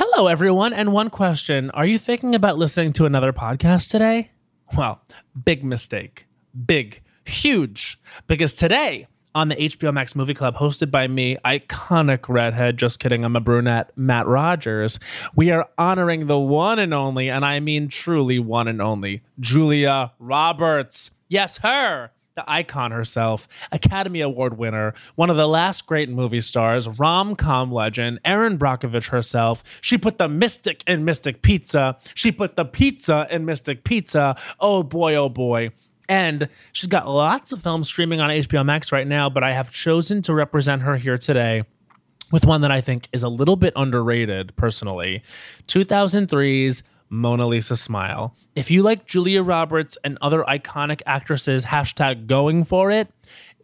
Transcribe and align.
Hello, 0.00 0.28
everyone, 0.28 0.72
and 0.72 0.92
one 0.92 1.10
question. 1.10 1.72
Are 1.72 1.84
you 1.84 1.98
thinking 1.98 2.32
about 2.32 2.56
listening 2.56 2.92
to 2.92 3.04
another 3.04 3.32
podcast 3.32 3.90
today? 3.90 4.30
Well, 4.76 5.00
big 5.44 5.64
mistake. 5.64 6.26
Big, 6.66 7.02
huge. 7.24 7.98
Because 8.28 8.54
today, 8.54 9.08
on 9.34 9.48
the 9.48 9.56
HBO 9.56 9.92
Max 9.92 10.14
Movie 10.14 10.34
Club, 10.34 10.54
hosted 10.54 10.92
by 10.92 11.08
me, 11.08 11.36
iconic 11.44 12.28
redhead, 12.28 12.76
just 12.76 13.00
kidding, 13.00 13.24
I'm 13.24 13.34
a 13.34 13.40
brunette, 13.40 13.90
Matt 13.96 14.28
Rogers, 14.28 15.00
we 15.34 15.50
are 15.50 15.68
honoring 15.76 16.28
the 16.28 16.38
one 16.38 16.78
and 16.78 16.94
only, 16.94 17.28
and 17.28 17.44
I 17.44 17.58
mean 17.58 17.88
truly 17.88 18.38
one 18.38 18.68
and 18.68 18.80
only, 18.80 19.22
Julia 19.40 20.12
Roberts. 20.20 21.10
Yes, 21.26 21.58
her 21.58 22.12
the 22.38 22.50
icon 22.50 22.92
herself, 22.92 23.48
Academy 23.72 24.20
Award 24.20 24.56
winner, 24.58 24.94
one 25.16 25.28
of 25.28 25.36
the 25.36 25.48
last 25.48 25.86
great 25.86 26.08
movie 26.08 26.40
stars, 26.40 26.88
rom 26.88 27.34
com 27.34 27.72
legend, 27.72 28.20
Erin 28.24 28.58
Brockovich 28.58 29.08
herself. 29.08 29.64
She 29.80 29.98
put 29.98 30.18
the 30.18 30.28
mystic 30.28 30.84
in 30.86 31.04
Mystic 31.04 31.42
Pizza. 31.42 31.98
She 32.14 32.30
put 32.30 32.54
the 32.54 32.64
pizza 32.64 33.26
in 33.28 33.44
Mystic 33.44 33.82
Pizza. 33.82 34.36
Oh 34.60 34.84
boy, 34.84 35.16
oh 35.16 35.28
boy. 35.28 35.70
And 36.08 36.48
she's 36.72 36.88
got 36.88 37.08
lots 37.08 37.52
of 37.52 37.62
films 37.62 37.88
streaming 37.88 38.20
on 38.20 38.30
HBO 38.30 38.64
Max 38.64 38.92
right 38.92 39.06
now, 39.06 39.28
but 39.28 39.42
I 39.42 39.52
have 39.52 39.70
chosen 39.70 40.22
to 40.22 40.32
represent 40.32 40.82
her 40.82 40.96
here 40.96 41.18
today 41.18 41.64
with 42.30 42.46
one 42.46 42.60
that 42.60 42.70
I 42.70 42.80
think 42.80 43.08
is 43.12 43.24
a 43.24 43.28
little 43.28 43.56
bit 43.56 43.72
underrated 43.74 44.54
personally 44.56 45.22
2003's 45.66 46.82
Mona 47.10 47.46
Lisa 47.46 47.76
Smile. 47.76 48.34
If 48.54 48.70
you 48.70 48.82
like 48.82 49.06
Julia 49.06 49.42
Roberts 49.42 49.96
and 50.04 50.18
other 50.20 50.44
iconic 50.44 51.02
actresses, 51.06 51.64
hashtag 51.64 52.26
going 52.26 52.64
for 52.64 52.90
it, 52.90 53.08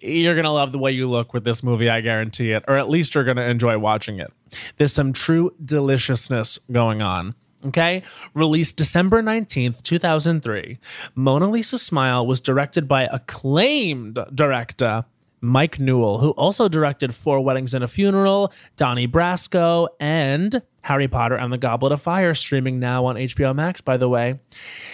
you're 0.00 0.34
going 0.34 0.44
to 0.44 0.50
love 0.50 0.72
the 0.72 0.78
way 0.78 0.92
you 0.92 1.08
look 1.08 1.32
with 1.32 1.44
this 1.44 1.62
movie, 1.62 1.88
I 1.88 2.00
guarantee 2.00 2.52
it. 2.52 2.64
Or 2.68 2.76
at 2.76 2.88
least 2.88 3.14
you're 3.14 3.24
going 3.24 3.36
to 3.36 3.48
enjoy 3.48 3.78
watching 3.78 4.18
it. 4.18 4.32
There's 4.76 4.92
some 4.92 5.12
true 5.12 5.54
deliciousness 5.64 6.58
going 6.70 7.02
on. 7.02 7.34
Okay, 7.66 8.02
released 8.34 8.76
December 8.76 9.22
19th, 9.22 9.82
2003. 9.82 10.78
Mona 11.14 11.48
Lisa 11.48 11.78
Smile 11.78 12.26
was 12.26 12.42
directed 12.42 12.86
by 12.86 13.04
acclaimed 13.04 14.18
director 14.34 15.06
Mike 15.44 15.78
Newell, 15.78 16.18
who 16.18 16.30
also 16.30 16.68
directed 16.68 17.14
Four 17.14 17.40
Weddings 17.40 17.74
and 17.74 17.84
a 17.84 17.88
Funeral, 17.88 18.52
Donnie 18.76 19.06
Brasco, 19.06 19.88
and 20.00 20.62
Harry 20.82 21.08
Potter 21.08 21.34
and 21.34 21.52
the 21.52 21.58
Goblet 21.58 21.92
of 21.92 22.02
Fire, 22.02 22.34
streaming 22.34 22.80
now 22.80 23.04
on 23.06 23.16
HBO 23.16 23.54
Max, 23.54 23.80
by 23.80 23.96
the 23.96 24.08
way. 24.08 24.40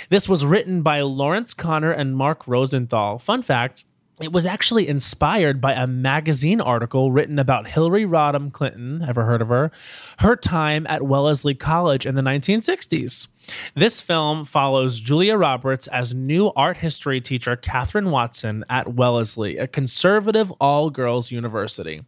This 0.09 0.29
was 0.29 0.45
written 0.45 0.83
by 0.83 1.01
Lawrence 1.01 1.55
Konner 1.55 1.92
and 1.92 2.17
Mark 2.17 2.47
Rosenthal. 2.47 3.19
Fun 3.19 3.42
fact 3.42 3.84
it 4.21 4.33
was 4.33 4.47
actually 4.47 4.87
inspired 4.87 5.61
by 5.61 5.73
a 5.73 5.87
magazine 5.87 6.61
article 6.61 7.11
written 7.11 7.39
about 7.39 7.69
Hillary 7.69 8.05
Rodham 8.05 8.53
Clinton, 8.53 9.05
ever 9.07 9.25
heard 9.25 9.41
of 9.41 9.49
her, 9.49 9.71
her 10.19 10.37
time 10.37 10.87
at 10.89 11.03
Wellesley 11.03 11.55
College 11.55 12.05
in 12.05 12.15
the 12.15 12.23
1960s. 12.23 13.29
This 13.75 14.01
film 14.01 14.45
follows 14.45 15.01
Julia 15.01 15.37
Roberts 15.37 15.87
as 15.89 16.15
new 16.15 16.53
art 16.55 16.77
history 16.77 17.21
teacher 17.21 17.57
Catherine 17.57 18.11
Watson 18.11 18.65
at 18.69 18.95
Wellesley, 18.95 19.57
a 19.57 19.67
conservative 19.67 20.53
all 20.61 20.91
girls 20.91 21.31
university. 21.31 22.03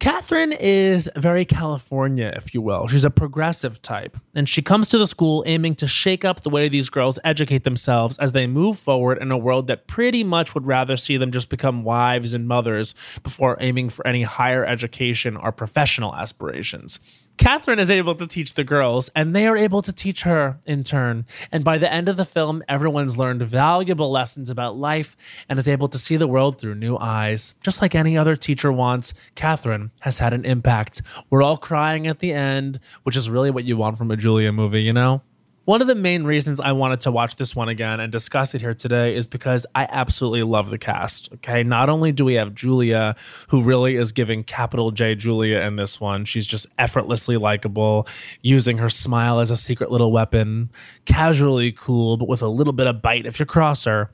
Catherine 0.00 0.52
is 0.52 1.08
very 1.16 1.44
California, 1.44 2.32
if 2.36 2.52
you 2.52 2.60
will. 2.60 2.88
She's 2.88 3.04
a 3.04 3.10
progressive 3.10 3.80
type, 3.80 4.18
and 4.34 4.48
she 4.48 4.60
comes 4.60 4.88
to 4.88 4.98
the 4.98 5.06
school 5.06 5.42
aiming 5.46 5.76
to 5.76 5.86
shake 5.86 6.24
up 6.24 6.42
the 6.42 6.50
way 6.50 6.68
these 6.68 6.90
girls 6.90 7.18
educate 7.24 7.64
themselves 7.64 8.18
as 8.18 8.32
they 8.32 8.46
move 8.46 8.78
forward 8.78 9.18
in 9.22 9.30
a 9.30 9.38
world 9.38 9.66
that 9.68 9.86
pretty 9.86 10.22
much 10.22 10.54
would 10.54 10.66
rather 10.66 10.96
see 10.96 11.16
them 11.16 11.32
just 11.32 11.48
become 11.48 11.84
wives 11.84 12.34
and 12.34 12.46
mothers 12.46 12.94
before 13.22 13.56
aiming 13.60 13.88
for 13.88 14.06
any 14.06 14.22
higher 14.22 14.64
education 14.64 15.36
or 15.36 15.52
professional 15.52 16.14
aspirations. 16.14 17.00
Catherine 17.36 17.80
is 17.80 17.90
able 17.90 18.14
to 18.14 18.26
teach 18.26 18.54
the 18.54 18.62
girls, 18.62 19.10
and 19.14 19.34
they 19.34 19.46
are 19.46 19.56
able 19.56 19.82
to 19.82 19.92
teach 19.92 20.22
her 20.22 20.60
in 20.66 20.84
turn. 20.84 21.26
And 21.50 21.64
by 21.64 21.78
the 21.78 21.92
end 21.92 22.08
of 22.08 22.16
the 22.16 22.24
film, 22.24 22.62
everyone's 22.68 23.18
learned 23.18 23.42
valuable 23.42 24.10
lessons 24.10 24.50
about 24.50 24.76
life 24.76 25.16
and 25.48 25.58
is 25.58 25.68
able 25.68 25.88
to 25.88 25.98
see 25.98 26.16
the 26.16 26.28
world 26.28 26.60
through 26.60 26.76
new 26.76 26.96
eyes. 26.96 27.54
Just 27.62 27.82
like 27.82 27.94
any 27.94 28.16
other 28.16 28.36
teacher 28.36 28.72
wants, 28.72 29.14
Catherine 29.34 29.90
has 30.00 30.20
had 30.20 30.32
an 30.32 30.44
impact. 30.44 31.02
We're 31.28 31.42
all 31.42 31.56
crying 31.56 32.06
at 32.06 32.20
the 32.20 32.32
end, 32.32 32.78
which 33.02 33.16
is 33.16 33.28
really 33.28 33.50
what 33.50 33.64
you 33.64 33.76
want 33.76 33.98
from 33.98 34.12
a 34.12 34.16
Julia 34.16 34.52
movie, 34.52 34.82
you 34.82 34.92
know? 34.92 35.22
One 35.64 35.80
of 35.80 35.86
the 35.86 35.94
main 35.94 36.24
reasons 36.24 36.60
I 36.60 36.72
wanted 36.72 37.00
to 37.02 37.10
watch 37.10 37.36
this 37.36 37.56
one 37.56 37.70
again 37.70 37.98
and 37.98 38.12
discuss 38.12 38.54
it 38.54 38.60
here 38.60 38.74
today 38.74 39.16
is 39.16 39.26
because 39.26 39.64
I 39.74 39.88
absolutely 39.90 40.42
love 40.42 40.68
the 40.68 40.76
cast. 40.76 41.30
Okay. 41.36 41.62
Not 41.62 41.88
only 41.88 42.12
do 42.12 42.22
we 42.22 42.34
have 42.34 42.54
Julia, 42.54 43.16
who 43.48 43.62
really 43.62 43.96
is 43.96 44.12
giving 44.12 44.44
capital 44.44 44.90
J 44.90 45.14
Julia 45.14 45.60
in 45.60 45.76
this 45.76 45.98
one, 45.98 46.26
she's 46.26 46.46
just 46.46 46.66
effortlessly 46.78 47.38
likable, 47.38 48.06
using 48.42 48.76
her 48.76 48.90
smile 48.90 49.40
as 49.40 49.50
a 49.50 49.56
secret 49.56 49.90
little 49.90 50.12
weapon, 50.12 50.68
casually 51.06 51.72
cool, 51.72 52.18
but 52.18 52.28
with 52.28 52.42
a 52.42 52.48
little 52.48 52.74
bit 52.74 52.86
of 52.86 53.00
bite 53.00 53.24
if 53.24 53.40
you 53.40 53.46
cross 53.46 53.84
her. 53.84 54.10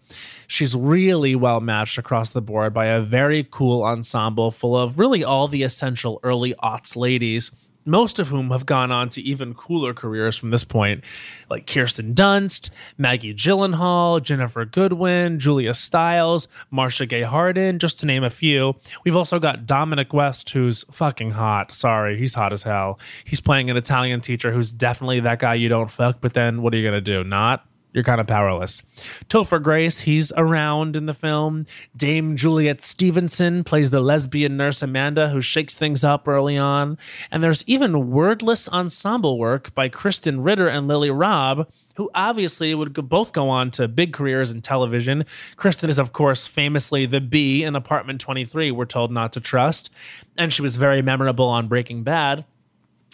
She's 0.47 0.77
really 0.77 1.35
well 1.35 1.59
matched 1.59 1.99
across 1.99 2.31
the 2.31 2.41
board 2.41 2.73
by 2.73 2.87
a 2.87 3.03
very 3.03 3.45
cool 3.51 3.83
ensemble 3.83 4.53
full 4.53 4.77
of 4.77 5.01
really 5.01 5.25
all 5.25 5.49
the 5.49 5.65
essential 5.65 6.21
early 6.23 6.55
aughts 6.63 6.95
ladies 6.95 7.51
most 7.85 8.19
of 8.19 8.29
whom 8.29 8.51
have 8.51 8.67
gone 8.67 8.91
on 8.91 9.09
to 9.11 9.23
even 9.23 9.55
cooler 9.55 9.95
careers 9.95 10.37
from 10.37 10.51
this 10.51 10.65
point, 10.65 11.05
like 11.49 11.67
Kirsten 11.67 12.15
Dunst, 12.15 12.71
Maggie 12.99 13.35
Gyllenhaal, 13.35 14.21
Ginnifer 14.21 14.71
Goodwin, 14.71 15.39
Julia 15.39 15.75
Stiles, 15.75 16.49
Marcia 16.71 17.07
Gay 17.07 17.23
Harden, 17.23 17.79
just 17.79 18.01
to 18.01 18.07
name 18.07 18.25
a 18.25 18.31
few. 18.31 18.75
We've 19.05 19.17
also 19.17 19.39
got 19.39 19.67
Dominic 19.67 20.13
West, 20.13 20.51
who's 20.51 20.85
fucking 20.91 21.33
hot. 21.33 21.73
Sorry, 21.73 22.19
he's 22.19 22.35
hot 22.35 22.53
as 22.53 22.63
hell. 22.63 22.99
He's 23.25 23.41
playing 23.41 23.71
an 23.71 23.77
Italian 23.77 24.21
teacher 24.21 24.53
who's 24.53 24.73
definitely 24.73 25.21
that 25.21 25.39
guy 25.39 25.55
you 25.55 25.69
don't 25.69 25.91
fuck, 25.91 26.21
but 26.21 26.35
then 26.35 26.63
what 26.63 26.75
are 26.75 26.77
you 26.77 26.87
gonna 26.87 27.01
do? 27.01 27.25
Not? 27.25 27.67
You're 27.93 28.05
kind 28.05 28.21
of 28.21 28.29
powerless. 28.29 28.83
Topher 29.29 29.61
Grace, 29.61 30.01
he's 30.01 30.33
around 30.37 30.95
in 30.95 31.07
the 31.07 31.15
film. 31.15 31.67
Dame 31.97 32.37
Juliet 32.37 32.81
Stevenson 32.81 33.65
plays 33.65 33.91
the 33.91 34.01
lesbian 34.01 34.57
nurse 34.57 34.81
Amanda, 34.81 35.31
who 35.31 35.41
shakes 35.41 35.75
things 35.75 36.05
up 36.05 36.29
early 36.29 36.57
on. 36.57 36.99
And 37.33 37.43
there's 37.43 37.65
even 37.67 38.11
wordless 38.11 38.69
ensemble 38.69 39.39
work 39.39 39.75
by 39.75 39.89
Krysten 39.89 40.45
Ritter 40.45 40.69
and 40.69 40.87
Lily 40.87 41.09
Rabe, 41.09 41.67
who 41.97 42.11
obviously 42.15 42.75
would 42.75 42.95
both 43.09 43.33
go 43.33 43.49
on 43.49 43.73
to 43.73 43.89
big 43.89 44.13
careers 44.13 44.53
in 44.53 44.63
television. 44.63 45.25
Krysten 45.57 45.89
is, 45.89 45.99
of 45.99 46.13
course, 46.13 46.47
famously 46.47 47.07
the 47.07 47.21
bee 47.21 47.65
in 47.65 47.75
Apartment 47.75 48.21
23, 48.21 48.71
we're 48.71 48.85
told 48.85 49.11
not 49.11 49.33
to 49.33 49.41
trust. 49.41 49.91
And 50.39 50.53
she 50.53 50.63
was 50.63 50.77
very 50.77 51.03
memorable 51.03 51.49
on 51.49 51.67
Breaking 51.67 52.05
Bad. 52.05 52.45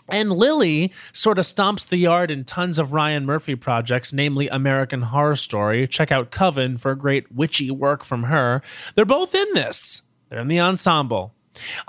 And 0.08 0.32
Lily 0.32 0.92
sort 1.12 1.38
of 1.38 1.44
stomps 1.44 1.86
the 1.86 1.96
yard 1.96 2.30
in 2.30 2.44
tons 2.44 2.78
of 2.78 2.92
Ryan 2.92 3.26
Murphy 3.26 3.56
projects, 3.56 4.12
namely 4.12 4.48
American 4.48 5.02
Horror 5.02 5.36
Story. 5.36 5.86
Check 5.88 6.12
out 6.12 6.30
Coven 6.30 6.78
for 6.78 6.94
great 6.94 7.32
witchy 7.32 7.70
work 7.70 8.04
from 8.04 8.24
her. 8.24 8.62
They're 8.94 9.04
both 9.04 9.34
in 9.34 9.46
this, 9.54 10.02
they're 10.28 10.40
in 10.40 10.48
the 10.48 10.60
ensemble. 10.60 11.32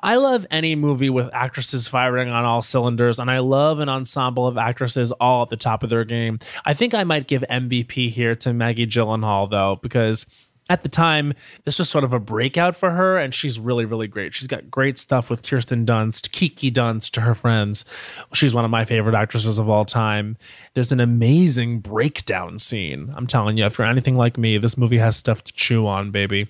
I 0.02 0.16
love 0.16 0.46
any 0.50 0.76
movie 0.76 1.10
with 1.10 1.30
actresses 1.34 1.88
firing 1.88 2.30
on 2.30 2.46
all 2.46 2.62
cylinders, 2.62 3.20
and 3.20 3.30
I 3.30 3.40
love 3.40 3.80
an 3.80 3.90
ensemble 3.90 4.48
of 4.48 4.58
actresses 4.58 5.12
all 5.14 5.44
at 5.44 5.50
the 5.50 5.58
top 5.58 5.84
of 5.84 5.90
their 5.90 6.06
game. 6.06 6.40
I 6.66 6.74
think 6.74 6.94
I 6.94 7.04
might 7.04 7.28
give 7.28 7.44
MVP 7.50 8.10
here 8.10 8.36
to 8.38 8.54
Maggie 8.54 8.88
Gyllenhaal, 8.88 9.50
though, 9.50 9.78
because 9.82 10.26
at 10.70 10.84
the 10.84 10.90
time, 10.90 11.34
this 11.66 11.80
was 11.80 11.90
sort 11.90 12.04
of 12.04 12.14
a 12.14 12.20
breakout 12.20 12.76
for 12.76 12.92
her, 12.92 13.18
and 13.18 13.34
she's 13.34 13.60
really, 13.60 13.86
really 13.86 14.08
great. 14.08 14.34
She's 14.34 14.48
got 14.48 14.70
great 14.70 14.98
stuff 14.98 15.30
with 15.30 15.44
Kirsten 15.44 15.86
Dunst, 15.86 16.32
Kiki 16.32 16.72
Dunst 16.72 17.12
to 17.12 17.22
her 17.22 17.34
friends. 17.34 17.86
She's 18.34 18.54
one 18.54 18.66
of 18.66 18.72
my 18.72 18.86
favorite 18.86 19.16
actresses 19.16 19.58
of 19.58 19.70
all 19.70 19.86
time. 19.86 20.38
There's 20.74 20.92
an 20.92 21.00
amazing 21.00 21.80
breakdown 21.80 22.60
scene. 22.60 23.14
I'm 23.16 23.28
telling 23.28 23.58
you, 23.58 23.66
if 23.66 23.78
you're 23.78 23.88
anything 23.88 24.18
like 24.18 24.38
me, 24.38 24.58
this 24.58 24.78
movie 24.78 24.98
has 24.98 25.16
stuff 25.16 25.44
to 25.46 25.54
chew 25.54 25.88
on, 25.88 26.12
baby. 26.12 26.48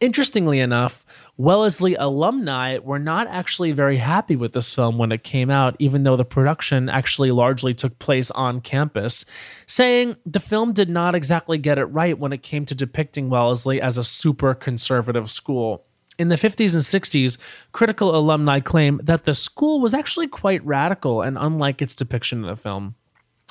Interestingly 0.00 0.60
enough, 0.60 1.04
Wellesley 1.40 1.94
alumni 1.94 2.76
were 2.80 2.98
not 2.98 3.26
actually 3.28 3.72
very 3.72 3.96
happy 3.96 4.36
with 4.36 4.52
this 4.52 4.74
film 4.74 4.98
when 4.98 5.10
it 5.10 5.24
came 5.24 5.48
out, 5.48 5.74
even 5.78 6.02
though 6.02 6.18
the 6.18 6.22
production 6.22 6.90
actually 6.90 7.30
largely 7.30 7.72
took 7.72 7.98
place 7.98 8.30
on 8.32 8.60
campus, 8.60 9.24
saying 9.66 10.16
the 10.26 10.38
film 10.38 10.74
did 10.74 10.90
not 10.90 11.14
exactly 11.14 11.56
get 11.56 11.78
it 11.78 11.86
right 11.86 12.18
when 12.18 12.34
it 12.34 12.42
came 12.42 12.66
to 12.66 12.74
depicting 12.74 13.30
Wellesley 13.30 13.80
as 13.80 13.96
a 13.96 14.04
super 14.04 14.54
conservative 14.54 15.30
school. 15.30 15.86
In 16.18 16.28
the 16.28 16.36
50s 16.36 16.74
and 16.74 16.82
60s, 16.82 17.38
critical 17.72 18.14
alumni 18.14 18.60
claim 18.60 19.00
that 19.02 19.24
the 19.24 19.32
school 19.32 19.80
was 19.80 19.94
actually 19.94 20.28
quite 20.28 20.62
radical 20.66 21.22
and 21.22 21.38
unlike 21.40 21.80
its 21.80 21.96
depiction 21.96 22.44
in 22.44 22.50
the 22.50 22.56
film. 22.56 22.96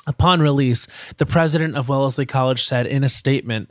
Upon 0.06 0.40
release, 0.40 0.86
the 1.18 1.26
president 1.26 1.76
of 1.76 1.88
Wellesley 1.88 2.24
College 2.24 2.64
said 2.64 2.86
in 2.86 3.04
a 3.04 3.08
statement, 3.08 3.70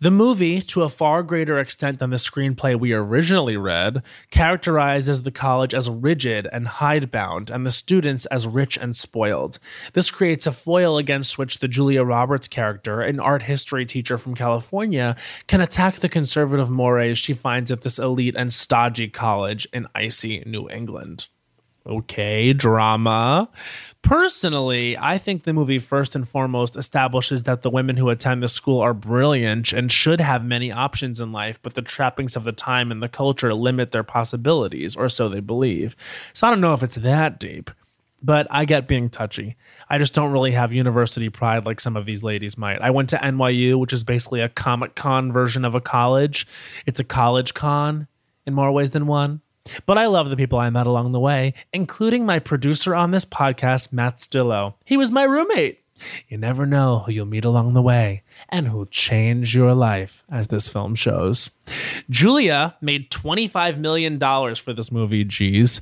the 0.00 0.10
movie, 0.10 0.60
to 0.62 0.82
a 0.82 0.88
far 0.88 1.22
greater 1.22 1.58
extent 1.58 1.98
than 1.98 2.10
the 2.10 2.16
screenplay 2.16 2.78
we 2.78 2.92
originally 2.92 3.56
read, 3.56 4.02
characterizes 4.30 5.22
the 5.22 5.30
college 5.30 5.74
as 5.74 5.88
rigid 5.88 6.46
and 6.52 6.68
hidebound, 6.68 7.50
and 7.50 7.64
the 7.64 7.70
students 7.70 8.26
as 8.26 8.46
rich 8.46 8.76
and 8.76 8.96
spoiled. 8.96 9.58
This 9.94 10.10
creates 10.10 10.46
a 10.46 10.52
foil 10.52 10.98
against 10.98 11.38
which 11.38 11.58
the 11.58 11.68
Julia 11.68 12.02
Roberts 12.02 12.48
character, 12.48 13.00
an 13.00 13.20
art 13.20 13.44
history 13.44 13.86
teacher 13.86 14.18
from 14.18 14.34
California, 14.34 15.16
can 15.46 15.60
attack 15.60 16.00
the 16.00 16.08
conservative 16.08 16.70
mores 16.70 17.18
she 17.18 17.34
finds 17.34 17.70
at 17.70 17.82
this 17.82 17.98
elite 17.98 18.36
and 18.36 18.52
stodgy 18.52 19.08
college 19.08 19.66
in 19.72 19.86
icy 19.94 20.42
New 20.46 20.68
England. 20.68 21.26
Okay, 21.86 22.52
drama. 22.52 23.48
Personally, 24.02 24.98
I 24.98 25.18
think 25.18 25.44
the 25.44 25.52
movie 25.52 25.78
first 25.78 26.16
and 26.16 26.28
foremost 26.28 26.76
establishes 26.76 27.44
that 27.44 27.62
the 27.62 27.70
women 27.70 27.96
who 27.96 28.08
attend 28.08 28.42
the 28.42 28.48
school 28.48 28.80
are 28.80 28.94
brilliant 28.94 29.72
and 29.72 29.90
should 29.90 30.20
have 30.20 30.44
many 30.44 30.72
options 30.72 31.20
in 31.20 31.30
life, 31.30 31.60
but 31.62 31.74
the 31.74 31.82
trappings 31.82 32.34
of 32.34 32.42
the 32.42 32.52
time 32.52 32.90
and 32.90 33.00
the 33.00 33.08
culture 33.08 33.54
limit 33.54 33.92
their 33.92 34.02
possibilities, 34.02 34.96
or 34.96 35.08
so 35.08 35.28
they 35.28 35.40
believe. 35.40 35.94
So 36.32 36.46
I 36.46 36.50
don't 36.50 36.60
know 36.60 36.74
if 36.74 36.82
it's 36.82 36.96
that 36.96 37.38
deep, 37.38 37.70
but 38.20 38.48
I 38.50 38.64
get 38.64 38.88
being 38.88 39.08
touchy. 39.08 39.56
I 39.88 39.98
just 39.98 40.12
don't 40.12 40.32
really 40.32 40.52
have 40.52 40.72
university 40.72 41.28
pride 41.30 41.66
like 41.66 41.80
some 41.80 41.96
of 41.96 42.04
these 42.04 42.24
ladies 42.24 42.58
might. 42.58 42.82
I 42.82 42.90
went 42.90 43.10
to 43.10 43.18
NYU, 43.18 43.78
which 43.78 43.92
is 43.92 44.02
basically 44.02 44.40
a 44.40 44.48
Comic 44.48 44.96
Con 44.96 45.30
version 45.30 45.64
of 45.64 45.76
a 45.76 45.80
college. 45.80 46.48
It's 46.84 46.98
a 46.98 47.04
college 47.04 47.54
con 47.54 48.08
in 48.44 48.54
more 48.54 48.72
ways 48.72 48.90
than 48.90 49.06
one. 49.06 49.42
But 49.86 49.98
I 49.98 50.06
love 50.06 50.30
the 50.30 50.36
people 50.36 50.58
I 50.58 50.70
met 50.70 50.86
along 50.86 51.12
the 51.12 51.20
way, 51.20 51.54
including 51.72 52.26
my 52.26 52.38
producer 52.38 52.94
on 52.94 53.10
this 53.10 53.24
podcast, 53.24 53.92
Matt 53.92 54.16
Stillo. 54.16 54.74
He 54.84 54.96
was 54.96 55.10
my 55.10 55.24
roommate. 55.24 55.80
You 56.28 56.36
never 56.36 56.66
know 56.66 57.00
who 57.00 57.12
you'll 57.12 57.26
meet 57.26 57.44
along 57.44 57.72
the 57.72 57.82
way 57.82 58.22
and 58.48 58.68
who'll 58.68 58.86
change 58.86 59.54
your 59.54 59.74
life, 59.74 60.24
as 60.30 60.48
this 60.48 60.68
film 60.68 60.94
shows. 60.94 61.50
Julia 62.10 62.76
made 62.80 63.10
$25 63.10 63.78
million 63.78 64.18
for 64.56 64.72
this 64.72 64.92
movie, 64.92 65.24
geez. 65.24 65.80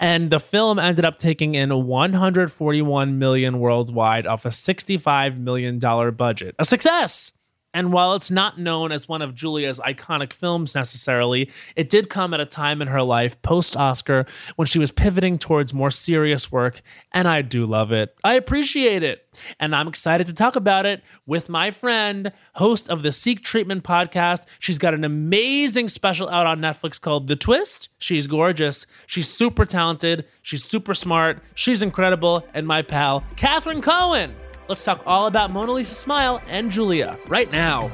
And 0.00 0.30
the 0.30 0.40
film 0.40 0.78
ended 0.78 1.04
up 1.04 1.18
taking 1.18 1.54
in 1.54 1.86
141 1.86 3.18
million 3.18 3.60
worldwide 3.60 4.26
off 4.26 4.44
a 4.44 4.48
$65 4.48 5.38
million 5.38 5.78
budget. 5.78 6.54
A 6.58 6.64
success! 6.64 7.32
And 7.74 7.92
while 7.92 8.14
it's 8.14 8.30
not 8.30 8.58
known 8.58 8.92
as 8.92 9.08
one 9.08 9.20
of 9.20 9.34
Julia's 9.34 9.80
iconic 9.80 10.32
films 10.32 10.74
necessarily, 10.74 11.50
it 11.76 11.90
did 11.90 12.08
come 12.08 12.32
at 12.32 12.40
a 12.40 12.46
time 12.46 12.80
in 12.80 12.88
her 12.88 13.02
life 13.02 13.40
post 13.42 13.76
Oscar 13.76 14.24
when 14.56 14.66
she 14.66 14.78
was 14.78 14.92
pivoting 14.92 15.38
towards 15.38 15.74
more 15.74 15.90
serious 15.90 16.50
work, 16.50 16.80
and 17.12 17.28
I 17.28 17.42
do 17.42 17.66
love 17.66 17.92
it. 17.92 18.16
I 18.24 18.34
appreciate 18.34 19.02
it. 19.02 19.26
And 19.58 19.74
I'm 19.74 19.88
excited 19.88 20.28
to 20.28 20.32
talk 20.32 20.54
about 20.54 20.86
it 20.86 21.02
with 21.26 21.48
my 21.48 21.72
friend, 21.72 22.32
host 22.54 22.88
of 22.88 23.02
the 23.02 23.10
Seek 23.10 23.42
Treatment 23.42 23.82
podcast. 23.82 24.44
She's 24.60 24.78
got 24.78 24.94
an 24.94 25.04
amazing 25.04 25.88
special 25.88 26.28
out 26.28 26.46
on 26.46 26.60
Netflix 26.60 27.00
called 27.00 27.26
The 27.26 27.34
Twist. 27.34 27.88
She's 27.98 28.28
gorgeous. 28.28 28.86
She's 29.06 29.28
super 29.28 29.66
talented. 29.66 30.26
She's 30.42 30.64
super 30.64 30.94
smart. 30.94 31.42
She's 31.56 31.82
incredible. 31.82 32.46
And 32.54 32.66
my 32.66 32.82
pal, 32.82 33.24
Catherine 33.36 33.82
Cohen. 33.82 34.36
Let's 34.66 34.82
talk 34.82 35.02
all 35.04 35.26
about 35.26 35.50
Mona 35.50 35.72
Lisa 35.72 35.94
Smile 35.94 36.40
and 36.48 36.70
Julia 36.70 37.18
right 37.28 37.50
now. 37.52 37.90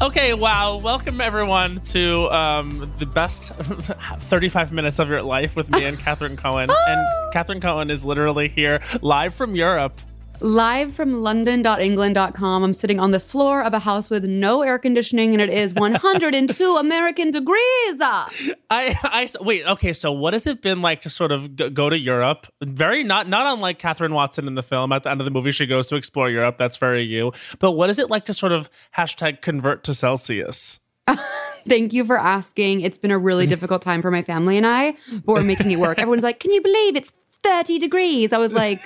Okay, 0.00 0.32
wow. 0.32 0.78
Welcome 0.78 1.20
everyone 1.20 1.80
to 1.86 2.30
um, 2.30 2.90
the 2.98 3.06
best 3.06 3.52
35 4.20 4.72
minutes 4.72 4.98
of 4.98 5.08
your 5.08 5.22
life 5.22 5.56
with 5.56 5.68
me 5.68 5.84
and 5.84 5.98
Catherine 6.04 6.36
Cohen. 6.36 6.70
And 6.70 7.32
Catherine 7.32 7.60
Cohen 7.60 7.90
is 7.90 8.04
literally 8.04 8.48
here 8.48 8.80
live 9.02 9.34
from 9.34 9.56
Europe 9.56 10.00
Live 10.42 10.94
from 10.94 11.12
london.england.com, 11.12 12.64
I'm 12.64 12.72
sitting 12.72 12.98
on 12.98 13.10
the 13.10 13.20
floor 13.20 13.62
of 13.62 13.74
a 13.74 13.78
house 13.78 14.08
with 14.08 14.24
no 14.24 14.62
air 14.62 14.78
conditioning 14.78 15.34
and 15.34 15.42
it 15.42 15.50
is 15.50 15.74
102 15.74 16.76
American 16.80 17.30
degrees. 17.30 17.98
Ah! 18.00 18.30
I, 18.70 18.96
I, 19.02 19.28
wait, 19.42 19.66
okay, 19.66 19.92
so 19.92 20.10
what 20.10 20.32
has 20.32 20.46
it 20.46 20.62
been 20.62 20.80
like 20.80 21.02
to 21.02 21.10
sort 21.10 21.30
of 21.30 21.74
go 21.74 21.90
to 21.90 21.98
Europe? 21.98 22.46
Very 22.62 23.04
not, 23.04 23.28
not 23.28 23.52
unlike 23.52 23.78
Catherine 23.78 24.14
Watson 24.14 24.46
in 24.46 24.54
the 24.54 24.62
film. 24.62 24.92
At 24.92 25.02
the 25.02 25.10
end 25.10 25.20
of 25.20 25.26
the 25.26 25.30
movie, 25.30 25.50
she 25.50 25.66
goes 25.66 25.88
to 25.88 25.96
explore 25.96 26.30
Europe. 26.30 26.56
That's 26.56 26.78
very 26.78 27.02
you. 27.02 27.32
But 27.58 27.72
what 27.72 27.90
is 27.90 27.98
it 27.98 28.08
like 28.08 28.24
to 28.24 28.32
sort 28.32 28.52
of 28.52 28.70
hashtag 28.96 29.42
convert 29.42 29.84
to 29.84 29.94
Celsius? 29.94 30.80
Thank 31.68 31.92
you 31.92 32.02
for 32.02 32.18
asking. 32.18 32.80
It's 32.80 32.96
been 32.96 33.10
a 33.10 33.18
really 33.18 33.46
difficult 33.54 33.82
time 33.82 34.00
for 34.00 34.10
my 34.10 34.22
family 34.22 34.56
and 34.56 34.66
I, 34.66 34.94
but 35.26 35.34
we're 35.34 35.42
making 35.42 35.70
it 35.70 35.76
work. 35.76 35.98
Everyone's 35.98 36.24
like, 36.24 36.40
can 36.40 36.50
you 36.50 36.62
believe 36.62 36.96
it's 36.96 37.12
30 37.42 37.78
degrees. 37.78 38.32
I 38.32 38.38
was 38.38 38.52
like, 38.52 38.80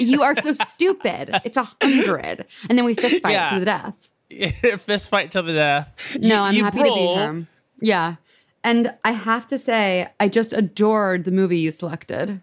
you 0.00 0.22
are 0.22 0.36
so 0.36 0.54
stupid. 0.66 1.30
It's 1.44 1.56
a 1.56 1.68
hundred. 1.82 2.46
And 2.68 2.78
then 2.78 2.84
we 2.84 2.94
fist 2.94 3.22
fight 3.22 3.32
yeah. 3.32 3.50
to 3.50 3.58
the 3.60 3.64
death. 3.64 4.80
fist 4.80 5.08
fight 5.08 5.30
to 5.32 5.42
the 5.42 5.52
death. 5.52 6.16
No, 6.18 6.28
you, 6.28 6.34
I'm 6.34 6.54
happy 6.56 6.80
brawl. 6.80 7.16
to 7.16 7.32
be 7.32 7.38
here. 7.38 7.46
Yeah. 7.80 8.16
And 8.64 8.94
I 9.04 9.12
have 9.12 9.46
to 9.48 9.58
say, 9.58 10.08
I 10.18 10.28
just 10.28 10.52
adored 10.52 11.24
the 11.24 11.30
movie 11.30 11.58
you 11.58 11.70
selected. 11.70 12.40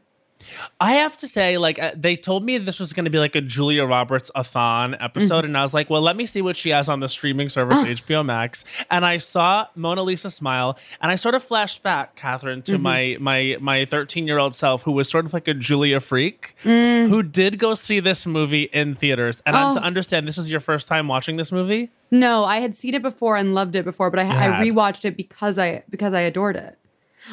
I 0.79 0.93
have 0.93 1.17
to 1.17 1.27
say, 1.27 1.57
like, 1.57 1.79
uh, 1.79 1.91
they 1.95 2.15
told 2.15 2.43
me 2.43 2.57
this 2.57 2.79
was 2.79 2.93
going 2.93 3.05
to 3.05 3.11
be 3.11 3.19
like 3.19 3.35
a 3.35 3.41
Julia 3.41 3.85
Roberts 3.85 4.31
a 4.35 4.43
thon 4.43 4.95
episode. 4.99 5.39
Mm-hmm. 5.39 5.45
And 5.45 5.57
I 5.57 5.61
was 5.61 5.73
like, 5.73 5.89
well, 5.89 6.01
let 6.01 6.15
me 6.15 6.25
see 6.25 6.41
what 6.41 6.57
she 6.57 6.69
has 6.69 6.89
on 6.89 6.99
the 6.99 7.07
streaming 7.07 7.49
service, 7.49 7.79
HBO 7.79 8.19
ah. 8.19 8.23
Max. 8.23 8.65
And 8.89 9.05
I 9.05 9.17
saw 9.17 9.67
Mona 9.75 10.03
Lisa 10.03 10.29
smile. 10.29 10.77
And 11.01 11.11
I 11.11 11.15
sort 11.15 11.35
of 11.35 11.43
flashed 11.43 11.83
back, 11.83 12.15
Catherine, 12.15 12.61
to 12.63 12.73
mm-hmm. 12.73 12.83
my 12.83 13.17
my 13.19 13.57
my 13.59 13.85
13 13.85 14.27
year 14.27 14.39
old 14.39 14.55
self, 14.55 14.83
who 14.83 14.91
was 14.91 15.09
sort 15.09 15.25
of 15.25 15.33
like 15.33 15.47
a 15.47 15.53
Julia 15.53 15.99
freak, 15.99 16.55
mm. 16.63 17.09
who 17.09 17.23
did 17.23 17.59
go 17.59 17.75
see 17.75 17.99
this 17.99 18.25
movie 18.25 18.63
in 18.63 18.95
theaters. 18.95 19.41
And 19.45 19.55
oh. 19.55 19.59
I'm 19.59 19.75
to 19.75 19.81
understand 19.81 20.27
this 20.27 20.37
is 20.37 20.49
your 20.49 20.59
first 20.59 20.87
time 20.87 21.07
watching 21.07 21.37
this 21.37 21.51
movie? 21.51 21.91
No, 22.11 22.43
I 22.43 22.59
had 22.59 22.75
seen 22.77 22.93
it 22.93 23.01
before 23.01 23.35
and 23.35 23.53
loved 23.53 23.75
it 23.75 23.83
before, 23.83 24.09
but 24.09 24.19
I, 24.19 24.23
I 24.23 24.63
rewatched 24.63 25.05
it 25.05 25.17
because 25.17 25.57
I 25.57 25.83
because 25.89 26.13
I 26.13 26.21
adored 26.21 26.55
it. 26.55 26.77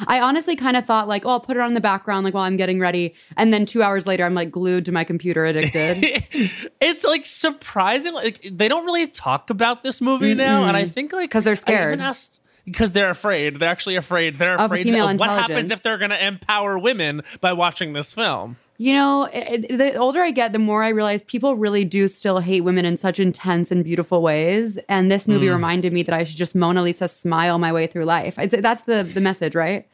I 0.07 0.19
honestly 0.19 0.55
kind 0.55 0.77
of 0.77 0.85
thought 0.85 1.07
like, 1.07 1.25
oh, 1.25 1.29
I'll 1.29 1.39
put 1.39 1.57
it 1.57 1.61
on 1.61 1.73
the 1.73 1.81
background 1.81 2.25
like 2.25 2.33
while 2.33 2.43
I'm 2.43 2.57
getting 2.57 2.79
ready, 2.79 3.15
and 3.37 3.53
then 3.53 3.65
two 3.65 3.83
hours 3.83 4.07
later, 4.07 4.25
I'm 4.25 4.33
like 4.33 4.51
glued 4.51 4.85
to 4.85 4.91
my 4.91 5.03
computer, 5.03 5.45
addicted. 5.45 6.23
it's 6.81 7.03
like 7.03 7.25
surprising. 7.25 8.13
Like 8.13 8.47
they 8.51 8.67
don't 8.67 8.85
really 8.85 9.07
talk 9.07 9.49
about 9.49 9.83
this 9.83 10.01
movie 10.01 10.33
Mm-mm. 10.33 10.37
now, 10.37 10.65
and 10.65 10.77
I 10.77 10.87
think 10.87 11.13
like 11.13 11.29
because 11.29 11.43
they're 11.43 11.55
scared. 11.55 12.01
because 12.65 12.91
they're 12.91 13.09
afraid. 13.09 13.59
They're 13.59 13.69
actually 13.69 13.95
afraid. 13.95 14.39
They're 14.39 14.55
afraid 14.55 14.87
of, 14.87 14.95
of 14.95 15.19
what 15.19 15.29
happens 15.29 15.71
if 15.71 15.83
they're 15.83 15.97
going 15.97 16.11
to 16.11 16.25
empower 16.25 16.77
women 16.79 17.21
by 17.41 17.53
watching 17.53 17.93
this 17.93 18.13
film. 18.13 18.57
You 18.77 18.93
know, 18.93 19.25
it, 19.31 19.65
it, 19.65 19.77
the 19.77 19.95
older 19.95 20.21
I 20.21 20.31
get, 20.31 20.51
the 20.51 20.59
more 20.59 20.83
I 20.83 20.89
realize 20.89 21.21
people 21.23 21.55
really 21.55 21.85
do 21.85 22.07
still 22.07 22.39
hate 22.39 22.61
women 22.61 22.85
in 22.85 22.97
such 22.97 23.19
intense 23.19 23.71
and 23.71 23.83
beautiful 23.83 24.21
ways. 24.21 24.77
And 24.89 25.11
this 25.11 25.27
movie 25.27 25.47
mm. 25.47 25.53
reminded 25.53 25.93
me 25.93 26.03
that 26.03 26.13
I 26.13 26.23
should 26.23 26.37
just 26.37 26.55
Mona 26.55 26.81
Lisa 26.81 27.07
smile 27.07 27.59
my 27.59 27.71
way 27.71 27.87
through 27.87 28.05
life. 28.05 28.35
I'd 28.37 28.51
say 28.51 28.61
that's 28.61 28.81
the 28.81 29.03
the 29.03 29.21
message, 29.21 29.55
right? 29.55 29.87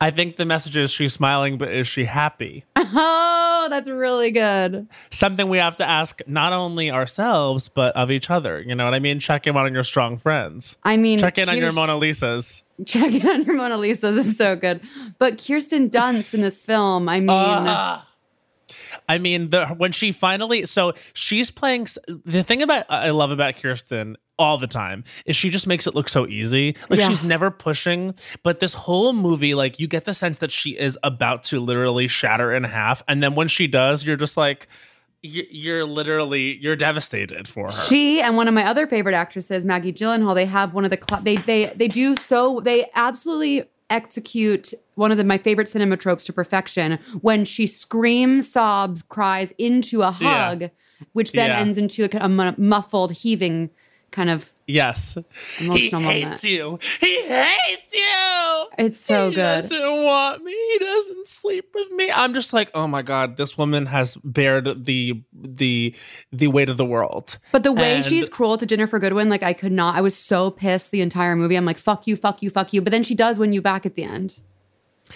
I 0.00 0.10
think 0.10 0.36
the 0.36 0.44
message 0.44 0.76
is 0.76 0.90
she's 0.90 1.12
smiling, 1.12 1.58
but 1.58 1.70
is 1.70 1.86
she 1.86 2.04
happy? 2.04 2.64
Oh, 2.94 3.68
that's 3.70 3.88
really 3.88 4.32
good. 4.32 4.88
Something 5.10 5.48
we 5.48 5.58
have 5.58 5.76
to 5.76 5.88
ask 5.88 6.20
not 6.26 6.52
only 6.52 6.90
ourselves, 6.90 7.68
but 7.68 7.94
of 7.94 8.10
each 8.10 8.28
other. 8.28 8.60
You 8.60 8.74
know 8.74 8.84
what 8.84 8.92
I 8.92 8.98
mean? 8.98 9.20
Check 9.20 9.46
in 9.46 9.56
on 9.56 9.72
your 9.72 9.84
strong 9.84 10.18
friends. 10.18 10.76
I 10.82 10.96
mean, 10.96 11.20
check 11.20 11.38
in 11.38 11.48
on 11.48 11.56
your 11.56 11.70
Mona 11.70 11.92
Lisas. 11.92 12.64
Check 12.86 13.12
in 13.12 13.28
on 13.28 13.44
your 13.44 13.56
Mona 13.56 13.76
Lisas 13.76 14.18
is 14.18 14.36
so 14.36 14.56
good. 14.56 14.80
But 15.18 15.42
Kirsten 15.44 15.90
Dunst 15.90 16.34
in 16.34 16.40
this 16.40 16.64
film, 16.64 17.08
I 17.08 17.20
mean. 17.20 17.30
Uh, 17.30 18.02
I 19.08 19.18
mean, 19.18 19.50
the 19.50 19.66
when 19.68 19.92
she 19.92 20.12
finally 20.12 20.66
so 20.66 20.92
she's 21.12 21.50
playing 21.50 21.86
the 22.24 22.42
thing 22.42 22.62
about 22.62 22.86
I 22.88 23.10
love 23.10 23.30
about 23.30 23.56
Kirsten 23.56 24.16
all 24.38 24.58
the 24.58 24.66
time 24.66 25.04
is 25.26 25.36
she 25.36 25.50
just 25.50 25.66
makes 25.66 25.86
it 25.86 25.94
look 25.94 26.08
so 26.08 26.26
easy. 26.26 26.76
Like 26.88 27.00
yeah. 27.00 27.08
she's 27.08 27.22
never 27.22 27.50
pushing, 27.50 28.14
but 28.42 28.60
this 28.60 28.74
whole 28.74 29.12
movie 29.12 29.54
like 29.54 29.78
you 29.78 29.86
get 29.86 30.04
the 30.04 30.14
sense 30.14 30.38
that 30.38 30.50
she 30.50 30.70
is 30.70 30.98
about 31.02 31.44
to 31.44 31.60
literally 31.60 32.08
shatter 32.08 32.54
in 32.54 32.64
half 32.64 33.02
and 33.08 33.22
then 33.22 33.34
when 33.34 33.48
she 33.48 33.66
does, 33.66 34.04
you're 34.04 34.16
just 34.16 34.36
like 34.36 34.68
you're 35.22 35.84
literally 35.84 36.56
you're 36.56 36.76
devastated 36.76 37.46
for 37.46 37.66
her. 37.66 37.70
She 37.70 38.20
and 38.20 38.36
one 38.36 38.48
of 38.48 38.54
my 38.54 38.64
other 38.64 38.86
favorite 38.86 39.14
actresses, 39.14 39.64
Maggie 39.64 39.92
Gyllenhaal, 39.92 40.34
they 40.34 40.46
have 40.46 40.74
one 40.74 40.84
of 40.84 40.90
the 40.90 40.98
cl- 40.98 41.22
they 41.22 41.36
they 41.36 41.66
they 41.76 41.88
do 41.88 42.16
so 42.16 42.60
they 42.60 42.90
absolutely 42.94 43.68
execute 43.88 44.74
one 44.94 45.10
of 45.10 45.18
the, 45.18 45.24
my 45.24 45.38
favorite 45.38 45.68
cinema 45.68 45.96
tropes 45.96 46.24
to 46.24 46.32
perfection 46.32 46.98
when 47.20 47.44
she 47.44 47.66
screams, 47.66 48.50
sobs, 48.50 49.02
cries 49.02 49.52
into 49.58 50.02
a 50.02 50.10
hug, 50.10 50.62
yeah. 50.62 50.68
which 51.12 51.32
then 51.32 51.50
yeah. 51.50 51.60
ends 51.60 51.78
into 51.78 52.04
a, 52.04 52.24
a 52.24 52.54
muffled 52.58 53.12
heaving 53.12 53.70
kind 54.10 54.30
of 54.30 54.52
Yes. 54.66 55.18
He 55.58 55.90
hates 55.90 56.44
you. 56.44 56.78
He 57.00 57.22
hates 57.22 57.94
you. 57.94 58.31
It's 58.78 59.00
so 59.00 59.30
he 59.30 59.36
good. 59.36 59.64
He 59.64 59.68
doesn't 59.68 60.04
want 60.04 60.44
me. 60.44 60.52
He 60.72 60.78
doesn't 60.78 61.28
sleep 61.28 61.70
with 61.74 61.90
me. 61.92 62.10
I'm 62.10 62.34
just 62.34 62.52
like, 62.52 62.70
oh 62.74 62.86
my 62.86 63.02
god, 63.02 63.36
this 63.36 63.56
woman 63.58 63.86
has 63.86 64.16
bared 64.24 64.84
the 64.84 65.22
the 65.32 65.94
the 66.32 66.48
weight 66.48 66.68
of 66.68 66.76
the 66.76 66.84
world. 66.84 67.38
But 67.52 67.62
the 67.62 67.72
way 67.72 67.96
and 67.96 68.04
she's 68.04 68.28
cruel 68.28 68.58
to 68.58 68.66
Ginnifer 68.66 69.00
Goodwin, 69.00 69.28
like 69.28 69.42
I 69.42 69.52
could 69.52 69.72
not. 69.72 69.96
I 69.96 70.00
was 70.00 70.16
so 70.16 70.50
pissed 70.50 70.90
the 70.90 71.00
entire 71.00 71.36
movie. 71.36 71.56
I'm 71.56 71.64
like, 71.64 71.78
fuck 71.78 72.06
you, 72.06 72.16
fuck 72.16 72.42
you, 72.42 72.50
fuck 72.50 72.72
you. 72.72 72.80
But 72.82 72.90
then 72.90 73.02
she 73.02 73.14
does 73.14 73.38
win 73.38 73.52
you 73.52 73.62
back 73.62 73.86
at 73.86 73.94
the 73.94 74.04
end. 74.04 74.40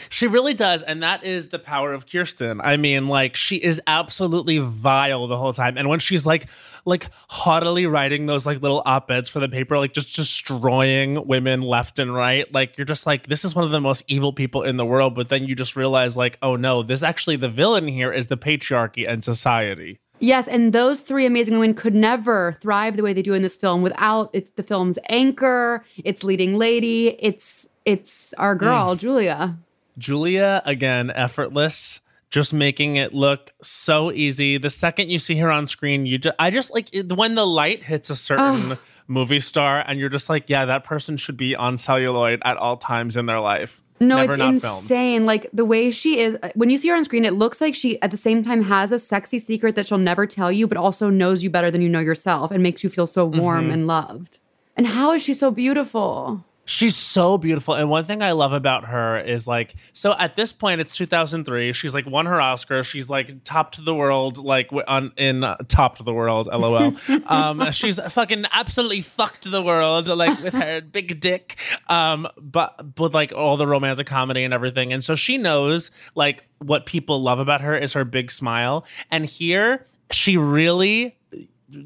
She 0.08 0.26
really 0.26 0.54
does, 0.54 0.82
and 0.82 1.02
that 1.02 1.24
is 1.24 1.48
the 1.48 1.58
power 1.58 1.92
of 1.92 2.06
Kirsten. 2.06 2.60
I 2.60 2.76
mean, 2.76 3.08
like 3.08 3.36
she 3.36 3.56
is 3.56 3.80
absolutely 3.86 4.58
vile 4.58 5.26
the 5.26 5.36
whole 5.36 5.52
time, 5.52 5.76
and 5.76 5.88
when 5.88 5.98
she's 5.98 6.26
like, 6.26 6.48
like 6.84 7.08
haughtily 7.28 7.86
writing 7.86 8.26
those 8.26 8.46
like 8.46 8.62
little 8.62 8.82
op 8.86 9.10
eds 9.10 9.28
for 9.28 9.40
the 9.40 9.48
paper, 9.48 9.78
like 9.78 9.92
just 9.92 10.14
destroying 10.14 11.26
women 11.26 11.62
left 11.62 11.98
and 11.98 12.14
right, 12.14 12.52
like 12.52 12.78
you're 12.78 12.84
just 12.84 13.06
like, 13.06 13.26
this 13.26 13.44
is 13.44 13.54
one 13.54 13.64
of 13.64 13.70
the 13.70 13.80
most 13.80 14.04
evil 14.08 14.32
people 14.32 14.62
in 14.62 14.76
the 14.76 14.86
world. 14.86 15.14
But 15.14 15.28
then 15.28 15.44
you 15.44 15.54
just 15.54 15.76
realize, 15.76 16.16
like, 16.16 16.38
oh 16.42 16.56
no, 16.56 16.82
this 16.82 17.02
actually 17.02 17.36
the 17.36 17.48
villain 17.48 17.88
here 17.88 18.12
is 18.12 18.28
the 18.28 18.36
patriarchy 18.36 19.08
and 19.08 19.22
society. 19.22 19.98
Yes, 20.18 20.48
and 20.48 20.72
those 20.72 21.02
three 21.02 21.26
amazing 21.26 21.54
women 21.58 21.74
could 21.74 21.94
never 21.94 22.56
thrive 22.60 22.96
the 22.96 23.02
way 23.02 23.12
they 23.12 23.22
do 23.22 23.34
in 23.34 23.42
this 23.42 23.56
film 23.56 23.82
without 23.82 24.30
it's 24.32 24.50
the 24.52 24.62
film's 24.62 24.98
anchor, 25.08 25.84
its 26.04 26.24
leading 26.24 26.56
lady, 26.56 27.16
it's 27.18 27.68
it's 27.84 28.32
our 28.34 28.54
girl 28.54 28.94
mm. 28.94 28.98
Julia. 28.98 29.58
Julia, 29.98 30.62
again, 30.64 31.10
effortless, 31.14 32.00
just 32.30 32.52
making 32.52 32.96
it 32.96 33.14
look 33.14 33.52
so 33.62 34.10
easy. 34.12 34.58
The 34.58 34.70
second 34.70 35.10
you 35.10 35.18
see 35.18 35.36
her 35.36 35.50
on 35.50 35.66
screen, 35.66 36.06
you 36.06 36.18
just, 36.18 36.36
I 36.38 36.50
just 36.50 36.72
like 36.74 36.92
it- 36.92 37.12
when 37.12 37.34
the 37.34 37.46
light 37.46 37.84
hits 37.84 38.10
a 38.10 38.16
certain 38.16 38.78
movie 39.08 39.40
star 39.40 39.84
and 39.86 39.98
you're 39.98 40.08
just 40.08 40.28
like, 40.28 40.50
yeah, 40.50 40.64
that 40.66 40.84
person 40.84 41.16
should 41.16 41.36
be 41.36 41.54
on 41.54 41.78
celluloid 41.78 42.42
at 42.44 42.56
all 42.56 42.76
times 42.76 43.16
in 43.16 43.26
their 43.26 43.40
life. 43.40 43.82
No, 43.98 44.16
Never 44.16 44.32
it's 44.32 44.38
not 44.38 44.60
filmed. 44.60 44.82
insane. 44.82 45.24
Like 45.24 45.48
the 45.54 45.64
way 45.64 45.90
she 45.90 46.18
is 46.20 46.36
when 46.54 46.68
you 46.68 46.76
see 46.76 46.88
her 46.88 46.96
on 46.96 47.04
screen, 47.04 47.24
it 47.24 47.32
looks 47.32 47.62
like 47.62 47.74
she 47.74 48.02
at 48.02 48.10
the 48.10 48.18
same 48.18 48.44
time 48.44 48.62
has 48.64 48.92
a 48.92 48.98
sexy 48.98 49.38
secret 49.38 49.74
that 49.76 49.86
she'll 49.86 49.96
never 49.96 50.26
tell 50.26 50.52
you, 50.52 50.66
but 50.68 50.76
also 50.76 51.08
knows 51.08 51.42
you 51.42 51.48
better 51.48 51.70
than 51.70 51.80
you 51.80 51.88
know 51.88 52.00
yourself 52.00 52.50
and 52.50 52.62
makes 52.62 52.84
you 52.84 52.90
feel 52.90 53.06
so 53.06 53.24
warm 53.24 53.62
Mm-hmm. 53.64 53.70
and 53.72 53.86
loved. 53.86 54.38
And 54.76 54.86
how 54.88 55.12
is 55.12 55.22
she 55.22 55.32
so 55.32 55.50
beautiful? 55.50 56.44
She's 56.66 56.96
so 56.96 57.38
beautiful. 57.38 57.74
And 57.74 57.88
one 57.88 58.04
thing 58.04 58.22
I 58.22 58.32
love 58.32 58.52
about 58.52 58.86
her 58.86 59.18
is 59.18 59.46
like, 59.46 59.76
so 59.92 60.14
at 60.18 60.34
this 60.34 60.52
point, 60.52 60.80
it's 60.80 60.96
2003. 60.96 61.72
She's 61.72 61.94
like 61.94 62.06
won 62.06 62.26
her 62.26 62.40
Oscar. 62.40 62.82
She's 62.82 63.08
like 63.08 63.44
top 63.44 63.72
to 63.72 63.82
the 63.82 63.94
world, 63.94 64.36
like 64.36 64.68
on 64.88 65.12
in 65.16 65.44
uh, 65.44 65.56
top 65.68 65.98
to 65.98 66.02
the 66.02 66.12
world, 66.12 66.48
lol. 66.48 66.94
um, 67.26 67.70
she's 67.70 68.00
fucking 68.00 68.46
absolutely 68.50 69.00
fucked 69.00 69.48
the 69.48 69.62
world, 69.62 70.08
like 70.08 70.42
with 70.42 70.54
her 70.54 70.80
big 70.92 71.20
dick. 71.20 71.56
Um, 71.88 72.26
but 72.36 72.98
with 72.98 73.14
like 73.14 73.32
all 73.32 73.56
the 73.56 73.66
romantic 73.66 74.08
comedy 74.08 74.42
and 74.42 74.52
everything. 74.52 74.92
And 74.92 75.04
so 75.04 75.14
she 75.14 75.38
knows 75.38 75.92
like 76.16 76.44
what 76.58 76.84
people 76.84 77.22
love 77.22 77.38
about 77.38 77.60
her 77.60 77.76
is 77.76 77.92
her 77.92 78.04
big 78.04 78.32
smile. 78.32 78.84
And 79.10 79.24
here, 79.24 79.86
she 80.10 80.36
really 80.36 81.16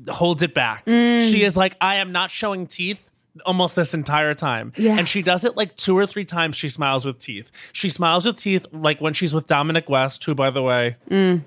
holds 0.09 0.43
it 0.43 0.55
back. 0.55 0.85
She 0.87 1.43
is 1.43 1.55
like, 1.55 1.77
I 1.83 1.97
am 1.97 2.13
not 2.13 2.31
showing 2.31 2.67
teeth 2.67 3.10
almost 3.47 3.77
this 3.77 3.95
entire 3.95 4.35
time. 4.35 4.73
And 4.77 5.09
she 5.09 5.23
does 5.23 5.45
it 5.45 5.57
like 5.57 5.77
two 5.77 5.97
or 5.97 6.07
three 6.07 6.25
times 6.25 6.57
she 6.57 6.69
smiles 6.69 7.05
with 7.05 7.19
teeth. 7.19 7.51
She 7.73 7.89
smiles 7.89 8.27
with 8.27 8.37
teeth 8.37 8.67
like 8.73 9.01
when 9.01 9.15
she's 9.15 9.35
with 9.35 9.47
Dominic 9.47 9.89
West, 9.89 10.25
who 10.25 10.35
by 10.35 10.51
the 10.51 10.63
way, 10.63 10.97
mm. 11.11 11.43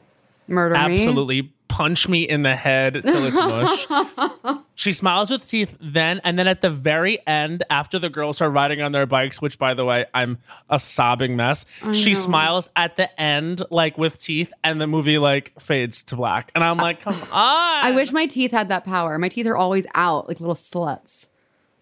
Murder 0.48 0.76
me. 0.76 0.80
absolutely 0.80 1.54
punch 1.74 2.08
me 2.08 2.22
in 2.22 2.44
the 2.44 2.56
head 2.56 3.02
till 3.04 3.26
it's 3.26 3.36
mush. 3.36 4.58
she 4.76 4.94
smiles 4.94 5.32
with 5.32 5.48
teeth 5.48 5.76
then 5.82 6.22
and 6.24 6.38
then 6.38 6.48
at 6.48 6.62
the 6.62 6.70
very 6.70 7.26
end 7.26 7.64
after 7.72 7.98
the 7.98 8.10
girls 8.10 8.42
are 8.42 8.50
riding 8.52 8.82
on 8.82 8.92
their 8.92 9.08
bikes, 9.08 9.42
which 9.42 9.58
by 9.58 9.74
the 9.74 9.84
way, 9.84 10.06
I'm 10.14 10.38
a 10.70 10.80
sobbing 10.80 11.36
mess. 11.36 11.66
she 11.94 12.12
know. 12.12 12.20
smiles 12.20 12.70
at 12.76 12.96
the 12.96 13.20
end 13.20 13.64
like 13.72 13.98
with 13.98 14.20
teeth 14.20 14.54
and 14.64 14.80
the 14.80 14.86
movie 14.86 15.18
like 15.18 15.60
fades 15.60 16.04
to 16.04 16.16
black. 16.16 16.52
And 16.54 16.64
I'm 16.64 16.78
like, 16.78 17.02
come 17.02 17.20
on. 17.20 17.28
I 17.32 17.92
wish 17.94 18.12
my 18.12 18.28
teeth 18.28 18.52
had 18.52 18.70
that 18.70 18.86
power. 18.86 19.18
My 19.18 19.30
teeth 19.30 19.48
are 19.48 19.58
always 19.58 19.88
out 19.96 20.28
like 20.28 20.40
little 20.40 20.56
sluts. 20.56 21.30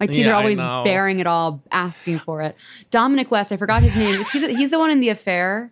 My 0.02 0.08
teeth 0.08 0.26
Yeah, 0.26 0.32
are 0.32 0.34
always 0.34 0.58
bearing 0.58 1.20
it 1.20 1.28
all, 1.28 1.62
asking 1.72 2.20
for 2.20 2.42
it. 2.42 2.56
Dominic 2.90 3.30
West, 3.30 3.52
I 3.52 3.58
forgot 3.58 3.84
his 3.84 3.96
name. 3.96 4.20
Is 4.20 4.32
he 4.32 4.40
the, 4.40 4.48
he's 4.48 4.72
the 4.72 4.80
one 4.80 4.90
in 4.90 5.00
the 5.00 5.10
affair. 5.10 5.72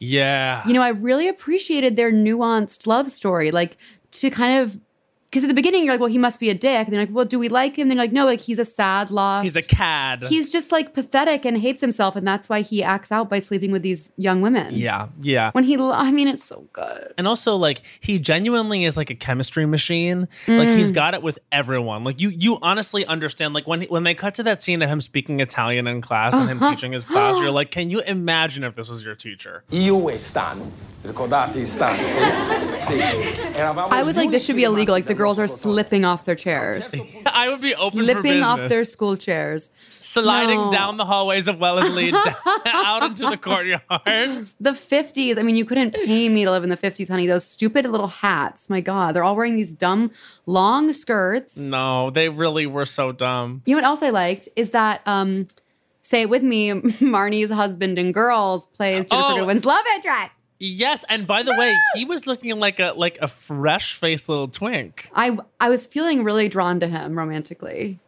Yeah. 0.00 0.66
You 0.66 0.74
know, 0.74 0.82
I 0.82 0.88
really 0.88 1.28
appreciated 1.28 1.94
their 1.94 2.10
nuanced 2.10 2.88
love 2.88 3.12
story. 3.12 3.52
Like 3.52 3.76
to 4.10 4.28
kind 4.30 4.60
of 4.60 4.80
because 5.30 5.44
at 5.44 5.48
the 5.48 5.54
beginning 5.54 5.84
you're 5.84 5.92
like, 5.92 6.00
well, 6.00 6.08
he 6.08 6.16
must 6.16 6.40
be 6.40 6.48
a 6.48 6.54
dick. 6.54 6.86
And 6.86 6.92
they're 6.92 7.02
like, 7.02 7.10
well, 7.12 7.26
do 7.26 7.38
we 7.38 7.50
like 7.50 7.76
him? 7.76 7.88
They're 7.88 7.98
like, 7.98 8.12
no, 8.12 8.24
like 8.24 8.40
he's 8.40 8.58
a 8.58 8.64
sad 8.64 9.10
lost. 9.10 9.44
He's 9.44 9.56
a 9.56 9.62
cad. 9.62 10.24
He's 10.24 10.50
just 10.50 10.72
like 10.72 10.94
pathetic 10.94 11.44
and 11.44 11.58
hates 11.58 11.82
himself, 11.82 12.16
and 12.16 12.26
that's 12.26 12.48
why 12.48 12.62
he 12.62 12.82
acts 12.82 13.12
out 13.12 13.28
by 13.28 13.40
sleeping 13.40 13.70
with 13.70 13.82
these 13.82 14.10
young 14.16 14.40
women. 14.40 14.74
yeah, 14.74 15.08
yeah. 15.20 15.50
When 15.52 15.64
he, 15.64 15.76
lo- 15.76 15.92
I 15.92 16.10
mean, 16.12 16.28
it's 16.28 16.44
so 16.44 16.66
good. 16.72 17.12
And 17.18 17.28
also, 17.28 17.56
like, 17.56 17.82
he 18.00 18.18
genuinely 18.18 18.84
is 18.84 18.96
like 18.96 19.10
a 19.10 19.14
chemistry 19.14 19.66
machine. 19.66 20.28
Like, 20.46 20.70
he's 20.70 20.92
mm. 20.92 20.94
got 20.94 21.12
it 21.12 21.22
with 21.22 21.38
everyone. 21.52 22.04
Like, 22.04 22.20
you 22.20 22.30
you 22.30 22.58
honestly 22.62 23.04
understand. 23.04 23.52
Like, 23.52 23.66
when 23.66 23.82
when 23.82 24.04
they 24.04 24.14
cut 24.14 24.34
to 24.36 24.42
that 24.44 24.62
scene 24.62 24.80
of 24.80 24.88
him 24.88 25.02
speaking 25.02 25.40
Italian 25.40 25.86
in 25.86 26.00
class 26.00 26.32
and 26.32 26.48
him 26.48 26.62
uh-huh. 26.62 26.70
teaching 26.70 26.92
his 26.92 27.04
class, 27.04 27.36
you're 27.38 27.50
like, 27.60 27.70
can 27.70 27.90
you 27.90 28.00
imagine 28.00 28.64
if 28.64 28.76
this 28.76 28.88
was 28.88 29.04
your 29.04 29.14
teacher? 29.14 29.64
Io 29.72 30.08
e 30.08 30.16
Stan, 30.16 30.58
ricordati 31.02 31.66
Stan? 31.66 31.98
Sì, 32.78 32.98
sì. 32.98 32.98
I 33.58 34.02
was 34.02 34.16
like, 34.16 34.30
this 34.30 34.44
should 34.44 34.56
be 34.56 34.64
illegal. 34.64 34.94
Like 34.94 35.06
the 35.06 35.17
dal 35.17 35.17
girls 35.18 35.38
are 35.38 35.48
slipping 35.48 36.04
off 36.04 36.24
their 36.24 36.34
chairs, 36.34 36.94
I 37.26 37.48
would 37.48 37.60
be 37.60 37.74
open 37.74 38.04
slipping 38.04 38.42
off 38.42 38.68
their 38.68 38.84
school 38.84 39.16
chairs. 39.16 39.70
sliding 39.88 40.56
No. 40.58 40.72
down 40.72 40.96
the 40.96 41.04
hallways 41.04 41.48
of 41.48 41.58
Wellesley 41.58 42.12
out 42.66 43.02
into 43.02 43.28
the 43.28 43.36
courtyard. 43.36 43.82
The 44.60 44.70
50s. 44.70 45.38
I 45.38 45.42
mean, 45.42 45.56
you 45.56 45.64
couldn't 45.64 45.94
pay 45.94 46.28
me 46.28 46.44
to 46.44 46.50
live 46.50 46.62
in 46.64 46.70
the 46.70 46.76
50s, 46.76 47.08
honey. 47.08 47.26
Those 47.26 47.44
stupid 47.44 47.84
little 47.86 48.06
hats. 48.08 48.70
My 48.70 48.80
God, 48.80 49.14
they're 49.14 49.24
all 49.24 49.36
wearing 49.36 49.54
these 49.54 49.72
dumb 49.72 50.10
long 50.46 50.92
skirts. 50.92 51.56
No, 51.58 52.10
they 52.10 52.28
really 52.28 52.66
were 52.66 52.86
so 52.86 53.12
dumb. 53.12 53.62
You 53.66 53.74
know 53.74 53.82
what 53.82 53.84
else 53.86 54.02
I 54.02 54.10
liked 54.10 54.48
is 54.56 54.70
that 54.70 55.02
um 55.06 55.46
say 56.02 56.22
it 56.22 56.30
with 56.30 56.42
me, 56.42 56.70
Marnie's 56.72 57.50
husband 57.50 57.98
and 57.98 58.14
Girls 58.14 58.64
plays 58.66 59.04
Jennifer 59.06 59.32
Oh. 59.32 59.36
Goodwin's 59.38 59.64
love 59.66 59.84
interest. 59.96 60.30
Yes, 60.58 61.04
and 61.08 61.26
by 61.26 61.42
the 61.42 61.52
way, 61.52 61.74
he 61.94 62.04
was 62.04 62.26
looking 62.26 62.58
like 62.58 62.80
a 62.80 62.92
like 62.96 63.18
a 63.20 63.28
fresh 63.28 63.94
faced 63.94 64.28
little 64.28 64.48
twink. 64.48 65.10
I 65.14 65.38
I 65.60 65.68
was 65.68 65.86
feeling 65.86 66.24
really 66.24 66.48
drawn 66.48 66.80
to 66.80 66.88
him 66.88 67.16
romantically. 67.16 68.00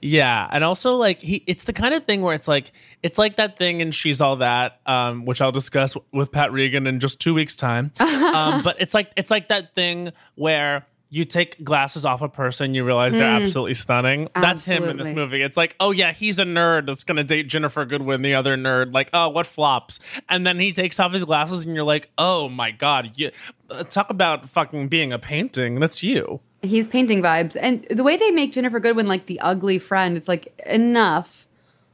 Yeah, 0.00 0.48
and 0.50 0.64
also 0.64 0.96
like 0.96 1.22
he, 1.22 1.42
it's 1.46 1.64
the 1.64 1.72
kind 1.72 1.94
of 1.94 2.04
thing 2.04 2.22
where 2.22 2.34
it's 2.34 2.48
like 2.48 2.72
it's 3.02 3.18
like 3.18 3.36
that 3.36 3.56
thing 3.56 3.80
and 3.80 3.94
she's 3.94 4.20
all 4.20 4.36
that, 4.36 4.80
um, 4.86 5.24
which 5.24 5.40
I'll 5.40 5.52
discuss 5.52 5.96
with 6.12 6.32
Pat 6.32 6.52
Regan 6.52 6.86
in 6.86 7.00
just 7.00 7.20
two 7.20 7.34
weeks' 7.34 7.56
time. 7.56 7.92
um, 8.00 8.62
but 8.62 8.76
it's 8.80 8.94
like 8.94 9.12
it's 9.16 9.30
like 9.30 9.48
that 9.48 9.74
thing 9.74 10.12
where 10.34 10.86
you 11.12 11.26
take 11.26 11.62
glasses 11.62 12.06
off 12.06 12.22
a 12.22 12.28
person, 12.28 12.74
you 12.74 12.84
realize 12.84 13.12
they're 13.12 13.22
absolutely 13.22 13.74
stunning. 13.74 14.30
That's 14.34 14.64
him 14.64 14.82
in 14.84 14.96
this. 14.96 15.08
Movie. 15.08 15.42
It's 15.42 15.58
like, 15.58 15.76
oh 15.78 15.90
yeah, 15.90 16.10
he's 16.10 16.38
a 16.38 16.44
nerd 16.44 16.86
that's 16.86 17.04
gonna 17.04 17.22
date 17.22 17.50
Ginnifer 17.50 17.86
Goodwin, 17.86 18.22
the 18.22 18.34
other 18.34 18.56
nerd. 18.56 18.94
Like, 18.94 19.10
oh, 19.12 19.28
what 19.28 19.44
flops? 19.44 20.00
And 20.30 20.46
then 20.46 20.58
he 20.58 20.72
takes 20.72 20.98
off 20.98 21.12
his 21.12 21.26
glasses, 21.26 21.66
and 21.66 21.74
you're 21.74 21.84
like, 21.84 22.08
oh 22.16 22.48
my 22.48 22.70
god, 22.70 23.12
you 23.16 23.30
uh, 23.68 23.84
talk 23.84 24.08
about 24.08 24.48
fucking 24.48 24.88
being 24.88 25.12
a 25.12 25.18
painting. 25.18 25.80
That's 25.80 26.02
you. 26.02 26.40
He's 26.62 26.86
painting 26.86 27.22
vibes. 27.22 27.58
And 27.60 27.84
the 27.90 28.02
way 28.02 28.16
they 28.16 28.30
make 28.30 28.54
Ginnifer 28.54 28.80
Goodwin 28.80 29.06
like 29.06 29.26
the 29.26 29.38
ugly 29.40 29.78
friend, 29.78 30.16
it's 30.16 30.28
like 30.28 30.58
enough. 30.64 31.46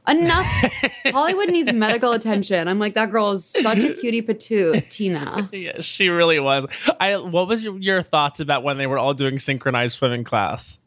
Enough. 0.09 0.45
Hollywood 1.05 1.49
needs 1.49 1.71
medical 1.71 2.13
attention. 2.13 2.67
I'm 2.67 2.79
like, 2.79 2.95
that 2.95 3.11
girl 3.11 3.31
is 3.31 3.45
such 3.45 3.79
a 3.79 3.93
cutie 3.93 4.21
patoot, 4.21 4.89
Tina. 4.89 5.49
Yeah, 5.51 5.81
she 5.81 6.09
really 6.09 6.39
was. 6.39 6.65
I 6.99 7.17
what 7.17 7.47
was 7.47 7.63
your, 7.63 7.77
your 7.77 8.01
thoughts 8.01 8.39
about 8.39 8.63
when 8.63 8.77
they 8.77 8.87
were 8.87 8.97
all 8.97 9.13
doing 9.13 9.39
synchronized 9.39 9.97
swimming 9.97 10.23
class? 10.23 10.79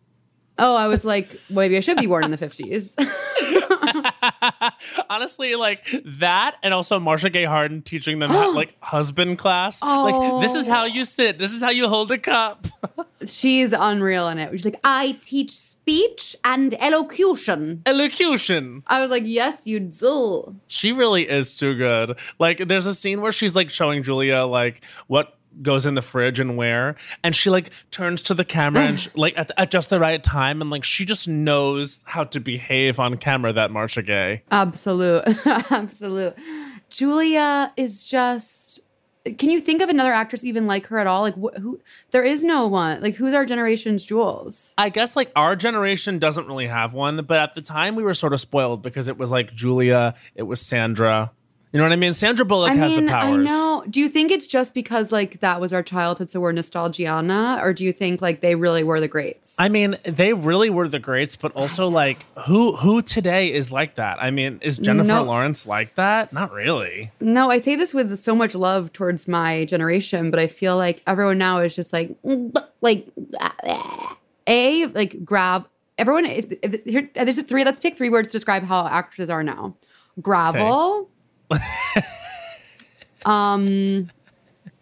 Oh, 0.59 0.75
I 0.76 0.87
was 0.87 1.05
like, 1.05 1.31
well, 1.50 1.64
maybe 1.64 1.76
I 1.76 1.81
should 1.81 1.97
be 1.97 2.07
born 2.07 2.25
in 2.25 2.31
the 2.31 2.38
50s. 2.38 2.95
Honestly, 5.11 5.55
like 5.55 5.89
that, 6.05 6.57
and 6.63 6.75
also 6.75 6.99
Marcia 6.99 7.31
Gay 7.31 7.45
Harden 7.45 7.83
teaching 7.83 8.19
them 8.19 8.31
how, 8.31 8.53
like 8.55 8.75
husband 8.81 9.39
class. 9.39 9.83
Like 9.83 10.43
this 10.43 10.55
is 10.55 10.67
how 10.67 10.83
oh. 10.83 10.87
you 10.87 11.05
sit. 11.05 11.39
This 11.39 11.53
is 11.53 11.63
how 11.63 11.71
you 11.71 11.89
hold 11.89 12.11
a 12.11 12.19
cup. 12.19 12.67
She's 13.27 13.73
unreal 13.73 14.29
in 14.29 14.39
it. 14.39 14.51
She's 14.51 14.65
like, 14.65 14.81
I 14.83 15.13
teach 15.21 15.51
speech 15.51 16.35
and 16.45 16.75
elocution. 16.81 17.83
Elocution. 17.87 18.83
I 18.89 19.01
was 19.01 19.11
like, 19.11 19.23
yes, 19.27 19.67
you 19.67 19.79
do. 19.79 20.57
She 20.67 20.93
really 20.93 21.29
is 21.29 21.57
too 21.57 21.77
good. 21.77 22.19
Like 22.39 22.67
there's 22.67 22.87
a 22.87 22.95
scene 22.95 23.21
where 23.21 23.33
she's 23.33 23.55
like 23.55 23.71
showing 23.71 24.03
Julia 24.03 24.45
like 24.45 24.85
what 25.07 25.39
goes 25.61 25.85
in 25.85 25.95
the 25.95 26.03
fridge 26.03 26.41
and 26.41 26.57
where 26.57 26.97
and 27.23 27.37
she 27.37 27.51
like 27.51 27.71
turns 27.91 28.23
to 28.23 28.35
the 28.35 28.45
camera 28.45 28.83
and 28.85 29.01
she, 29.01 29.11
like 29.17 29.37
at, 29.37 29.51
at 29.57 29.71
just 29.71 29.91
the 29.91 30.01
right 30.01 30.23
time 30.23 30.61
and 30.61 30.71
like 30.71 30.85
she 30.85 31.05
just 31.05 31.29
knows 31.29 32.03
how 32.07 32.25
to 32.25 32.41
behave 32.41 32.99
on 32.99 33.17
camera 33.17 33.53
that 33.53 33.71
Marcia 33.71 34.03
Gay. 34.03 34.43
Absolute. 34.51 35.25
Absolute. 35.71 36.35
Julia 36.89 37.73
is 37.77 38.05
just. 38.05 38.81
Can 39.39 39.51
you 39.51 39.61
think 39.61 39.83
of 39.83 39.89
another 39.89 40.13
actress 40.13 40.43
even 40.43 40.67
like 40.67 40.87
her 40.89 40.99
at 40.99 41.07
all? 41.07 41.23
Like, 41.23 41.37
wh- 41.37 41.57
who? 41.61 41.81
There 42.11 42.25
is 42.25 42.43
no 42.43 42.67
one. 42.67 43.01
Like, 43.01 43.15
who's 43.15 43.35
our 43.35 43.47
generation's 43.47 44.05
jewels? 44.05 44.75
I 44.77 44.89
guess 44.89 45.15
like 45.15 45.31
our 45.37 45.55
generation 45.55 46.19
doesn't 46.19 46.49
really 46.49 46.67
have 46.67 46.93
one, 46.93 47.25
but 47.25 47.39
at 47.39 47.55
the 47.55 47.63
time 47.63 47.95
we 47.95 48.03
were 48.03 48.15
sort 48.15 48.33
of 48.33 48.41
spoiled 48.41 48.83
because 48.83 49.07
it 49.07 49.17
was 49.19 49.31
like 49.31 49.55
Julia, 49.55 50.15
it 50.35 50.43
was 50.43 50.61
Sandra. 50.61 51.31
You 51.73 51.79
know 51.79 51.85
what 51.87 51.93
I 51.93 51.97
mean? 51.97 52.12
Sandra 52.12 52.45
Bullock 52.45 52.71
I 52.71 52.75
has 52.75 52.93
mean, 52.93 53.07
the 53.07 53.12
powers. 53.12 53.33
I 53.38 53.43
know. 53.43 53.83
Do 53.88 53.99
you 53.99 54.11
think 54.11 54.31
it's 54.31 54.47
just 54.47 54.75
because 54.75 55.11
like 55.11 55.41
that 55.41 55.59
was 55.59 55.73
our 55.73 55.83
childhood, 55.83 56.29
so 56.29 56.38
we're 56.38 56.52
nostalgiana, 56.52 57.62
or 57.62 57.73
do 57.73 57.83
you 57.83 57.95
think 57.95 58.21
like 58.21 58.43
they 58.43 58.55
really 58.57 58.85
were 58.85 59.00
the 59.00 59.09
greats? 59.09 59.57
I 59.59 59.71
mean, 59.71 59.97
they 60.05 60.35
really 60.35 60.69
were 60.69 60.87
the 60.87 60.99
greats, 60.99 61.35
but 61.35 61.50
also 61.57 61.88
like 61.88 62.26
who 62.47 62.76
who 62.76 63.00
today 63.00 63.50
is 63.50 63.73
like 63.73 63.95
that? 63.95 64.19
I 64.23 64.31
mean, 64.31 64.59
is 64.61 64.76
Jennifer 64.76 65.09
No. 65.09 65.23
Lawrence 65.25 65.64
like 65.67 65.95
that? 65.95 66.31
Not 66.31 66.52
really. 66.52 67.11
no, 67.21 67.50
I 67.50 67.59
say 67.61 67.75
this 67.75 67.95
with 67.95 68.19
so 68.19 68.35
much 68.35 68.55
love 68.55 68.93
towards 68.93 69.26
my 69.26 69.64
generation, 69.64 70.31
but 70.31 70.38
I 70.38 70.49
feel 70.49 70.76
like 70.76 71.02
everyone 71.07 71.38
now 71.38 71.61
is 71.61 71.75
just 71.75 71.91
like, 71.95 72.11
mm, 72.23 72.55
like, 72.83 73.07
a 74.47 74.87
like 74.87 75.25
grab 75.25 75.67
everyone. 75.97 76.26
if- 76.26 76.52
if- 76.62 76.85
Here, 76.85 77.09
there's 77.14 77.38
a 77.38 77.43
three. 77.43 77.64
Let's 77.64 77.81
pick 77.81 77.97
three 77.97 78.11
words 78.11 78.29
to 78.29 78.33
describe 78.33 78.62
how 78.64 78.87
actresses 78.87 79.31
are 79.31 79.43
now. 79.43 79.75
Gravel. 80.21 81.09
um, 83.25 84.09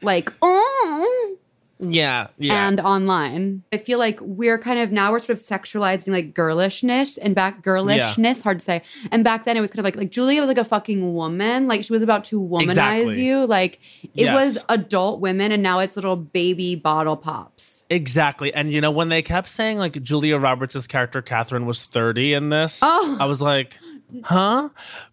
like 0.03 0.33
oh, 0.43 1.37
Yeah, 1.79 2.29
yeah. 2.39 2.69
and 2.69 2.81
online. 2.81 3.63
I 3.73 3.77
feel 3.79 3.99
like 3.99 4.19
we're 4.21 4.59
kind 4.59 4.79
of 4.81 4.93
now 4.93 5.13
we're 5.13 5.19
sort 5.19 5.31
of 5.39 5.45
sexualizing 5.45 6.09
like 6.09 6.35
girlishness 6.35 7.19
and 7.19 7.35
back 7.35 7.63
girlishness, 7.63 8.41
hard 8.43 8.61
to 8.61 8.65
say. 8.65 8.83
And 9.11 9.25
back 9.25 9.45
then 9.45 9.57
it 9.57 9.61
was 9.61 9.71
kind 9.71 9.81
of 9.81 9.85
like 9.85 9.97
like 9.97 10.11
Julia 10.11 10.41
was 10.41 10.49
like 10.49 10.59
a 10.59 10.65
fucking 10.65 11.15
woman. 11.15 11.69
Like 11.69 11.85
she 11.85 11.93
was 11.93 12.03
about 12.03 12.25
to 12.25 12.41
womanize 12.41 12.63
Exactly. 12.63 13.23
you. 13.25 13.47
Like 13.47 13.81
it 14.03 14.25
Yes. 14.25 14.35
was 14.35 14.65
adult 14.69 15.21
women 15.21 15.53
and 15.53 15.63
now 15.63 15.79
it's 15.81 15.97
little 15.97 16.17
baby 16.17 16.77
bottle 16.77 17.17
pops. 17.17 17.85
Exactly. 17.91 18.53
And 18.55 18.73
you 18.73 18.81
know, 18.81 18.91
when 18.91 19.09
they 19.11 19.21
kept 19.23 19.49
saying 19.49 19.79
like 19.79 20.03
Julia 20.03 20.39
Roberts' 20.39 20.87
character 20.87 21.21
Catherine 21.23 21.67
was 21.67 21.85
30 21.85 22.35
in 22.35 22.49
this, 22.51 22.79
Oh. 22.83 23.17
I 23.21 23.27
was 23.27 23.43
like, 23.43 23.77
huh? 24.25 24.69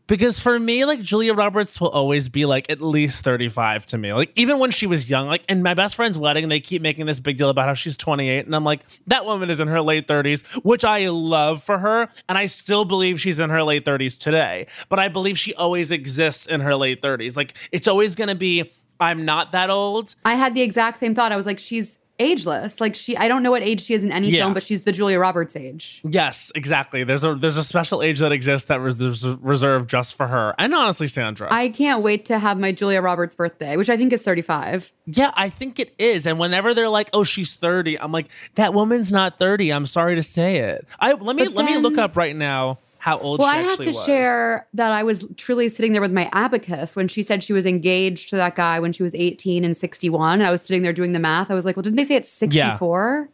Because 0.08 0.39
for 0.39 0.58
me, 0.58 0.86
like 0.86 1.01
Julia 1.01 1.34
Roberts 1.34 1.82
will 1.82 1.89
always 1.89 2.30
be 2.30 2.46
like 2.46 2.70
at 2.70 2.82
least 2.82 3.24
35 3.24 3.86
to 3.88 3.98
me. 3.98 4.13
Like 4.13 4.32
even 4.36 4.60
when 4.60 4.72
she 4.72 4.88
was 4.88 5.10
young, 5.10 5.27
like 5.27 5.44
in 5.50 5.62
my 5.62 5.74
best 5.74 5.96
friend's 5.96 6.18
wedding, 6.18 6.48
they 6.48 6.60
keep 6.60 6.82
making 6.82 7.06
this 7.06 7.20
big 7.20 7.38
deal 7.38 7.50
about 7.50 7.68
how 7.68 7.74
she's 7.74 7.98
28. 7.98 8.46
And 8.46 8.56
I'm 8.56 8.63
like, 8.63 8.82
that 9.08 9.25
woman 9.25 9.50
is 9.50 9.60
in 9.60 9.68
her 9.68 9.82
late 9.82 10.08
30s, 10.08 10.46
which 10.63 10.86
I 10.86 11.10
love 11.10 11.63
for 11.63 11.80
her. 11.80 12.08
And 12.30 12.38
I 12.38 12.46
still 12.46 12.86
believe 12.86 13.20
she's 13.20 13.39
in 13.39 13.50
her 13.50 13.63
late 13.63 13.84
30s 13.84 14.18
today. 14.18 14.68
But 14.88 15.00
I 15.00 15.10
believe 15.10 15.38
she 15.38 15.54
always 15.56 15.92
exists 15.92 16.48
in 16.48 16.62
her 16.62 16.75
late 16.75 17.01
30s. 17.01 17.36
Like 17.36 17.54
it's 17.72 17.88
always 17.88 18.16
gonna 18.16 18.36
be, 18.36 18.72
I'm 19.00 19.25
not 19.25 19.51
that 19.51 19.70
old. 19.70 20.16
I 20.24 20.36
had 20.36 20.54
the 20.54 20.62
exact 20.62 21.00
same 21.00 21.13
thought. 21.13 21.32
I 21.32 21.36
was 21.36 21.46
like, 21.46 21.60
she's 21.60 22.00
ageless. 22.19 22.81
Like 22.81 22.95
she 22.95 23.15
I 23.17 23.27
don't 23.27 23.43
know 23.43 23.51
what 23.51 23.62
age 23.62 23.81
she 23.81 23.93
is 23.93 24.03
in 24.03 24.12
any 24.12 24.29
Yeah. 24.29 24.41
film, 24.43 24.53
but 24.53 24.63
she's 24.63 24.81
the 24.81 24.91
Julia 24.91 25.19
Roberts 25.19 25.55
age. 25.55 26.01
Yes, 26.03 26.51
exactly. 26.55 27.03
There's 27.03 27.24
a 27.24 27.36
there's 27.36 27.57
a 27.57 27.63
special 27.63 28.01
age 28.01 28.19
that 28.19 28.31
exists 28.31 28.67
that 28.69 28.81
was 28.81 29.25
reserved 29.41 29.89
just 29.89 30.15
for 30.15 30.27
her, 30.27 30.55
and 30.57 30.74
honestly, 30.74 31.07
Sandra. 31.07 31.47
I 31.51 31.69
can't 31.69 32.01
wait 32.01 32.25
to 32.25 32.39
have 32.39 32.57
my 32.59 32.71
Julia 32.71 33.01
Roberts 33.01 33.36
birthday, 33.36 33.77
which 33.77 33.89
I 33.89 33.97
think 33.97 34.12
is 34.13 34.24
35. 34.24 34.91
yeah, 35.05 35.31
I 35.36 35.50
think 35.50 35.79
it 35.79 35.93
is. 36.00 36.25
And 36.27 36.39
whenever 36.39 36.74
they're 36.74 36.89
like, 36.89 37.09
"Oh, 37.13 37.24
she's 37.24 37.55
30," 37.55 38.00
I'm 38.00 38.12
like, 38.12 38.27
"That 38.55 38.74
woman's 38.74 39.12
not 39.12 39.38
30." 39.38 39.71
I'm 39.71 39.86
sorry 39.86 40.15
to 40.15 40.24
say 40.24 40.57
it. 40.57 40.88
I 41.00 41.13
let 41.13 41.36
me 41.36 41.45
But 41.45 41.53
let 41.55 41.65
me 41.65 41.77
look 41.77 41.97
up 41.97 42.15
right 42.17 42.36
now 42.36 42.79
how 43.00 43.18
old. 43.20 43.39
Well, 43.39 43.51
she 43.51 43.58
I 43.58 43.62
have 43.62 43.80
to 43.80 43.88
was. 43.89 44.06
share 44.06 44.68
that 44.74 44.92
I 44.92 45.04
was 45.04 45.25
truly 45.38 45.70
sitting 45.70 45.92
there 45.94 46.01
with 46.01 46.12
my 46.12 46.30
abacus 46.34 46.96
when 46.96 47.08
she 47.08 47.22
said 47.24 47.44
she 47.44 47.54
was 47.54 47.66
engaged 47.66 48.30
to 48.30 48.36
that 48.38 48.56
guy 48.56 48.80
when 48.80 48.92
she 48.92 49.04
was 49.04 49.13
18 49.16 49.63
and 49.63 49.75
61. 49.77 50.39
And 50.39 50.48
I 50.48 50.51
was 50.51 50.62
sitting 50.62 50.82
there 50.82 50.94
doing 50.94 51.13
the 51.13 51.20
math. 51.20 51.50
I 51.51 51.54
was 51.56 51.66
like, 51.66 51.75
well, 51.75 51.84
didn't 51.84 51.98
they 51.98 52.06
say 52.06 52.16
it's 52.16 52.32
64? 52.32 53.30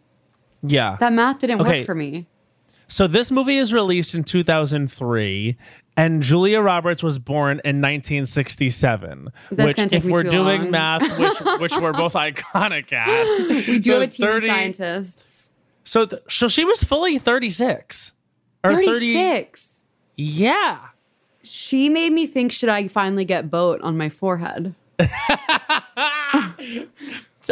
Yeah. 0.63 0.97
That 0.99 1.13
math 1.13 1.39
didn't 1.39 1.61
Okay. 1.61 1.79
work 1.79 1.85
for 1.85 1.95
me. 1.95 2.27
so 2.87 3.07
this 3.07 3.31
movie 3.31 3.57
is 3.57 3.73
released 3.73 4.13
in 4.15 4.23
2003, 4.23 5.57
and 5.97 6.21
Julia 6.23 6.59
Roberts 6.61 7.01
was 7.03 7.19
born 7.19 7.59
in 7.63 7.81
1967. 7.81 9.29
That's 9.51 9.77
which, 9.81 9.93
if 9.93 10.03
we're 10.05 10.23
doing 10.23 10.61
long. 10.63 10.71
math, 10.71 11.19
which 11.19 11.39
which 11.61 11.77
we're 11.81 11.93
both 11.93 12.13
iconic 12.13 12.91
at, 12.93 13.47
We 13.67 13.79
do 13.79 13.91
so 13.91 13.93
have 13.99 14.01
a 14.03 14.07
team 14.07 14.25
30 14.27 14.47
of 14.47 14.51
scientists. 14.53 15.53
So, 15.83 16.05
th- 16.05 16.21
so 16.29 16.47
she 16.47 16.63
was 16.65 16.83
fully 16.83 17.17
36 17.17 18.12
or 18.63 18.71
30. 18.71 18.85
36. 19.13 19.83
Yeah. 20.17 20.79
She 21.43 21.89
made 21.89 22.13
me 22.13 22.25
think, 22.27 22.51
should 22.51 22.69
I 22.69 22.87
finally 22.87 23.25
get 23.25 23.51
boat 23.51 23.81
on 23.81 23.97
my 23.97 24.09
forehead? 24.09 24.75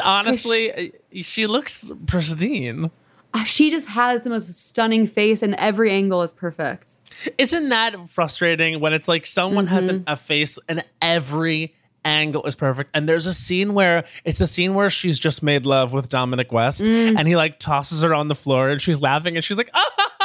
Honestly, 0.01 0.71
uh, 0.71 1.21
she 1.21 1.47
looks 1.47 1.91
pristine. 2.07 2.89
Uh, 3.33 3.43
She 3.43 3.69
just 3.69 3.87
has 3.87 4.21
the 4.23 4.29
most 4.29 4.53
stunning 4.53 5.07
face 5.07 5.41
and 5.41 5.55
every 5.55 5.91
angle 5.91 6.21
is 6.23 6.31
perfect. 6.33 6.97
Isn't 7.37 7.69
that 7.69 8.09
frustrating 8.09 8.79
when 8.79 8.93
it's 8.93 9.07
like 9.07 9.25
someone 9.25 9.67
has 9.67 9.85
Mm-hmm. 9.89 10.03
a, 10.07 10.13
a 10.13 10.15
face 10.15 10.57
and 10.69 10.83
every 11.01 11.75
angle 12.05 12.43
is 12.45 12.55
perfect? 12.55 12.89
And 12.93 13.07
there's 13.07 13.25
a 13.25 13.33
scene 13.33 13.73
where 13.73 14.05
it's 14.23 14.39
the 14.39 14.47
scene 14.47 14.73
where 14.75 14.89
she's 14.89 15.19
just 15.19 15.43
made 15.43 15.65
love 15.65 15.91
with 15.93 16.07
Dominic 16.09 16.51
West 16.53 16.81
Mm. 16.81 17.17
and 17.17 17.27
he 17.27 17.35
like 17.35 17.59
tosses 17.59 18.01
her 18.03 18.13
on 18.15 18.27
the 18.29 18.35
floor 18.35 18.69
and 18.69 18.81
she's 18.81 19.01
laughing 19.01 19.35
and 19.35 19.43
she's 19.43 19.57
like, 19.57 19.69
And 19.73 19.85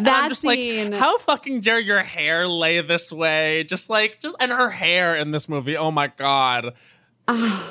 That 0.00 0.24
I'm 0.24 0.28
just 0.30 0.40
scene. 0.42 0.90
like, 0.92 1.00
how 1.00 1.18
fucking 1.18 1.60
dare 1.60 1.78
your 1.80 2.02
hair 2.02 2.48
lay 2.48 2.80
this 2.80 3.12
way? 3.12 3.64
Just 3.64 3.90
like, 3.90 4.20
just 4.20 4.36
and 4.40 4.50
her 4.52 4.70
hair 4.70 5.16
in 5.16 5.30
this 5.32 5.48
movie. 5.48 5.76
Oh 5.76 5.90
my 5.90 6.06
god. 6.08 6.74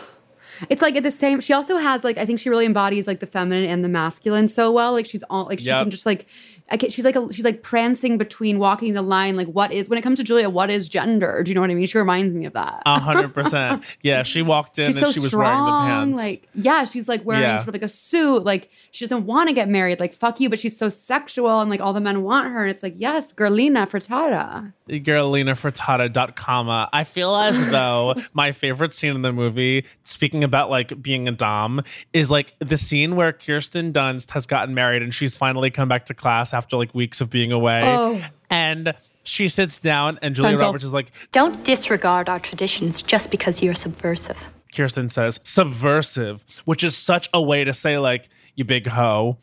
It's 0.70 0.82
like 0.84 0.96
at 0.96 1.02
the 1.02 1.10
same. 1.12 1.40
She 1.40 1.54
also 1.54 1.78
has 1.78 2.04
like 2.04 2.18
I 2.20 2.26
think 2.28 2.40
she 2.40 2.48
really 2.48 2.68
embodies 2.68 3.08
like 3.08 3.20
the 3.20 3.26
feminine 3.26 3.68
and 3.68 3.84
the 3.84 3.90
masculine 3.90 4.48
so 4.48 4.72
well. 4.72 4.92
Like 4.94 5.08
she's 5.08 5.24
all 5.24 5.46
like 5.46 5.60
she 5.60 5.66
Yep. 5.66 5.82
can 5.86 5.90
just 5.90 6.06
like 6.06 6.28
I 6.72 6.78
get, 6.78 6.94
she's 6.94 7.04
like 7.06 7.16
a, 7.18 7.32
she's 7.34 7.44
like 7.46 7.64
prancing 7.64 8.18
between 8.18 8.58
walking 8.58 8.94
the 8.94 9.02
line. 9.02 9.36
Like 9.36 9.48
what 9.48 9.72
is 9.74 9.90
when 9.90 10.00
it 10.00 10.02
comes 10.02 10.18
to 10.20 10.24
Julia, 10.24 10.50
what 10.50 10.70
is 10.70 10.88
gender? 10.88 11.42
Do 11.44 11.52
you 11.52 11.56
know 11.56 11.62
what 11.62 11.70
I 11.70 11.76
mean? 11.76 11.86
She 11.86 11.98
reminds 11.98 12.34
me 12.34 12.46
of 12.46 12.54
that. 12.54 12.82
A 12.86 13.00
hundred 13.00 13.34
percent. 13.34 13.84
Yeah, 14.02 14.24
she 14.24 14.42
walked 14.42 14.80
in 14.80 14.88
she's 14.88 14.98
and 14.98 15.06
so 15.08 15.12
she 15.12 15.20
was 15.20 15.30
strong. 15.30 15.44
wearing 15.44 16.12
the 16.12 16.18
pants. 16.18 16.42
Like 16.42 16.50
yeah, 16.66 16.86
she's 16.86 17.08
like 17.10 17.26
wearing 17.26 17.44
Yeah. 17.44 17.58
sort 17.58 17.68
of 17.70 17.74
like 17.76 17.84
a 17.84 17.90
suit. 17.90 18.44
Like 18.46 18.70
she 18.92 19.06
doesn't 19.06 19.26
want 19.26 19.50
to 19.50 19.54
get 19.54 19.70
married. 19.70 20.00
Like 20.00 20.14
fuck 20.14 20.40
you, 20.40 20.50
but 20.50 20.60
she's 20.60 20.78
so 20.78 20.90
sexual 20.90 21.60
and 21.60 21.70
like 21.70 21.82
all 21.82 21.94
the 21.94 22.02
men 22.02 22.24
want 22.24 22.48
her. 22.52 22.62
And 22.62 22.70
it's 22.72 22.84
like 22.84 22.94
yes, 22.98 23.34
girlina 23.34 23.90
frittata. 23.90 24.74
girlinafrittata.com. 25.00 26.70
Uh, 26.70 26.88
I 26.92 27.04
feel 27.04 27.36
as 27.36 27.70
though 27.72 28.16
my 28.34 28.52
favorite 28.52 28.94
scene 28.94 29.16
in 29.16 29.22
the 29.22 29.32
movie, 29.32 29.86
speaking 30.04 30.44
about 30.44 30.70
like 30.70 31.02
being 31.02 31.28
a 31.28 31.32
Dom, 31.32 31.84
is 32.14 32.30
like 32.30 32.54
the 32.60 32.78
scene 32.78 33.16
where 33.16 33.34
Kirsten 33.34 33.94
Dunst 33.94 34.32
has 34.32 34.46
gotten 34.46 34.76
married 34.76 35.02
and 35.02 35.14
she's 35.14 35.38
finally 35.38 35.72
come 35.72 35.88
back 35.88 36.06
to 36.08 36.14
class 36.14 36.54
after 36.54 36.78
like 36.78 36.94
weeks 36.94 37.22
of 37.22 37.30
being 37.30 37.52
away. 37.52 37.82
Oh. 37.86 38.24
And 38.50 38.94
she 39.24 39.48
sits 39.48 39.80
down 39.80 40.20
and 40.22 40.36
Julia 40.36 40.52
Mental. 40.52 40.68
Roberts 40.68 40.84
is 40.84 40.94
like, 40.94 41.12
Don't 41.32 41.64
disregard 41.64 42.28
our 42.30 42.40
traditions 42.40 43.02
just 43.02 43.32
because 43.32 43.62
you're 43.62 43.74
subversive. 43.74 44.38
Kirsten 44.74 45.10
says, 45.10 45.40
subversive, 45.44 46.44
which 46.66 46.84
is 46.84 46.96
such 46.96 47.30
a 47.34 47.42
way 47.42 47.64
to 47.64 47.74
say 47.74 47.98
like, 47.98 48.30
you 48.56 48.64
big 48.64 48.88
hoe. 48.88 49.38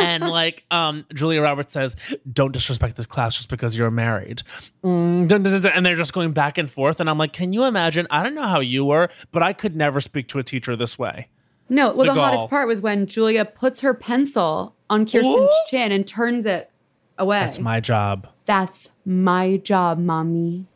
and 0.00 0.22
like 0.28 0.64
um 0.70 1.06
Julia 1.14 1.40
Roberts 1.40 1.72
says, 1.72 1.96
don't 2.30 2.52
disrespect 2.52 2.96
this 2.96 3.06
class 3.06 3.34
just 3.34 3.48
because 3.48 3.76
you're 3.76 3.90
married. 3.90 4.42
Mm, 4.84 5.30
and 5.74 5.86
they're 5.86 5.96
just 5.96 6.12
going 6.12 6.32
back 6.32 6.58
and 6.58 6.70
forth. 6.70 7.00
And 7.00 7.08
I'm 7.08 7.18
like, 7.18 7.32
can 7.32 7.52
you 7.52 7.64
imagine? 7.64 8.06
I 8.10 8.22
don't 8.22 8.34
know 8.34 8.46
how 8.46 8.60
you 8.60 8.84
were, 8.84 9.08
but 9.32 9.42
I 9.42 9.52
could 9.52 9.76
never 9.76 10.00
speak 10.00 10.28
to 10.28 10.38
a 10.38 10.42
teacher 10.42 10.76
this 10.76 10.98
way. 10.98 11.28
No, 11.68 11.92
well, 11.92 12.06
The 12.06 12.14
the, 12.14 12.20
hottest 12.20 12.48
part 12.48 12.66
was 12.66 12.80
when 12.80 13.06
Julia 13.06 13.44
puts 13.44 13.80
her 13.80 13.92
pencil 13.92 14.74
on 14.88 15.04
Kirsten's 15.04 15.26
Ooh. 15.26 15.50
chin 15.68 15.92
and 15.92 16.06
turns 16.06 16.46
it 16.46 16.70
away. 17.18 17.40
That's 17.40 17.58
my 17.58 17.80
job. 17.80 18.26
That's 18.46 18.90
my 19.04 19.58
job, 19.58 19.98
mommy. 19.98 20.66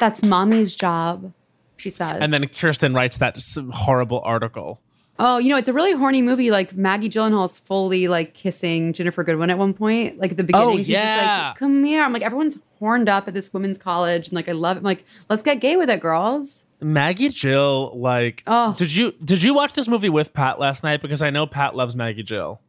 That's 0.00 0.22
mommy's 0.22 0.74
job, 0.74 1.32
she 1.76 1.90
says. 1.90 2.18
And 2.20 2.32
then 2.32 2.46
Kirsten 2.48 2.94
writes 2.94 3.18
that 3.18 3.38
horrible 3.72 4.20
article. 4.24 4.80
Oh, 5.18 5.38
you 5.38 5.48
know, 5.50 5.56
it's 5.56 5.68
a 5.68 5.72
really 5.72 5.92
horny 5.92 6.22
movie. 6.22 6.50
Like 6.50 6.74
Maggie 6.74 7.08
Gyllenhaal's 7.08 7.58
fully 7.60 8.08
like 8.08 8.34
kissing 8.34 8.92
Ginnifer 8.92 9.24
Goodwin 9.24 9.48
at 9.50 9.58
one 9.58 9.72
point. 9.72 10.18
Like 10.18 10.32
at 10.32 10.36
the 10.36 10.42
beginning, 10.44 10.68
Oh, 10.68 10.76
she's 10.78 10.88
just 10.88 11.04
yeah. 11.04 11.48
like, 11.48 11.56
"Come 11.58 11.84
here." 11.84 12.02
I'm 12.02 12.12
like, 12.12 12.22
everyone's 12.22 12.58
horned 12.80 13.08
up 13.08 13.28
at 13.28 13.34
this 13.34 13.52
women's 13.52 13.78
college, 13.78 14.26
and 14.28 14.34
like, 14.34 14.48
I 14.48 14.52
love 14.52 14.76
it. 14.76 14.80
I'm 14.80 14.84
like, 14.84 15.04
let's 15.30 15.42
get 15.42 15.60
gay 15.60 15.76
with 15.76 15.88
it, 15.88 16.00
girls. 16.00 16.66
Maggie 16.80 17.28
Jill, 17.28 17.92
like, 17.96 18.42
Oh. 18.46 18.74
did 18.76 18.94
you 18.94 19.12
did 19.24 19.42
you 19.42 19.54
watch 19.54 19.74
this 19.74 19.86
movie 19.88 20.08
with 20.08 20.32
Pat 20.34 20.58
last 20.58 20.82
night? 20.82 21.00
Because 21.00 21.22
I 21.22 21.30
know 21.30 21.46
Pat 21.46 21.76
loves 21.76 21.94
Maggie 21.94 22.22
Jill. 22.24 22.60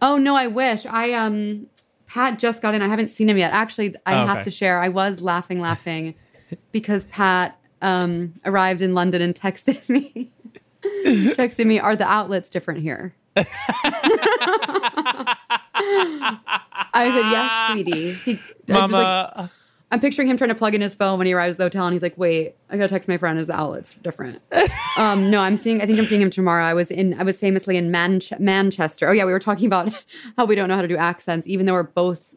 Oh 0.00 0.16
no, 0.16 0.34
I 0.34 0.46
wish 0.46 0.86
I 0.86 1.12
um. 1.12 1.66
Pat 2.06 2.38
just 2.40 2.60
got 2.62 2.74
in. 2.74 2.82
I 2.82 2.88
haven't 2.88 3.06
seen 3.08 3.28
him 3.28 3.36
yet. 3.38 3.52
Actually, 3.52 3.94
I 4.06 4.14
Oh, 4.14 4.26
have 4.26 4.36
okay. 4.38 4.44
to 4.44 4.50
share. 4.50 4.80
I 4.80 4.88
was 4.88 5.20
laughing, 5.22 5.60
laughing, 5.60 6.16
because 6.72 7.04
Pat 7.06 7.56
um, 7.82 8.32
arrived 8.44 8.80
in 8.82 8.94
London 8.94 9.22
and 9.22 9.32
texted 9.34 9.86
me. 9.88 10.32
texted 11.34 11.66
me, 11.66 11.78
"Are 11.78 11.96
the 11.96 12.06
outlets 12.06 12.50
different 12.50 12.80
here?" 12.80 13.14
I 13.36 13.44
said, 16.94 17.30
"Yes, 17.30 17.70
sweetie." 17.70 18.12
He, 18.12 18.32
was 18.34 18.40
like, 18.68 18.90
Mama, 18.90 19.50
I'm 19.92 20.00
picturing 20.00 20.28
him 20.28 20.36
trying 20.36 20.50
to 20.50 20.54
plug 20.54 20.74
in 20.74 20.80
his 20.80 20.94
phone 20.94 21.18
when 21.18 21.26
he 21.26 21.32
arrives 21.32 21.54
at 21.54 21.58
the 21.58 21.64
hotel, 21.64 21.86
and 21.86 21.92
he's 21.92 22.02
like, 22.02 22.16
"Wait, 22.16 22.54
I 22.68 22.76
gotta 22.76 22.88
text 22.88 23.08
my 23.08 23.16
friend. 23.16 23.38
Is 23.38 23.46
the 23.46 23.58
outlets 23.58 23.94
different?" 23.94 24.40
um, 24.98 25.30
no, 25.30 25.40
I'm 25.40 25.56
seeing. 25.56 25.82
I 25.82 25.86
think 25.86 25.98
I'm 25.98 26.06
seeing 26.06 26.20
him 26.20 26.30
tomorrow. 26.30 26.64
I 26.64 26.74
was 26.74 26.90
in. 26.90 27.14
I 27.18 27.24
was 27.24 27.40
famously 27.40 27.76
in 27.76 27.90
Manch- 27.90 28.38
Manchester. 28.38 29.08
Oh 29.08 29.12
yeah, 29.12 29.24
we 29.24 29.32
were 29.32 29.40
talking 29.40 29.66
about 29.66 29.92
how 30.36 30.44
we 30.44 30.54
don't 30.54 30.68
know 30.68 30.76
how 30.76 30.82
to 30.82 30.88
do 30.88 30.96
accents, 30.96 31.46
even 31.46 31.66
though 31.66 31.72
we're 31.72 31.82
both 31.82 32.29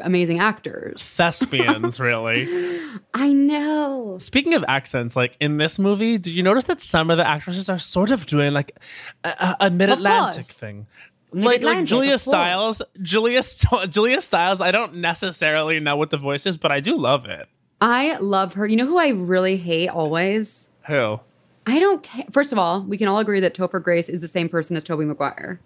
amazing 0.00 0.38
actors. 0.40 1.02
thespians, 1.02 1.98
really. 2.08 2.80
I 3.14 3.32
know. 3.32 4.18
Speaking 4.18 4.54
of 4.54 4.64
accents, 4.68 5.16
like 5.16 5.36
in 5.40 5.56
this 5.58 5.78
movie, 5.78 6.18
did 6.18 6.32
you 6.34 6.42
notice 6.42 6.64
that 6.64 6.80
some 6.80 7.10
of 7.10 7.16
the 7.18 7.26
actresses 7.26 7.68
are 7.68 7.78
sort 7.78 8.10
of 8.10 8.26
doing 8.26 8.52
like 8.52 8.78
a, 9.24 9.28
a- 9.28 9.56
a 9.66 9.70
mid-Atlantic 9.70 10.46
thing? 10.46 10.86
Like, 11.32 11.60
like 11.62 11.84
Julia. 11.84 12.18
Stiles, 12.18 12.80
Julia 13.02 13.42
St- 13.42 13.90
Julia 13.90 14.20
Stiles. 14.22 14.60
I 14.62 14.70
don't 14.70 14.94
necessarily 14.96 15.78
know 15.78 15.94
what 15.96 16.08
the 16.10 16.16
voice 16.16 16.46
is, 16.46 16.56
but 16.56 16.72
I 16.72 16.80
do 16.80 16.96
love 16.96 17.26
it. 17.26 17.46
I 17.80 18.16
love 18.16 18.54
her. 18.54 18.66
You 18.66 18.76
know 18.76 18.86
who 18.86 18.98
I 18.98 19.08
really 19.10 19.56
hate 19.58 19.88
always? 19.88 20.68
Who? 20.86 21.20
I 21.66 21.78
don't 21.80 22.02
care. 22.02 22.24
First 22.30 22.50
of 22.50 22.58
all, 22.58 22.82
we 22.82 22.96
can 22.96 23.08
all 23.08 23.18
agree 23.18 23.40
that 23.40 23.54
Topher 23.54 23.82
Grace 23.82 24.08
is 24.08 24.22
the 24.22 24.26
same 24.28 24.48
person 24.48 24.74
as 24.76 24.82
Tobey 24.84 25.04
Maguire. 25.04 25.60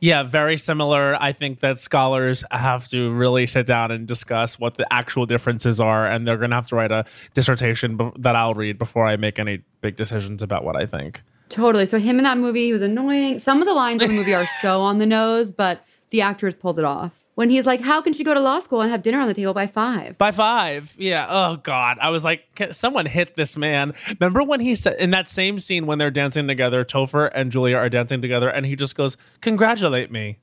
Yeah, 0.00 0.22
very 0.22 0.56
similar. 0.56 1.20
I 1.20 1.32
think 1.32 1.60
that 1.60 1.78
scholars 1.78 2.44
have 2.50 2.88
to 2.88 3.12
really 3.12 3.46
sit 3.46 3.66
down 3.66 3.90
and 3.90 4.06
discuss 4.06 4.58
what 4.58 4.76
the 4.76 4.90
actual 4.92 5.26
differences 5.26 5.80
are, 5.80 6.06
and 6.06 6.26
they're 6.26 6.36
going 6.36 6.50
to 6.50 6.56
have 6.56 6.68
to 6.68 6.76
write 6.76 6.92
a 6.92 7.04
dissertation 7.34 7.96
be- 7.96 8.10
that 8.18 8.36
I'll 8.36 8.54
read 8.54 8.78
before 8.78 9.06
I 9.06 9.16
make 9.16 9.38
any 9.38 9.62
big 9.80 9.96
decisions 9.96 10.42
about 10.42 10.64
what 10.64 10.76
I 10.76 10.86
think. 10.86 11.22
Totally. 11.48 11.86
So 11.86 11.98
him 11.98 12.18
in 12.18 12.24
that 12.24 12.38
movie, 12.38 12.66
he 12.66 12.72
was 12.72 12.82
annoying. 12.82 13.38
Some 13.38 13.60
of 13.60 13.66
the 13.66 13.74
lines 13.74 14.02
in 14.02 14.08
the 14.08 14.14
movie 14.14 14.34
are 14.34 14.46
so 14.60 14.82
on 14.82 14.98
the 14.98 15.06
nose, 15.06 15.50
but 15.50 15.82
the 16.10 16.20
actors 16.20 16.54
pulled 16.54 16.78
it 16.78 16.84
off. 16.84 17.28
When 17.34 17.50
he's 17.50 17.66
like, 17.66 17.80
"How 17.80 18.00
can 18.00 18.12
she 18.12 18.24
go 18.24 18.34
to 18.34 18.40
law 18.40 18.58
school 18.58 18.80
and 18.80 18.90
have 18.90 19.02
dinner 19.02 19.20
on 19.20 19.28
the 19.28 19.34
table 19.34 19.54
by 19.54 19.66
five? 19.66 20.18
By 20.18 20.32
five, 20.32 20.94
yeah. 20.98 21.26
Oh 21.28 21.56
God, 21.56 21.98
I 22.00 22.10
was 22.10 22.24
like, 22.24 22.44
"Can- 22.54 22.72
someone 22.72 23.06
hit 23.06 23.36
this 23.36 23.56
man. 23.56 23.94
Remember 24.18 24.42
when 24.42 24.60
he 24.60 24.74
said 24.74 24.96
in 24.98 25.10
that 25.10 25.28
same 25.28 25.60
scene 25.60 25.86
when 25.86 25.98
they're 25.98 26.10
dancing 26.10 26.48
together, 26.48 26.84
Topher 26.84 27.30
and 27.34 27.52
Julia 27.52 27.76
are 27.76 27.88
dancing 27.88 28.20
together, 28.22 28.48
and 28.48 28.66
he 28.66 28.76
just 28.76 28.96
goes, 28.96 29.16
"Congratulate 29.40 30.10
me," 30.10 30.38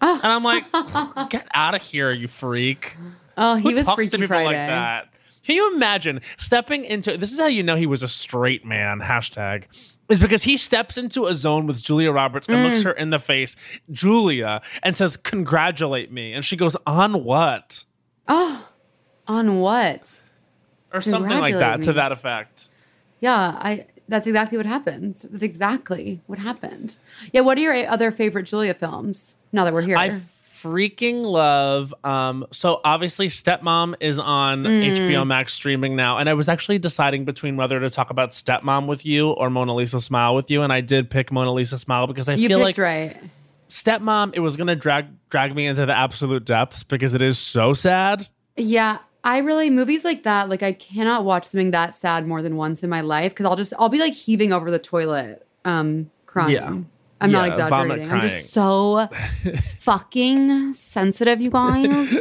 oh. 0.00 0.20
and 0.22 0.32
I'm 0.32 0.44
like, 0.44 0.64
"Get 1.30 1.46
out 1.54 1.74
of 1.74 1.82
here, 1.82 2.10
you 2.10 2.28
freak!" 2.28 2.96
Oh, 3.36 3.56
he 3.56 3.70
Who 3.70 3.74
was 3.74 3.86
talks 3.86 4.10
to 4.10 4.16
people 4.18 4.28
Friday. 4.28 4.44
like 4.46 4.54
that? 4.54 5.08
Can 5.42 5.56
you 5.56 5.74
imagine 5.74 6.20
stepping 6.36 6.84
into 6.84 7.16
this? 7.16 7.32
Is 7.32 7.40
how 7.40 7.46
you 7.46 7.62
know 7.62 7.76
he 7.76 7.86
was 7.86 8.02
a 8.02 8.08
straight 8.08 8.64
man. 8.64 9.00
Hashtag 9.00 9.64
is 10.10 10.18
because 10.20 10.42
he 10.42 10.56
steps 10.56 10.98
into 10.98 11.26
a 11.26 11.34
zone 11.34 11.66
with 11.66 11.82
Julia 11.82 12.10
Roberts 12.12 12.48
and 12.48 12.56
Mm. 12.58 12.68
looks 12.70 12.82
her 12.82 12.92
in 12.92 13.10
the 13.10 13.18
face, 13.18 13.56
Julia, 13.90 14.60
and 14.82 14.96
says, 14.96 15.16
"Congratulate 15.16 16.12
me," 16.12 16.32
and 16.32 16.44
she 16.44 16.56
goes, 16.56 16.76
"On 16.86 17.24
what?" 17.24 17.84
Oh, 18.28 18.68
on 19.26 19.60
what? 19.60 20.20
Or 20.92 21.00
something 21.00 21.38
like 21.38 21.54
that 21.54 21.82
to 21.82 21.92
that 21.94 22.12
effect. 22.12 22.68
Yeah, 23.20 23.56
I. 23.58 23.86
That's 24.08 24.26
exactly 24.26 24.58
what 24.58 24.66
happens. 24.66 25.24
That's 25.30 25.44
exactly 25.44 26.20
what 26.26 26.40
happened. 26.40 26.96
Yeah. 27.32 27.42
What 27.42 27.56
are 27.58 27.60
your 27.60 27.88
other 27.88 28.10
favorite 28.10 28.42
Julia 28.42 28.74
films? 28.74 29.38
Now 29.52 29.62
that 29.64 29.72
we're 29.72 29.82
here, 29.82 29.96
I 29.96 30.20
freaking 30.62 31.24
love. 31.24 31.94
Um, 32.04 32.46
so 32.50 32.80
obviously, 32.84 33.28
Stepmom 33.28 33.94
is 34.00 34.18
on 34.18 34.64
Mm. 34.64 34.96
HBO 34.96 35.26
Max 35.26 35.52
streaming 35.54 35.96
now, 35.96 36.18
and 36.18 36.28
I 36.28 36.34
was 36.34 36.48
actually 36.48 36.78
deciding 36.78 37.24
between 37.24 37.56
whether 37.56 37.80
to 37.80 37.90
talk 37.90 38.10
about 38.10 38.30
Stepmom 38.32 38.86
with 38.86 39.04
you 39.06 39.30
or 39.30 39.50
Mona 39.50 39.74
Lisa 39.74 40.00
Smile 40.00 40.34
with 40.34 40.50
you, 40.50 40.62
and 40.62 40.72
I 40.72 40.80
did 40.80 41.10
pick 41.10 41.32
Mona 41.32 41.52
Lisa 41.52 41.78
Smile 41.78 42.06
because 42.06 42.28
I 42.28 42.34
you 42.34 42.48
feel 42.48 42.58
like 42.58 42.78
right. 42.78 43.16
Stepmom 43.68 44.32
it 44.34 44.40
was 44.40 44.56
gonna 44.56 44.76
drag 44.76 45.06
drag 45.30 45.54
me 45.54 45.66
into 45.66 45.86
the 45.86 45.96
absolute 45.96 46.44
depths 46.44 46.82
because 46.82 47.14
it 47.14 47.22
is 47.22 47.38
so 47.38 47.72
sad. 47.72 48.26
Yeah, 48.56 48.98
I 49.22 49.38
really 49.38 49.70
movies 49.70 50.04
like 50.04 50.24
that. 50.24 50.48
Like 50.48 50.62
I 50.62 50.72
cannot 50.72 51.24
watch 51.24 51.44
something 51.44 51.70
that 51.70 51.94
sad 51.94 52.26
more 52.26 52.42
than 52.42 52.56
once 52.56 52.82
in 52.82 52.90
my 52.90 53.00
life 53.00 53.32
because 53.32 53.46
I'll 53.46 53.56
just 53.56 53.72
I'll 53.78 53.88
be 53.88 54.00
like 54.00 54.14
heaving 54.14 54.52
over 54.52 54.70
the 54.70 54.78
toilet, 54.78 55.46
um, 55.64 56.10
crying. 56.26 56.52
Yeah. 56.54 56.76
I'm 57.20 57.30
not 57.32 57.56
Yeah, 57.56 57.68
vomit 57.68 57.98
exaggerating. 57.98 58.12
I'm 58.12 58.20
just 58.20 58.52
so 58.52 59.08
fucking 59.78 60.72
sensitive, 60.72 61.40
you 61.40 61.50
guys. 61.50 62.18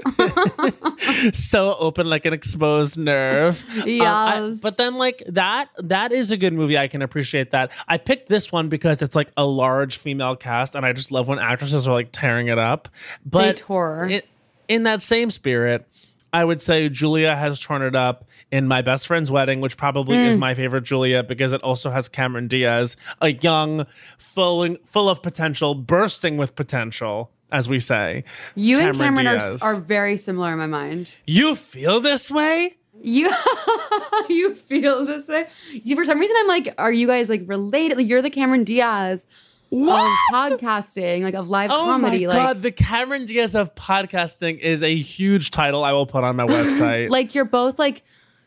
so 1.34 1.76
open 1.76 2.08
like 2.08 2.26
an 2.26 2.34
exposed 2.34 2.98
nerve. 2.98 3.64
Um, 3.76 3.82
I- 3.86 3.86
Yes. 3.88 4.60
but 4.62 4.78
then 4.78 4.96
like 4.96 5.24
that 5.28 5.70
that 5.78 6.12
is 6.12 6.32
a 6.32 6.38
good 6.38 6.54
movie. 6.54 6.78
I 6.78 6.88
can 6.88 7.02
appreciate 7.02 7.52
that. 7.52 7.72
I 7.88 7.98
picked 7.98 8.30
this 8.30 8.52
one 8.52 8.70
because 8.70 9.02
it's 9.02 9.16
like 9.16 9.30
a 9.38 9.46
large 9.46 9.98
female 9.98 10.36
cast 10.36 10.76
and 10.76 10.86
I 10.86 10.94
just 10.94 11.12
love 11.12 11.28
when 11.28 11.40
actresses 11.40 11.88
are 11.88 11.94
like 11.94 12.10
tearing 12.12 12.48
it 12.48 12.58
up. 12.60 12.90
But 13.26 13.58
tore. 13.58 14.08
it- 14.10 14.28
in 14.68 14.84
that 14.84 15.02
same 15.02 15.32
spirit, 15.32 15.88
I 16.32 16.46
would 16.46 16.62
say 16.62 16.90
Julia 16.90 17.36
has 17.36 17.60
torn 17.60 17.82
it 17.82 17.96
up 17.96 18.26
in 18.52 18.68
My 18.68 18.82
Best 18.82 19.08
Friend's 19.08 19.32
Wedding, 19.32 19.62
which 19.62 19.78
probably 19.78 20.18
is 20.18 20.36
Mm. 20.36 20.40
my 20.40 20.54
favorite 20.54 20.84
Julia 20.84 21.24
because 21.24 21.52
it 21.52 21.62
also 21.64 21.90
has 21.92 22.08
Cameron 22.08 22.48
Diaz, 22.48 22.96
a 23.22 23.34
young, 23.34 23.86
full 24.18 24.76
full 24.86 25.10
of 25.10 25.22
potential, 25.24 25.74
bursting 25.76 26.38
with 26.38 26.56
potential, 26.56 27.32
as 27.52 27.68
we 27.68 27.80
say. 27.80 28.24
You 28.56 28.80
and 28.80 28.98
Cameron 28.98 29.28
are, 29.28 29.40
are 29.62 29.76
very 29.76 30.18
similar 30.18 30.52
in 30.54 30.60
my 30.60 30.68
mind. 30.68 31.16
You 31.26 31.56
feel 31.56 32.00
this 32.00 32.30
way? 32.30 32.78
You 33.02 33.32
you 34.30 34.54
feel 34.54 35.06
this 35.06 35.28
way. 35.28 35.48
You, 35.72 35.96
for 35.96 36.04
some 36.06 36.20
reason, 36.20 36.36
I'm 36.40 36.48
like, 36.48 36.74
are 36.78 36.92
you 36.92 37.08
guys 37.08 37.30
like 37.30 37.44
related? 37.46 37.98
Like 37.98 38.08
you're 38.08 38.22
the 38.22 38.30
Cameron 38.30 38.64
Diaz 38.66 39.26
What? 39.70 40.52
of 40.52 40.60
podcasting, 40.60 41.22
like 41.22 41.36
of 41.36 41.50
live 41.50 41.70
Oh 41.72 41.86
comedy. 41.86 42.26
my 42.26 42.34
like 42.34 42.44
god, 42.48 42.62
the 42.62 42.72
Cameron 42.72 43.26
Diaz 43.26 43.56
of 43.56 43.76
podcasting 43.76 44.60
is 44.60 44.82
a 44.82 44.96
huge 44.96 45.52
title 45.52 45.84
I 45.84 45.94
will 45.94 46.08
put 46.08 46.24
on 46.24 46.36
my 46.36 46.46
website. 46.46 47.10
like 47.12 47.36
you're 47.36 47.46
both 47.46 47.78
like 47.78 48.04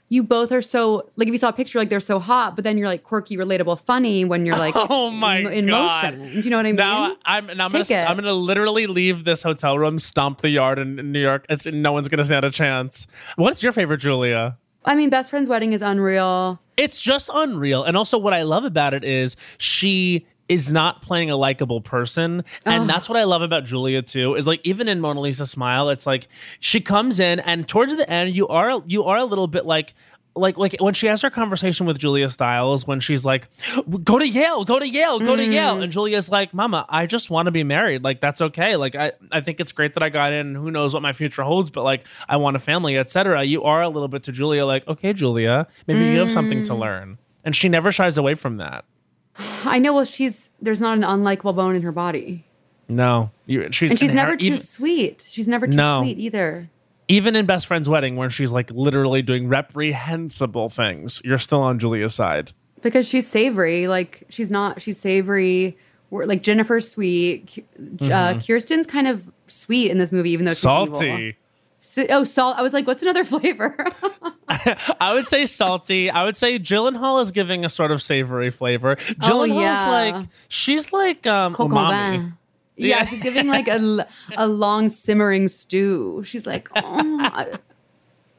you 0.09 0.23
both 0.23 0.53
are 0.53 0.61
so 0.61 1.09
like 1.17 1.29
if 1.29 1.33
you 1.33 1.39
saw 1.39 1.49
a 1.49 1.53
picture 1.53 1.79
like 1.79 1.89
they're 1.89 2.01
so 2.01 2.19
hot, 2.19 2.57
but 2.57 2.65
then 2.65 2.77
you're 2.77 2.89
like 2.89 3.05
quirky, 3.05 3.37
relatable, 3.37 3.81
funny 3.81 4.25
when 4.25 4.45
you're 4.45 4.59
like 4.59 4.75
oh 4.91 5.11
my 5.11 5.39
in, 5.39 5.47
in 5.53 5.67
god. 5.69 6.19
motion. 6.19 6.41
Do 6.41 6.45
you 6.45 6.51
know 6.51 6.57
what 6.57 6.67
I 6.67 6.71
mean? 6.71 6.77
Now 6.77 7.17
I'm, 7.25 7.47
now 7.47 7.67
I'm 7.67 7.71
gonna, 7.71 7.85
it. 7.89 8.11
I'm 8.11 8.17
gonna 8.17 8.35
literally 8.35 8.87
leave 8.87 9.25
this 9.25 9.43
hotel 9.43 9.79
room, 9.79 9.99
stomp 9.99 10.41
the 10.41 10.51
yard 10.51 10.79
in, 10.79 10.99
in 10.99 11.13
New 11.13 11.21
York. 11.21 11.47
It's 11.49 11.67
no 11.67 11.93
one's 11.93 12.09
gonna 12.09 12.25
stand 12.25 12.45
a 12.45 12.51
chance. 12.51 13.07
What's 13.37 13.63
your 13.63 13.73
favorite 13.73 13.99
Julia? 13.99 14.59
I 14.85 14.97
mean, 14.97 15.11
best 15.11 15.31
friend's 15.31 15.49
wedding 15.49 15.73
is 15.73 15.83
unreal. 15.83 16.61
It's 16.77 17.01
just 17.01 17.31
unreal. 17.33 17.85
And 17.85 17.97
also, 17.97 18.19
what 18.19 18.35
I 18.35 18.43
love 18.43 18.65
about 18.65 18.95
it 18.95 19.05
is 19.05 19.37
she 19.59 20.27
is 20.53 20.71
not 20.71 21.01
playing 21.01 21.31
a 21.31 21.37
likable 21.37 21.81
person. 21.81 22.45
And 22.67 22.89
that's 22.89 23.09
what 23.09 23.19
I 23.19 23.25
love 23.25 23.41
about 23.41 23.65
Julia 23.65 24.03
too. 24.03 24.35
Is 24.35 24.47
like 24.47 24.61
even 24.65 24.87
in 24.87 25.01
Mona 25.01 25.21
Lisa 25.21 25.47
Smile, 25.47 25.89
it's 25.89 26.07
like 26.07 26.29
she 26.61 26.81
comes 26.81 27.21
in 27.21 27.41
and 27.41 27.67
towards 27.67 27.97
the 27.97 28.09
end, 28.09 28.35
you 28.37 28.47
are 28.49 28.83
you 28.87 29.05
are 29.05 29.17
a 29.17 29.25
little 29.25 29.47
bit 29.47 29.65
like 29.65 29.95
like 30.35 30.57
like 30.59 30.77
when 30.79 30.95
she 30.95 31.07
has 31.07 31.23
her 31.23 31.31
conversation 31.31 31.87
with 31.87 31.99
Julia 31.99 32.29
Stiles 32.29 32.87
when 32.87 33.01
she's 33.01 33.25
like, 33.25 33.49
"Go 34.05 34.19
to 34.19 34.29
Yale, 34.29 34.65
go 34.65 34.79
to 34.79 34.89
Yale, 34.89 35.19
go 35.21 35.37
to 35.37 35.45
Yale," 35.45 35.77
mm. 35.77 35.83
and 35.83 35.93
Julia's 35.93 36.31
like, 36.31 36.53
"Mama, 36.55 36.87
I 36.89 37.07
just 37.07 37.31
want 37.31 37.47
to 37.47 37.51
be 37.51 37.65
married. 37.65 38.05
Like 38.05 38.21
that's 38.21 38.41
okay. 38.41 38.77
Like 38.77 38.95
I 38.95 39.13
I 39.31 39.41
think 39.41 39.61
it's 39.61 39.73
great 39.73 39.95
that 39.95 40.03
I 40.03 40.09
got 40.11 40.33
in. 40.33 40.55
Who 40.55 40.71
knows 40.71 40.95
what 40.95 41.03
my 41.03 41.13
future 41.13 41.43
holds, 41.43 41.71
but 41.71 41.83
like 41.83 42.07
I 42.29 42.37
want 42.37 42.57
a 42.57 42.61
family, 42.61 42.97
etc." 42.97 43.43
You 43.45 43.63
are 43.65 43.83
a 43.83 43.89
little 43.89 44.09
bit 44.09 44.23
to 44.25 44.33
Julia 44.33 44.65
like, 44.65 44.87
"Okay, 44.87 45.13
Julia, 45.13 45.67
maybe 45.87 46.01
you 46.01 46.19
have 46.19 46.33
something 46.33 46.63
to 46.65 46.73
mm. 46.73 46.79
learn," 46.79 47.19
and 47.45 47.55
she 47.55 47.69
never 47.69 47.93
shies 47.93 48.17
away 48.19 48.35
from 48.35 48.57
that. 48.59 48.85
I 49.65 49.79
know. 49.79 49.93
Well, 49.95 50.05
she's 50.05 50.51
there's 50.61 50.81
not 50.81 50.97
an 50.99 51.05
unlikable 51.05 51.55
bone 51.57 51.75
in 51.75 51.83
her 51.83 51.93
body, 51.93 52.45
No, 52.89 53.31
you, 53.47 53.69
she's 53.73 53.91
and 53.93 53.99
she's 54.01 54.13
never 54.13 54.37
too 54.37 54.47
even, 54.47 54.59
sweet. 54.59 55.27
She's 55.29 55.49
never 55.49 55.67
too 55.67 55.77
No. 55.77 56.01
sweet 56.03 56.19
either. 56.19 56.69
even 57.09 57.35
in 57.37 57.47
Best 57.47 57.67
Friend's 57.67 57.89
Wedding, 57.89 58.17
where 58.17 58.31
she's 58.31 58.53
like 58.53 58.71
literally 58.71 59.23
doing 59.23 59.49
reprehensible 59.49 60.69
things. 60.69 61.21
You're 61.25 61.39
still 61.39 61.61
on 61.63 61.79
Julia's 61.79 62.15
side. 62.15 62.53
because 62.83 63.07
she's 63.09 63.27
savory. 63.27 63.89
Like 63.89 64.25
she's 64.29 64.51
not. 64.51 64.81
She's 64.83 64.99
savory. 64.99 65.77
We're, 66.11 66.27
like 66.27 66.43
Jennifer's 66.43 66.91
sweet. 66.91 67.65
Uh, 68.03 68.39
Kirsten's 68.47 68.87
kind 68.87 69.07
of 69.09 69.31
sweet 69.47 69.91
in 69.91 69.97
this 69.97 70.13
movie, 70.13 70.31
even 70.31 70.45
though 70.45 70.53
she's 70.53 70.65
evil. 70.67 71.33
So, 71.85 72.07
oh, 72.11 72.23
salt. 72.23 72.57
I 72.59 72.63
was 72.63 72.73
like, 72.73 72.87
what's 72.87 73.03
another 73.03 73.25
flavor? 73.33 73.77
I 75.01 75.13
would 75.15 75.27
say 75.27 75.47
salty. 75.47 76.11
I 76.11 76.25
would 76.25 76.37
say 76.37 76.59
Gyllenhaal 76.61 77.21
is 77.21 77.33
giving 77.33 77.65
a 77.65 77.69
sort 77.69 77.91
of 77.91 78.01
savory 78.01 78.51
flavor. 78.53 78.95
Gyllenhaal's 78.97 79.51
Oh, 79.51 79.61
yeah. 79.61 79.89
like 79.91 80.29
she's 80.49 80.93
like 80.93 81.27
um 81.27 81.55
umami. 81.57 82.13
vin. 82.19 82.33
Yeah, 82.77 82.87
Yeah. 83.01 83.05
she's 83.07 83.23
giving 83.23 83.49
like 83.49 83.67
a 83.67 84.07
a 84.37 84.47
long 84.47 84.91
simmering 84.91 85.49
stew. 85.49 86.23
She's 86.25 86.47
like, 86.47 86.69
oh, 86.77 87.47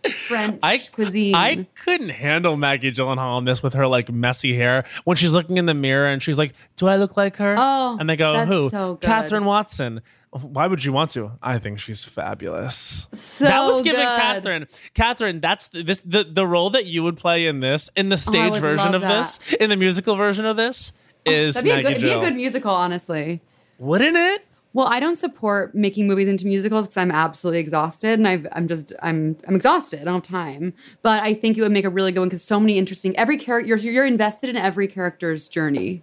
French 0.28 0.60
I 0.64 0.78
cuisine. 0.78 1.36
I 1.36 1.68
couldn't 1.84 2.10
handle 2.10 2.56
Maggie 2.58 2.92
Gyllenhaal 2.92 3.40
in 3.40 3.46
this 3.46 3.62
with 3.62 3.74
her 3.74 3.88
like 3.88 4.10
messy 4.12 4.56
hair 4.56 4.86
when 5.06 5.16
she's 5.18 5.32
looking 5.34 5.58
in 5.58 5.66
the 5.66 5.74
mirror 5.74 6.08
and 6.08 6.22
she's 6.24 6.38
like, 6.38 6.54
"Do 6.78 6.88
I 6.88 6.96
look 6.98 7.16
like 7.18 7.38
her?" 7.38 7.56
Oh, 7.58 7.98
and 8.00 8.10
they 8.10 8.16
go, 8.16 8.46
"Who?" 8.46 8.70
so 8.70 8.96
good. 8.96 9.06
Catherine 9.06 9.46
Watson. 9.46 10.02
Why 10.42 10.66
would 10.66 10.84
you 10.84 10.92
want 10.92 11.12
to? 11.12 11.32
I 11.44 11.60
think 11.60 11.80
she's 11.80 12.04
fabulous. 12.04 13.08
so 13.14 13.46
that 13.46 13.66
was 13.66 13.84
giving 13.84 14.00
good. 14.00 14.20
Catherine. 14.20 14.68
Catherine, 14.96 15.40
that's 15.40 15.68
the, 15.68 15.84
this 15.84 16.02
the, 16.02 16.24
the 16.24 16.48
role 16.48 16.72
that 16.72 16.86
you 16.86 17.04
would 17.04 17.18
play 17.18 17.46
in 17.46 17.60
this 17.60 17.92
in 17.96 18.10
the 18.10 18.16
oh, 18.16 18.18
stage 18.18 18.54
Oh, 18.54 18.60
version 18.60 18.94
love 18.94 18.96
of 18.96 19.02
this 19.02 19.40
in 19.60 19.70
the 19.70 19.76
musical 19.76 20.16
version 20.16 20.46
of 20.46 20.58
this 20.58 20.92
oh, 21.28 21.32
is 21.32 21.54
That'd 21.54 21.66
be, 21.66 21.72
a 21.72 21.84
good, 21.84 21.92
it'd 21.92 22.02
be 22.02 22.12
a 22.12 22.20
good 22.20 22.36
musical, 22.36 22.72
honestly. 22.72 23.42
Wouldn't 23.78 24.18
it? 24.18 24.46
Well, 24.74 24.88
I 24.88 25.00
don't 25.00 25.18
support 25.18 25.76
making 25.76 26.08
movies 26.08 26.28
into 26.28 26.48
musicals 26.48 26.88
because 26.88 26.98
I'm 26.98 27.12
absolutely 27.12 27.60
exhausted, 27.60 28.18
and 28.18 28.28
I've, 28.28 28.48
I'm 28.54 28.68
just 28.68 28.92
I'm 29.04 29.38
I'm 29.48 29.56
exhausted. 29.56 30.02
I 30.02 30.06
don't 30.06 30.16
have 30.16 30.24
time. 30.24 30.74
But 31.04 31.22
I 31.22 31.36
think 31.36 31.60
it 31.60 31.62
would 31.62 31.72
make 31.72 31.86
a 31.86 31.90
really 31.90 32.12
good 32.12 32.22
one 32.22 32.30
because 32.30 32.44
so 32.44 32.60
many 32.60 32.80
interesting. 32.80 33.16
Every 33.18 33.38
character 33.38 33.68
you're, 33.68 33.78
you're 33.78 34.06
invested 34.06 34.50
in 34.50 34.58
every 34.58 34.88
character's 34.88 35.48
journey. 35.48 36.02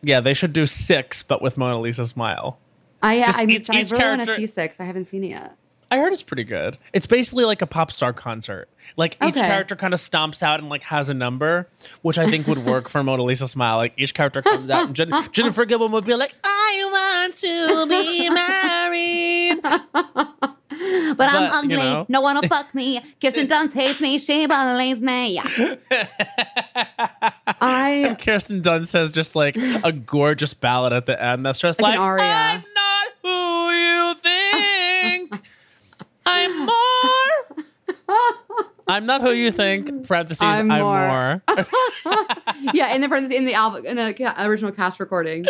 Yeah, 0.00 0.20
they 0.20 0.32
should 0.32 0.54
do 0.54 0.64
six, 0.64 1.22
but 1.22 1.42
with 1.42 1.58
Mona 1.58 1.78
Lisa 1.80 2.06
smile. 2.06 2.58
I 3.02 3.20
uh, 3.20 3.26
Just 3.26 3.38
I, 3.38 3.46
mean, 3.46 3.60
each- 3.60 3.70
I 3.70 3.80
really 3.82 4.04
want 4.18 4.26
to 4.26 4.34
see 4.36 4.46
six. 4.46 4.80
I 4.80 4.84
haven't 4.84 5.06
seen 5.06 5.24
it 5.24 5.28
yet. 5.28 5.56
I 5.90 5.96
heard 5.96 6.12
it's 6.12 6.22
pretty 6.22 6.44
good. 6.44 6.76
It's 6.92 7.06
basically 7.06 7.46
like 7.46 7.62
a 7.62 7.66
pop 7.66 7.90
star 7.90 8.12
concert. 8.12 8.68
Like 8.98 9.14
each 9.22 9.30
Okay. 9.36 9.40
character 9.40 9.74
kind 9.74 9.94
of 9.94 10.00
stomps 10.00 10.42
out 10.42 10.60
and 10.60 10.68
like 10.68 10.82
has 10.82 11.08
a 11.08 11.14
number, 11.14 11.66
which 12.02 12.18
I 12.18 12.28
think 12.28 12.46
would 12.46 12.58
work 12.66 12.90
for 12.90 13.02
Mona 13.02 13.22
Lisa 13.22 13.48
Smile. 13.48 13.78
Like 13.78 13.94
each 13.96 14.12
character 14.12 14.42
comes 14.42 14.68
out 14.68 14.86
and 14.88 14.94
Jen- 14.94 15.12
Jennifer 15.32 15.64
Gilbert 15.64 15.88
would 15.88 16.04
be 16.04 16.14
like, 16.14 16.34
"I 16.44 16.88
want 16.92 17.34
to 17.36 17.86
be 17.88 18.28
married." 19.54 19.62
But, 19.62 21.16
But, 21.16 21.30
I'm 21.32 21.70
you 21.70 21.76
ugly. 21.76 21.90
know. 21.90 22.06
No 22.08 22.20
one 22.20 22.36
will 22.36 22.48
fuck 22.48 22.74
me. 22.74 23.00
Kirsten 23.20 23.46
Dunst 23.46 23.72
hates 23.72 24.00
me. 24.00 24.18
She 24.18 24.46
bullies 24.46 25.00
me. 25.00 25.34
Yeah. 25.36 25.76
I 27.60 28.16
Kirsten 28.20 28.62
Dunst 28.62 28.88
says 28.88 29.12
just 29.12 29.34
like 29.34 29.56
a 29.56 29.92
gorgeous 29.92 30.54
ballad 30.54 30.92
at 30.92 31.06
the 31.06 31.20
end 31.22 31.44
that's 31.46 31.58
just 31.58 31.80
Like 31.80 31.98
like, 31.98 31.98
an 31.98 32.02
aria. 32.04 32.64
Who 33.22 33.70
you 33.70 34.14
think. 34.22 35.32
I'm 36.26 36.66
more. 36.66 37.64
I'm 38.88 39.04
not 39.06 39.20
who 39.20 39.32
you 39.32 39.52
think. 39.52 40.06
Parentheses. 40.06 40.42
I'm, 40.42 40.70
I'm 40.70 40.82
more. 40.82 41.42
more. 41.56 41.66
yeah, 42.72 42.94
in 42.94 43.02
the 43.02 43.08
front 43.08 43.30
in 43.32 43.44
the 43.44 43.54
album 43.54 43.84
in 43.84 43.96
the 43.96 44.14
ca- 44.14 44.34
original 44.38 44.72
cast 44.72 44.98
recording. 44.98 45.44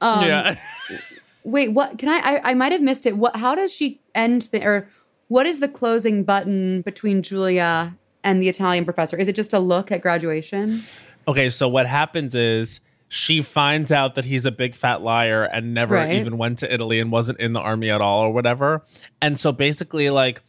Um, 0.00 0.24
yeah. 0.24 0.56
Wait, 1.42 1.72
what? 1.72 1.98
Can 1.98 2.08
I? 2.08 2.18
I, 2.18 2.50
I 2.50 2.54
might 2.54 2.72
have 2.72 2.80
missed 2.80 3.06
it. 3.06 3.16
What? 3.16 3.36
How 3.36 3.54
does 3.54 3.72
she 3.74 4.00
end 4.14 4.48
the 4.52 4.64
or 4.64 4.88
what 5.28 5.46
is 5.46 5.60
the 5.60 5.68
closing 5.68 6.22
button 6.22 6.82
between 6.82 7.22
Julia 7.22 7.96
and 8.22 8.42
the 8.42 8.48
Italian 8.48 8.84
professor? 8.84 9.16
Is 9.16 9.28
it 9.28 9.36
just 9.36 9.52
a 9.52 9.58
look 9.58 9.90
at 9.90 10.00
graduation? 10.00 10.84
Okay, 11.28 11.50
so 11.50 11.68
what 11.68 11.86
happens 11.86 12.34
is 12.34 12.80
she 13.12 13.42
finds 13.42 13.90
out 13.90 14.14
that 14.14 14.24
he's 14.24 14.46
a 14.46 14.52
big 14.52 14.76
fat 14.76 15.02
liar 15.02 15.42
and 15.42 15.74
never 15.74 15.96
Right. 15.96 16.12
even 16.14 16.38
went 16.38 16.60
to 16.60 16.72
Italy 16.72 17.00
and 17.00 17.10
wasn't 17.10 17.40
in 17.40 17.52
the 17.54 17.58
army 17.58 17.90
at 17.90 18.00
all 18.00 18.20
or 18.22 18.32
whatever. 18.32 18.84
And 19.20 19.36
so 19.38 19.50
basically, 19.50 20.10
like, 20.10 20.40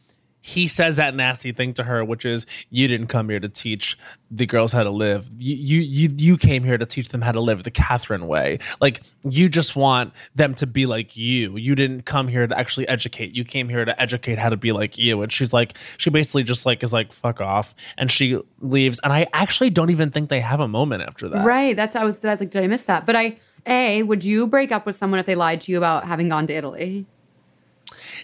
he 0.41 0.67
says 0.67 0.95
that 0.95 1.15
nasty 1.15 1.51
thing 1.51 1.73
to 1.75 1.83
her, 1.83 2.03
which 2.03 2.25
is, 2.25 2.45
"You 2.69 2.87
didn't 2.87 3.07
come 3.07 3.29
here 3.29 3.39
to 3.39 3.47
teach 3.47 3.97
the 4.29 4.45
girls 4.45 4.71
how 4.71 4.83
to 4.83 4.89
live. 4.89 5.29
You 5.37 5.55
you 5.55 5.79
you, 5.81 6.15
you 6.17 6.37
came 6.37 6.63
here 6.63 6.77
to 6.77 6.85
teach 6.85 7.09
them 7.09 7.21
how 7.21 7.31
to 7.31 7.39
live 7.39 7.63
the 7.63 7.71
Catherine 7.71 8.27
way. 8.27 8.59
Like, 8.79 9.01
you 9.23 9.49
just 9.49 9.75
want 9.75 10.13
them 10.35 10.55
to 10.55 10.65
be 10.65 10.85
like 10.85 11.15
you. 11.15 11.57
You 11.57 11.75
didn't 11.75 12.03
come 12.03 12.27
here 12.27 12.47
to 12.47 12.57
actually 12.57 12.87
educate. 12.87 13.35
You 13.35 13.43
came 13.43 13.69
here 13.69 13.85
to 13.85 14.01
educate 14.01 14.39
how 14.39 14.49
to 14.49 14.57
be 14.57 14.71
like 14.71 14.97
you." 14.97 15.21
And 15.21 15.31
she's 15.31 15.53
like, 15.53 15.77
she 15.97 16.09
basically 16.09 16.43
just 16.43 16.65
like 16.65 16.83
is 16.83 16.91
like, 16.91 17.13
"Fuck 17.13 17.39
off," 17.39 17.75
and 17.97 18.11
she 18.11 18.39
leaves. 18.59 18.99
And 19.03 19.13
I 19.13 19.27
actually 19.33 19.69
don't 19.69 19.91
even 19.91 20.09
think 20.09 20.29
they 20.29 20.41
have 20.41 20.59
a 20.59 20.67
moment 20.67 21.03
after 21.03 21.29
that. 21.29 21.45
Right. 21.45 21.75
That's 21.75 21.95
I 21.95 22.03
was 22.03 22.23
I 22.25 22.31
was 22.31 22.39
like, 22.39 22.49
did 22.49 22.63
I 22.63 22.67
miss 22.67 22.83
that? 22.83 23.05
But 23.05 23.15
I 23.15 23.37
a 23.67 24.03
would 24.03 24.23
you 24.23 24.47
break 24.47 24.71
up 24.71 24.85
with 24.85 24.95
someone 24.95 25.19
if 25.19 25.25
they 25.25 25.35
lied 25.35 25.61
to 25.61 25.71
you 25.71 25.77
about 25.77 26.05
having 26.05 26.29
gone 26.29 26.47
to 26.47 26.53
Italy? 26.53 27.05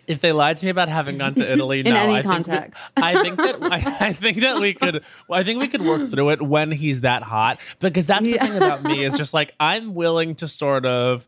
If 0.07 0.19
they 0.21 0.31
lied 0.31 0.57
to 0.57 0.65
me 0.65 0.69
about 0.71 0.89
having 0.89 1.17
gone 1.17 1.33
to 1.35 1.51
Italy, 1.51 1.79
In 1.85 1.93
no, 1.93 1.95
any 2.01 2.13
I 2.15 2.21
think 2.21 2.25
we- 2.25 2.31
context. 2.33 2.93
I 2.97 3.21
think 3.21 3.37
that 3.37 3.63
I, 3.63 4.07
I 4.07 4.13
think 4.13 4.39
that 4.41 4.59
we 4.59 4.73
could. 4.73 5.03
I 5.31 5.43
think 5.43 5.59
we 5.59 5.67
could 5.67 5.81
work 5.81 6.03
through 6.09 6.29
it 6.31 6.41
when 6.41 6.71
he's 6.71 7.01
that 7.01 7.23
hot, 7.23 7.59
because 7.79 8.05
that's 8.05 8.23
the 8.25 8.31
Yeah. 8.31 8.45
thing 8.45 8.57
about 8.57 8.83
me 8.83 9.03
is 9.03 9.15
just 9.17 9.33
like 9.33 9.53
I'm 9.59 9.95
willing 9.95 10.35
to 10.35 10.47
sort 10.47 10.85
of 10.85 11.25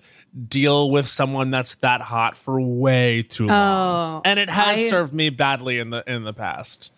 deal 0.47 0.91
with 0.91 1.08
someone 1.08 1.49
that's 1.49 1.73
that 1.75 2.01
hot 2.01 2.38
for 2.38 2.62
way 2.62 3.23
too 3.23 3.47
long, 3.47 4.19
Oh, 4.19 4.21
and 4.25 4.38
it 4.39 4.49
has 4.49 4.77
I- 4.77 4.89
served 4.89 5.13
me 5.13 5.29
badly 5.29 5.79
in 5.79 5.89
the 5.89 6.03
in 6.05 6.23
the 6.23 6.34
past. 6.34 6.91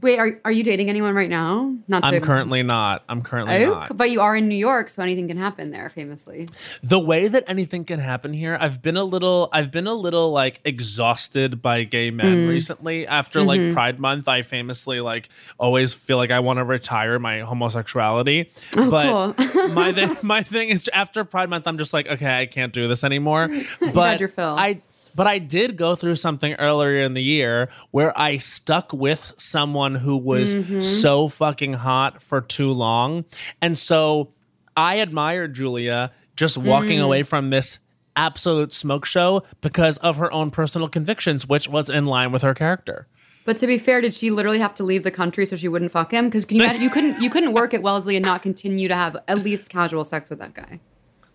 Wait, 0.00 0.18
are 0.18 0.40
are 0.44 0.50
you 0.50 0.64
dating 0.64 0.88
anyone 0.88 1.14
right 1.14 1.28
now? 1.28 1.74
Not 1.86 2.02
I'm 2.04 2.14
to 2.14 2.20
currently 2.20 2.62
not. 2.62 3.04
I'm 3.10 3.20
currently 3.22 3.64
Oh, 3.66 3.70
not. 3.74 3.96
but 3.96 4.10
you 4.10 4.22
are 4.22 4.34
in 4.34 4.48
New 4.48 4.56
York, 4.56 4.88
so 4.88 5.02
anything 5.02 5.28
can 5.28 5.36
happen 5.36 5.70
there. 5.70 5.90
Famously, 5.90 6.48
the 6.82 6.98
way 6.98 7.28
that 7.28 7.44
anything 7.46 7.84
can 7.84 7.98
happen 8.00 8.32
here 8.32 8.56
i've 8.60 8.80
been 8.80 8.96
a 8.96 9.04
little 9.04 9.48
i've 9.52 9.70
been 9.70 9.86
a 9.86 9.92
little 9.94 10.30
like 10.32 10.60
exhausted 10.64 11.60
by 11.60 11.84
gay 11.84 12.10
men 12.10 12.46
Mm. 12.46 12.48
recently 12.48 13.06
after 13.06 13.40
Mm-hmm. 13.40 13.48
like 13.48 13.72
pride 13.74 13.98
month 14.00 14.28
i 14.28 14.42
famously 14.42 15.00
like 15.00 15.28
always 15.58 15.92
feel 15.92 16.16
like 16.16 16.30
i 16.30 16.40
want 16.40 16.58
to 16.58 16.64
retire 16.64 17.18
my 17.18 17.40
homosexuality 17.40 18.50
Oh, 18.76 18.90
but 18.90 19.36
cool. 19.36 19.68
my 19.74 19.92
thing 19.92 20.16
my 20.22 20.42
thing 20.42 20.68
is 20.70 20.88
after 20.92 21.24
pride 21.24 21.50
month 21.50 21.66
i'm 21.66 21.78
just 21.78 21.92
like 21.92 22.06
okay 22.06 22.40
i 22.40 22.46
can't 22.46 22.72
do 22.72 22.88
this 22.88 23.04
anymore 23.04 23.48
but 23.92 24.20
your 24.20 24.28
fill. 24.28 24.54
i 24.56 24.80
but 25.14 25.26
I 25.26 25.38
did 25.38 25.76
go 25.76 25.94
through 25.96 26.16
something 26.16 26.54
earlier 26.54 27.02
in 27.02 27.14
the 27.14 27.22
year 27.22 27.68
where 27.90 28.16
I 28.18 28.36
stuck 28.38 28.92
with 28.92 29.32
someone 29.36 29.94
who 29.96 30.16
was 30.16 30.54
Mm-hmm. 30.54 30.80
so 30.80 31.28
fucking 31.28 31.74
hot 31.74 32.22
for 32.22 32.40
too 32.40 32.70
long. 32.72 33.24
And 33.60 33.76
so 33.78 34.32
I 34.76 34.96
admired 34.96 35.54
Julia 35.54 36.12
just 36.36 36.56
walking 36.56 36.98
Mm. 36.98 37.04
away 37.04 37.22
from 37.22 37.50
this 37.50 37.78
absolute 38.16 38.72
smoke 38.72 39.04
show 39.06 39.42
because 39.60 39.98
of 39.98 40.16
her 40.16 40.30
own 40.32 40.50
personal 40.50 40.88
convictions, 40.88 41.46
which 41.48 41.68
was 41.68 41.88
in 41.88 42.06
line 42.06 42.32
with 42.32 42.42
her 42.42 42.54
character. 42.54 43.06
but 43.44 43.56
to 43.56 43.66
be 43.66 43.76
fair, 43.78 44.00
did 44.00 44.14
she 44.14 44.30
literally 44.30 44.58
have 44.60 44.72
to 44.74 44.84
leave 44.84 45.02
the 45.02 45.10
country 45.10 45.44
so 45.46 45.56
she 45.56 45.66
wouldn't 45.68 45.90
fuck 45.90 46.12
him? 46.12 46.26
Because 46.26 46.46
you, 46.50 46.62
you 46.78 46.88
couldn't 46.90 47.20
you 47.20 47.28
couldn't 47.28 47.52
work 47.52 47.74
at 47.74 47.82
Wellesley 47.82 48.14
and 48.16 48.24
not 48.24 48.40
continue 48.42 48.86
to 48.88 48.94
have 48.94 49.16
at 49.28 49.38
least 49.40 49.68
casual 49.70 50.04
sex 50.04 50.30
with 50.30 50.38
that 50.38 50.54
guy. 50.54 50.78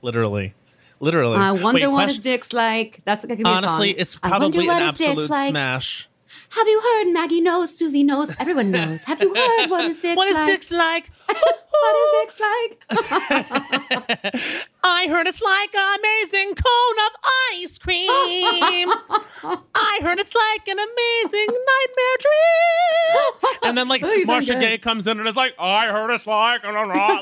Literally. 0.01 0.53
Literally. 0.99 1.37
I 1.37 1.51
wonder 1.51 1.81
Wait, 1.81 1.87
what 1.87 2.03
quest- 2.05 2.13
his 2.15 2.21
dick's 2.21 2.53
like. 2.53 3.01
That's 3.05 3.23
that 3.23 3.27
could 3.27 3.37
be 3.37 3.43
a 3.43 3.47
Honestly, 3.47 3.91
song. 3.93 3.99
it's 3.99 4.17
I 4.23 4.29
wonder 4.29 4.43
probably 4.57 4.67
what 4.67 4.81
an 4.81 4.89
his 4.89 4.97
dick's 4.97 5.09
absolute 5.11 5.29
like. 5.29 5.49
smash. 5.49 6.09
Have 6.51 6.67
you 6.67 6.81
heard? 6.81 7.13
Maggie 7.13 7.41
knows. 7.41 7.75
Susie 7.75 8.03
knows. 8.03 8.35
Everyone 8.39 8.71
knows. 8.71 9.03
Have 9.03 9.21
you 9.21 9.33
heard 9.33 9.69
what 9.69 9.85
his 9.85 9.99
dick's 10.01 10.15
What 10.17 10.27
is 10.27 10.71
like? 10.71 11.11
What 11.79 11.95
is 11.95 12.37
dicks 12.37 12.39
like? 12.39 12.81
what 12.89 13.11
is 13.11 13.29
dick's 13.29 14.23
like? 14.23 14.43
I 14.83 15.07
heard 15.09 15.27
it's 15.27 15.41
like 15.41 15.75
an 15.75 15.99
amazing 15.99 16.55
cone 16.55 17.05
of 17.05 17.11
ice 17.53 17.77
cream. 17.77 18.09
I 19.75 19.99
heard 20.01 20.19
it's 20.19 20.33
like 20.33 20.67
an 20.67 20.79
amazing 20.79 21.47
nightmare 21.47 22.17
dream. 22.19 23.53
And 23.63 23.77
then 23.77 23.87
like 23.87 24.01
Oh, 24.03 24.23
Marcia. 24.25 24.55
Gay 24.55 24.77
comes 24.77 25.07
in 25.07 25.19
and 25.19 25.27
is 25.27 25.35
like, 25.35 25.53
I 25.59 25.87
heard 25.87 26.09
it's 26.11 26.25
like 26.25 26.63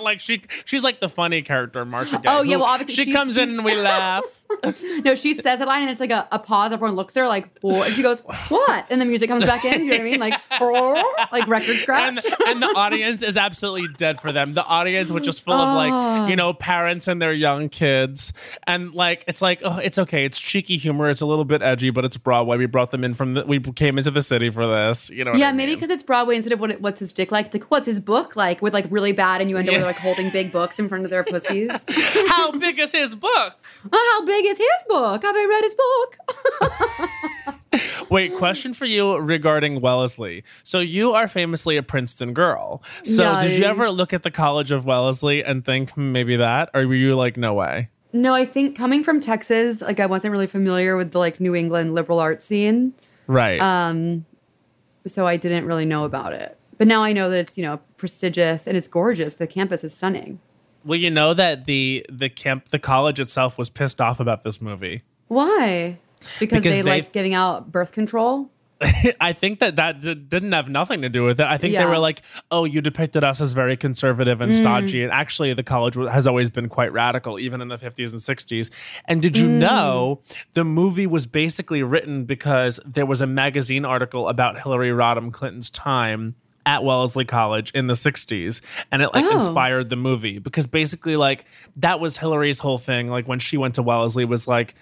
like 0.01 0.19
she 0.19 0.43
she's 0.65 0.83
like 0.83 0.99
the 1.01 1.09
funny 1.09 1.41
character, 1.41 1.83
Marcia 1.85 2.17
oh, 2.17 2.19
Gay. 2.19 2.29
Oh, 2.29 2.41
yeah, 2.43 2.55
well, 2.57 2.65
obviously 2.65 3.05
she 3.05 3.11
comes 3.13 3.37
in 3.37 3.49
and 3.49 3.65
we 3.65 3.75
laugh. 3.75 4.23
no, 5.03 5.15
she 5.15 5.33
says 5.33 5.59
that 5.59 5.67
line 5.67 5.81
and 5.81 5.91
it's 5.91 5.99
like 5.99 6.11
a, 6.11 6.27
a 6.31 6.39
pause. 6.39 6.71
Everyone 6.71 6.95
looks 6.95 7.15
at 7.15 7.21
her 7.21 7.27
like, 7.27 7.49
what? 7.61 7.87
And 7.87 7.95
she 7.95 8.01
goes, 8.01 8.21
what? 8.21 8.85
And 8.89 9.01
the 9.01 9.05
music 9.05 9.29
comes 9.29 9.45
back 9.45 9.65
in. 9.65 9.79
Do 9.79 9.85
you 9.85 9.91
know 9.91 9.97
what 9.97 10.01
I 10.01 10.03
mean? 10.03 10.19
Like, 10.19 10.51
like 11.31 11.47
record 11.47 11.75
scratch. 11.77 12.25
and 12.47 12.61
the 12.61 12.67
audience 12.67 13.23
is 13.23 13.37
absolutely 13.37 13.87
dead 13.97 14.21
for 14.21 14.31
them. 14.31 14.53
The 14.53 14.65
audience, 14.65 15.11
which 15.11 15.27
is 15.27 15.39
full 15.39 15.53
of 15.53 15.75
like, 15.75 15.91
ah. 15.91 16.27
you 16.27 16.35
know, 16.35 16.53
parents 16.53 17.07
and 17.07 17.21
their 17.21 17.33
young 17.33 17.69
kids. 17.69 18.33
And 18.67 18.93
like, 18.93 19.23
it's 19.27 19.41
like, 19.41 19.61
oh, 19.63 19.77
it's 19.77 19.97
okay. 19.97 20.25
It's 20.25 20.39
cheeky 20.39 20.77
humor. 20.77 21.09
It's 21.09 21.21
a 21.21 21.25
little 21.25 21.45
bit 21.45 21.61
edgy, 21.61 21.89
but 21.89 22.05
it's 22.05 22.17
Broadway. 22.17 22.57
We 22.57 22.65
brought 22.65 22.91
them 22.91 23.03
in 23.03 23.13
from 23.13 23.33
the, 23.33 23.45
we 23.45 23.59
came 23.59 23.97
into 23.97 24.11
the 24.11 24.21
city 24.21 24.49
for 24.49 24.67
this. 24.67 25.09
You 25.09 25.23
know 25.23 25.31
what 25.31 25.39
yeah, 25.39 25.49
I 25.49 25.53
maybe 25.53 25.75
because 25.75 25.89
it's 25.89 26.03
Broadway 26.03 26.35
instead 26.35 26.53
of 26.53 26.59
what 26.59 26.71
it, 26.71 26.81
what's 26.81 26.99
his 26.99 27.13
dick 27.13 27.31
like. 27.31 27.47
It's 27.47 27.55
like, 27.55 27.71
what's 27.71 27.85
his 27.85 27.99
book 27.99 28.35
like? 28.35 28.61
With 28.61 28.73
like 28.73 28.85
really 28.89 29.11
bad 29.11 29.41
innuendo 29.41 29.71
where 29.71 29.81
they're 29.81 29.87
like 29.87 29.97
holding 29.97 30.29
big 30.29 30.51
books 30.51 30.79
in 30.79 30.89
front 30.89 31.05
of 31.05 31.11
their 31.11 31.23
pussies. 31.23 31.71
How 32.27 32.51
big 32.51 32.79
is 32.79 32.91
his 32.91 33.15
book? 33.15 33.55
oh, 33.91 34.19
how 34.19 34.25
big 34.25 34.34
is 34.43 34.57
his 34.57 34.67
book? 34.87 35.23
Have 35.23 35.35
I 35.35 35.45
read 35.45 35.63
his 35.63 35.75
book? 37.73 38.09
Wait, 38.09 38.35
question 38.37 38.73
for 38.73 38.85
you 38.85 39.15
regarding 39.17 39.79
Wellesley. 39.79 40.43
So 40.63 40.79
you 40.79 41.13
are 41.13 41.27
famously 41.27 41.77
a 41.77 41.83
Princeton 41.83 42.33
girl. 42.33 42.83
So 43.03 43.43
did 43.43 43.59
you 43.59 43.65
ever 43.65 43.89
look 43.89 44.11
at 44.11 44.23
the 44.23 44.31
College 44.31 44.71
of 44.71 44.85
Wellesley 44.85 45.43
and 45.43 45.63
think 45.63 45.91
hmm, 45.91 46.11
maybe 46.11 46.35
that, 46.35 46.71
or 46.73 46.87
were 46.87 46.95
you 46.95 47.15
like, 47.15 47.37
no 47.37 47.53
way? 47.53 47.89
no, 48.15 48.33
I 48.33 48.45
think 48.45 48.77
coming 48.77 49.03
from 49.03 49.19
Texas, 49.19 49.81
like 49.81 49.99
I 49.99 50.05
wasn't 50.05 50.31
really 50.31 50.47
familiar 50.47 50.95
with 50.95 51.11
the 51.11 51.19
like 51.19 51.39
New 51.39 51.53
England 51.53 51.93
liberal 51.93 52.19
arts 52.19 52.45
scene. 52.45 52.93
Right. 53.27 53.59
Um, 53.61 54.25
so 55.05 55.27
I 55.27 55.37
didn't 55.37 55.65
really 55.65 55.85
know 55.85 56.05
about 56.05 56.33
it. 56.33 56.57
But 56.77 56.87
now 56.87 57.03
I 57.03 57.13
know 57.13 57.29
that 57.29 57.39
it's, 57.39 57.57
you 57.57 57.63
know, 57.63 57.79
prestigious 57.97 58.67
and 58.67 58.77
it's 58.77 58.87
gorgeous. 58.87 59.35
The 59.35 59.47
campus 59.47 59.83
is 59.83 59.93
stunning. 59.93 60.39
Well, 60.85 60.99
you 60.99 61.09
know 61.09 61.33
that 61.33 61.65
the 61.65 62.05
the 62.09 62.29
camp, 62.29 62.69
the 62.69 62.79
college 62.79 63.19
itself 63.19 63.57
was 63.57 63.69
pissed 63.69 63.99
off 63.99 64.19
about 64.19 64.43
this 64.43 64.61
movie. 64.61 65.01
Why? 65.27 65.97
Because, 66.39 66.63
Because 66.63 66.75
they, 66.75 66.83
like 66.83 67.11
giving 67.11 67.33
out 67.33 67.71
birth 67.71 67.91
control. 67.91 68.49
I 69.21 69.31
think 69.31 69.59
that 69.59 69.77
that 69.77 70.01
d- 70.01 70.15
didn't 70.15 70.51
have 70.51 70.67
nothing 70.67 71.01
to 71.01 71.09
do 71.09 71.23
with 71.23 71.39
it. 71.39 71.47
I 71.47 71.57
think 71.57 71.73
they 71.73 71.85
were 71.85 71.97
like, 71.97 72.21
"Oh, 72.51 72.65
you 72.65 72.81
depicted 72.81 73.23
us 73.23 73.39
as 73.39 73.53
very 73.53 73.77
conservative 73.77 74.41
and 74.41 74.51
mm. 74.51 74.57
stodgy," 74.57 75.01
and 75.01 75.11
actually, 75.11 75.53
the 75.53 75.63
college 75.63 75.95
has 75.95 76.27
always 76.27 76.49
been 76.49 76.67
quite 76.67 76.91
radical, 76.91 77.39
even 77.39 77.61
in 77.61 77.69
the 77.69 77.77
fifties 77.77 78.11
and 78.11 78.21
sixties. 78.21 78.69
And 79.05 79.21
did 79.21 79.37
you 79.37 79.47
mm. 79.47 79.59
know 79.59 80.21
the 80.53 80.65
movie 80.65 81.07
was 81.07 81.25
basically 81.25 81.83
written 81.83 82.25
because 82.25 82.79
there 82.85 83.05
was 83.05 83.21
a 83.21 83.27
magazine 83.27 83.85
article 83.85 84.27
about 84.27 84.59
Hillary 84.59 84.89
Rodham 84.89 85.31
Clinton's 85.31 85.69
time 85.69 86.35
at 86.65 86.83
Wellesley 86.83 87.25
College 87.25 87.71
in 87.71 87.87
the 87.87 87.93
60s 87.93 88.61
and 88.91 89.01
it 89.01 89.09
like 89.13 89.25
Oh. 89.25 89.35
inspired 89.35 89.89
the 89.89 89.95
movie 89.95 90.39
because 90.39 90.65
basically 90.65 91.15
like 91.15 91.45
that 91.77 91.99
was 91.99 92.17
Hillary's 92.17 92.59
whole 92.59 92.77
thing 92.77 93.09
like 93.09 93.27
when 93.27 93.39
she 93.39 93.57
went 93.57 93.75
to 93.75 93.83
Wellesley 93.83 94.25
was 94.25 94.47
like 94.47 94.75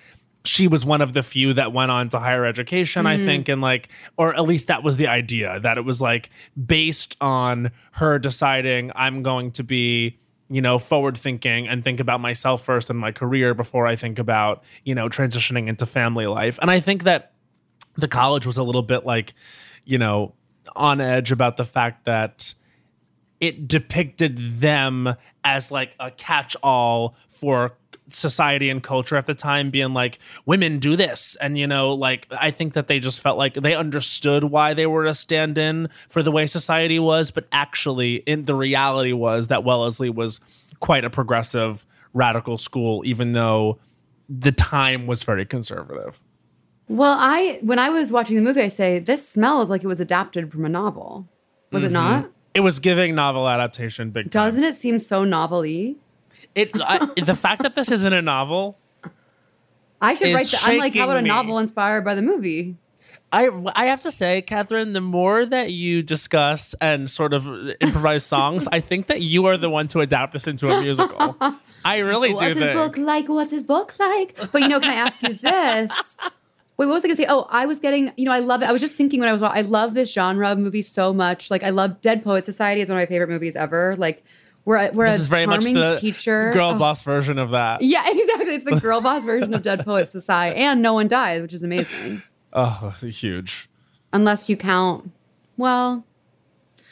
she 0.45 0.67
was 0.67 0.85
one 0.85 1.01
of 1.01 1.13
the 1.13 1.23
few 1.23 1.53
that 1.53 1.71
went 1.71 1.89
on 1.91 2.09
to 2.09 2.19
higher 2.19 2.45
education 2.45 3.05
i 3.05 3.15
mm-hmm. 3.15 3.25
think 3.25 3.49
and 3.49 3.61
like 3.61 3.89
or 4.17 4.35
at 4.35 4.43
least 4.43 4.67
that 4.67 4.83
was 4.83 4.97
the 4.97 5.07
idea 5.07 5.59
that 5.61 5.77
it 5.77 5.85
was 5.85 6.01
like 6.01 6.29
based 6.65 7.15
on 7.21 7.71
her 7.91 8.19
deciding 8.19 8.91
i'm 8.95 9.23
going 9.23 9.51
to 9.51 9.63
be 9.63 10.17
you 10.49 10.61
know 10.61 10.77
forward 10.77 11.17
thinking 11.17 11.67
and 11.67 11.83
think 11.83 11.99
about 11.99 12.19
myself 12.19 12.63
first 12.63 12.89
and 12.89 12.99
my 12.99 13.11
career 13.11 13.53
before 13.53 13.87
i 13.87 13.95
think 13.95 14.19
about 14.19 14.63
you 14.83 14.93
know 14.93 15.07
transitioning 15.07 15.67
into 15.67 15.85
family 15.85 16.27
life 16.27 16.59
and 16.61 16.69
i 16.69 16.79
think 16.79 17.03
that 17.03 17.31
the 17.95 18.07
college 18.07 18.45
was 18.45 18.57
a 18.57 18.63
little 18.63 18.81
bit 18.81 19.05
like 19.05 19.33
you 19.85 19.97
know 19.97 20.33
on 20.75 21.01
edge 21.01 21.31
about 21.31 21.57
the 21.57 21.65
fact 21.65 22.05
that 22.05 22.53
it 23.39 23.67
depicted 23.67 24.61
them 24.61 25.15
as 25.43 25.69
like 25.69 25.91
a 25.99 26.11
catch-all 26.11 27.15
for 27.27 27.73
society 28.09 28.69
and 28.69 28.83
culture 28.83 29.15
at 29.15 29.25
the 29.25 29.33
time 29.33 29.69
being 29.69 29.93
like 29.93 30.19
women 30.45 30.79
do 30.79 30.95
this. 30.95 31.35
And 31.41 31.57
you 31.57 31.67
know 31.67 31.93
like 31.93 32.27
i 32.31 32.51
think 32.51 32.73
that 32.73 32.87
they 32.87 32.99
just 32.99 33.21
felt 33.21 33.37
like 33.37 33.55
they 33.55 33.75
understood 33.75 34.45
why 34.45 34.73
they 34.73 34.85
were 34.85 35.05
a 35.05 35.13
stand-in 35.13 35.89
for 36.09 36.23
the 36.23 36.31
way 36.31 36.47
society 36.47 36.99
was 36.99 37.31
but 37.31 37.47
actually 37.51 38.15
in 38.25 38.45
the 38.45 38.55
reality 38.55 39.13
was 39.13 39.47
that 39.47 39.63
wellesley 39.63 40.09
was 40.09 40.39
quite 40.79 41.05
a 41.05 41.09
progressive 41.09 41.85
radical 42.13 42.57
school 42.57 43.03
even 43.05 43.33
though 43.33 43.79
the 44.29 44.51
time 44.51 45.07
was 45.07 45.23
very 45.23 45.45
conservative 45.45 46.21
Well, 46.87 47.15
I 47.17 47.59
when 47.61 47.79
I 47.79 47.89
was 47.89 48.11
watching 48.11 48.35
the 48.35 48.41
movie, 48.41 48.61
I 48.61 48.67
say 48.67 48.99
this 48.99 49.27
smells 49.27 49.69
like 49.69 49.83
it 49.83 49.87
was 49.87 49.99
adapted 49.99 50.51
from 50.51 50.65
a 50.65 50.69
novel. 50.69 51.27
Was 51.71 51.83
it 51.83 51.87
mm-hmm. 51.87 51.93
not? 51.93 52.31
It 52.53 52.59
was 52.59 52.79
giving 52.79 53.15
novel 53.15 53.49
adaptation 53.49 54.11
big 54.11 54.25
time. 54.25 54.47
Doesn't 54.47 54.63
it 54.63 54.75
seem 54.75 54.99
so 54.99 55.23
novelty? 55.23 55.97
It 56.55 56.71
I, 56.79 57.05
the 57.21 57.35
fact 57.35 57.63
that 57.63 57.75
this 57.75 57.91
isn't 57.91 58.13
a 58.13 58.21
novel, 58.21 58.77
I 60.01 60.13
should 60.13 60.33
write 60.33 60.47
that. 60.47 60.67
I'm 60.67 60.77
like, 60.77 60.93
how 60.93 61.05
about 61.05 61.17
a 61.17 61.21
novel 61.21 61.57
inspired 61.57 62.03
by 62.03 62.15
the 62.15 62.21
movie? 62.21 62.75
I 63.31 63.49
I 63.75 63.85
have 63.85 64.01
to 64.01 64.11
say, 64.11 64.43
Catherine, 64.43 64.93
the 64.93 65.01
more 65.01 65.45
that 65.45 65.71
you 65.71 66.03
discuss 66.03 66.75
and 66.79 67.09
sort 67.09 67.33
of 67.33 67.47
improvise 67.81 68.23
songs, 68.23 68.67
I 68.71 68.79
think 68.79 69.07
that 69.07 69.21
you 69.21 69.47
are 69.47 69.57
the 69.57 69.69
one 69.69 69.87
to 69.89 70.01
adapt 70.01 70.33
this 70.33 70.45
into 70.45 70.69
a 70.69 70.79
musical. 70.81 71.35
I 71.83 71.97
really 71.99 72.29
do 72.29 72.35
What's 72.35 72.47
his 72.49 72.57
think. 72.57 72.73
book 72.73 72.97
like? 72.97 73.29
What's 73.29 73.51
his 73.51 73.63
book 73.63 73.95
like? 73.99 74.37
But 74.51 74.61
you 74.61 74.67
know, 74.67 74.79
can 74.79 74.91
I 74.91 74.95
ask 74.95 75.23
you 75.23 75.33
this? 75.33 76.17
Wait, 76.77 76.87
what 76.87 76.93
was 76.93 77.03
I 77.03 77.07
gonna 77.07 77.15
say? 77.17 77.25
Oh, 77.29 77.45
I 77.49 77.65
was 77.65 77.79
getting, 77.79 78.11
you 78.17 78.25
know, 78.25 78.31
I 78.31 78.39
love 78.39 78.61
it. 78.63 78.65
I 78.65 78.71
was 78.71 78.81
just 78.81 78.95
thinking 78.95 79.19
when 79.19 79.29
I 79.29 79.33
was, 79.33 79.41
I 79.43 79.61
love 79.61 79.93
this 79.93 80.11
genre 80.11 80.49
of 80.51 80.57
movie 80.57 80.81
so 80.81 81.13
much. 81.13 81.51
Like, 81.51 81.63
I 81.63 81.69
love 81.69 82.01
Dead 82.01 82.23
Poet 82.23 82.45
Society 82.45 82.81
is 82.81 82.89
one 82.89 82.97
of 82.97 83.01
my 83.01 83.05
favorite 83.05 83.29
movies 83.29 83.55
ever. 83.55 83.95
Like, 83.97 84.23
we're 84.65 84.89
we're 84.91 85.05
This 85.11 85.19
a 85.19 85.21
is 85.21 85.27
very 85.27 85.45
much 85.45 85.61
charming 85.61 85.75
the 85.75 85.97
teacher. 85.99 86.51
girl 86.53 86.71
Oh, 86.71 86.79
boss 86.79 87.03
version 87.03 87.37
of 87.37 87.51
that. 87.51 87.81
Yeah, 87.83 88.03
exactly. 88.07 88.55
It's 88.55 88.65
the 88.69 88.79
girl 88.79 89.01
boss 89.01 89.23
version 89.23 89.53
of 89.53 89.61
Dead 89.61 89.85
Poet 89.85 90.07
Society, 90.07 90.57
and 90.59 90.81
No 90.81 90.93
One 90.95 91.07
Dies, 91.07 91.41
which 91.41 91.53
is 91.53 91.63
amazing. 91.63 92.23
Oh, 92.53 92.95
huge. 93.01 93.69
Unless 94.13 94.47
you 94.49 94.55
count, 94.57 95.11
well, 95.57 96.05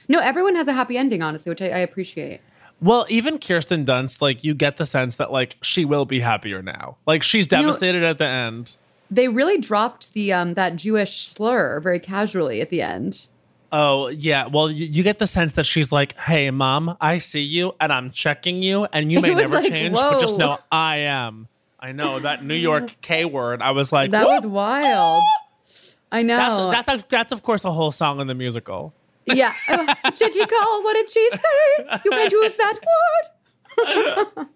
no, 0.07 0.19
everyone 0.19 0.55
has 0.55 0.67
a 0.67 0.73
happy 0.73 0.97
ending, 0.97 1.21
honestly, 1.23 1.49
which 1.49 1.61
I, 1.61 1.67
I 1.69 1.77
appreciate. 1.79 2.41
Well, 2.81 3.05
even 3.09 3.37
Kirsten 3.39 3.85
Dunst, 3.85 4.21
like 4.21 4.43
you 4.43 4.53
get 4.53 4.77
the 4.77 4.85
sense 4.85 5.15
that 5.17 5.31
like 5.31 5.55
she 5.61 5.85
will 5.85 6.05
be 6.05 6.19
happier 6.19 6.61
now. 6.61 6.97
Like 7.07 7.23
she's 7.23 7.49
know- 7.51 7.61
devastated 7.61 8.03
at 8.03 8.17
the 8.17 8.25
end. 8.27 8.75
They 9.11 9.27
really 9.27 9.57
dropped 9.59 10.13
the 10.13 10.31
um 10.33 10.53
that 10.55 10.75
Jewish 10.77 11.27
slur 11.27 11.79
very 11.81 11.99
casually 11.99 12.61
at 12.61 12.69
the 12.69 12.81
end. 12.81 13.27
Oh 13.73 14.07
yeah, 14.07 14.47
well 14.47 14.71
you, 14.71 14.85
you 14.85 15.03
get 15.03 15.19
the 15.19 15.27
sense 15.27 15.53
that 15.53 15.65
she's 15.65 15.91
like, 15.91 16.17
"Hey, 16.17 16.49
mom, 16.51 16.97
I 16.99 17.17
see 17.19 17.41
you, 17.41 17.73
and 17.79 17.91
I'm 17.91 18.11
checking 18.11 18.63
you, 18.63 18.85
and 18.91 19.11
you 19.11 19.19
may 19.25 19.33
never 19.33 19.55
like, 19.55 19.69
change, 19.69 19.95
but 19.95 20.19
just 20.21 20.37
know 20.37 20.57
I 20.71 20.97
am." 20.97 21.47
I 21.79 21.93
know 21.93 22.19
that 22.19 22.43
New 22.45 22.55
York 22.55 22.97
K 23.01 23.25
word. 23.25 23.61
I 23.61 23.71
was 23.71 23.91
like, 23.91 24.11
That 24.11 24.25
"Whoop!" 24.27 24.43
was 24.43 24.47
wild. 24.47 25.23
I 26.11 26.21
know. 26.23 26.69
That's 26.71 26.87
that's 26.87 27.03
that's 27.09 27.31
of 27.31 27.43
course 27.43 27.63
a 27.65 27.71
whole 27.71 27.91
song 27.91 28.19
in 28.19 28.27
the 28.27 28.35
musical. 28.35 28.93
yeah. 29.25 29.53
Uh, 29.69 29.93
Did 30.17 30.33
she 30.33 30.45
call? 30.45 30.83
What 30.83 30.93
did 30.95 31.09
she 31.09 31.29
say? 31.29 31.99
You 32.03 32.11
can't 32.11 32.31
use 32.31 32.55
that 32.55 32.79
word. 34.37 34.47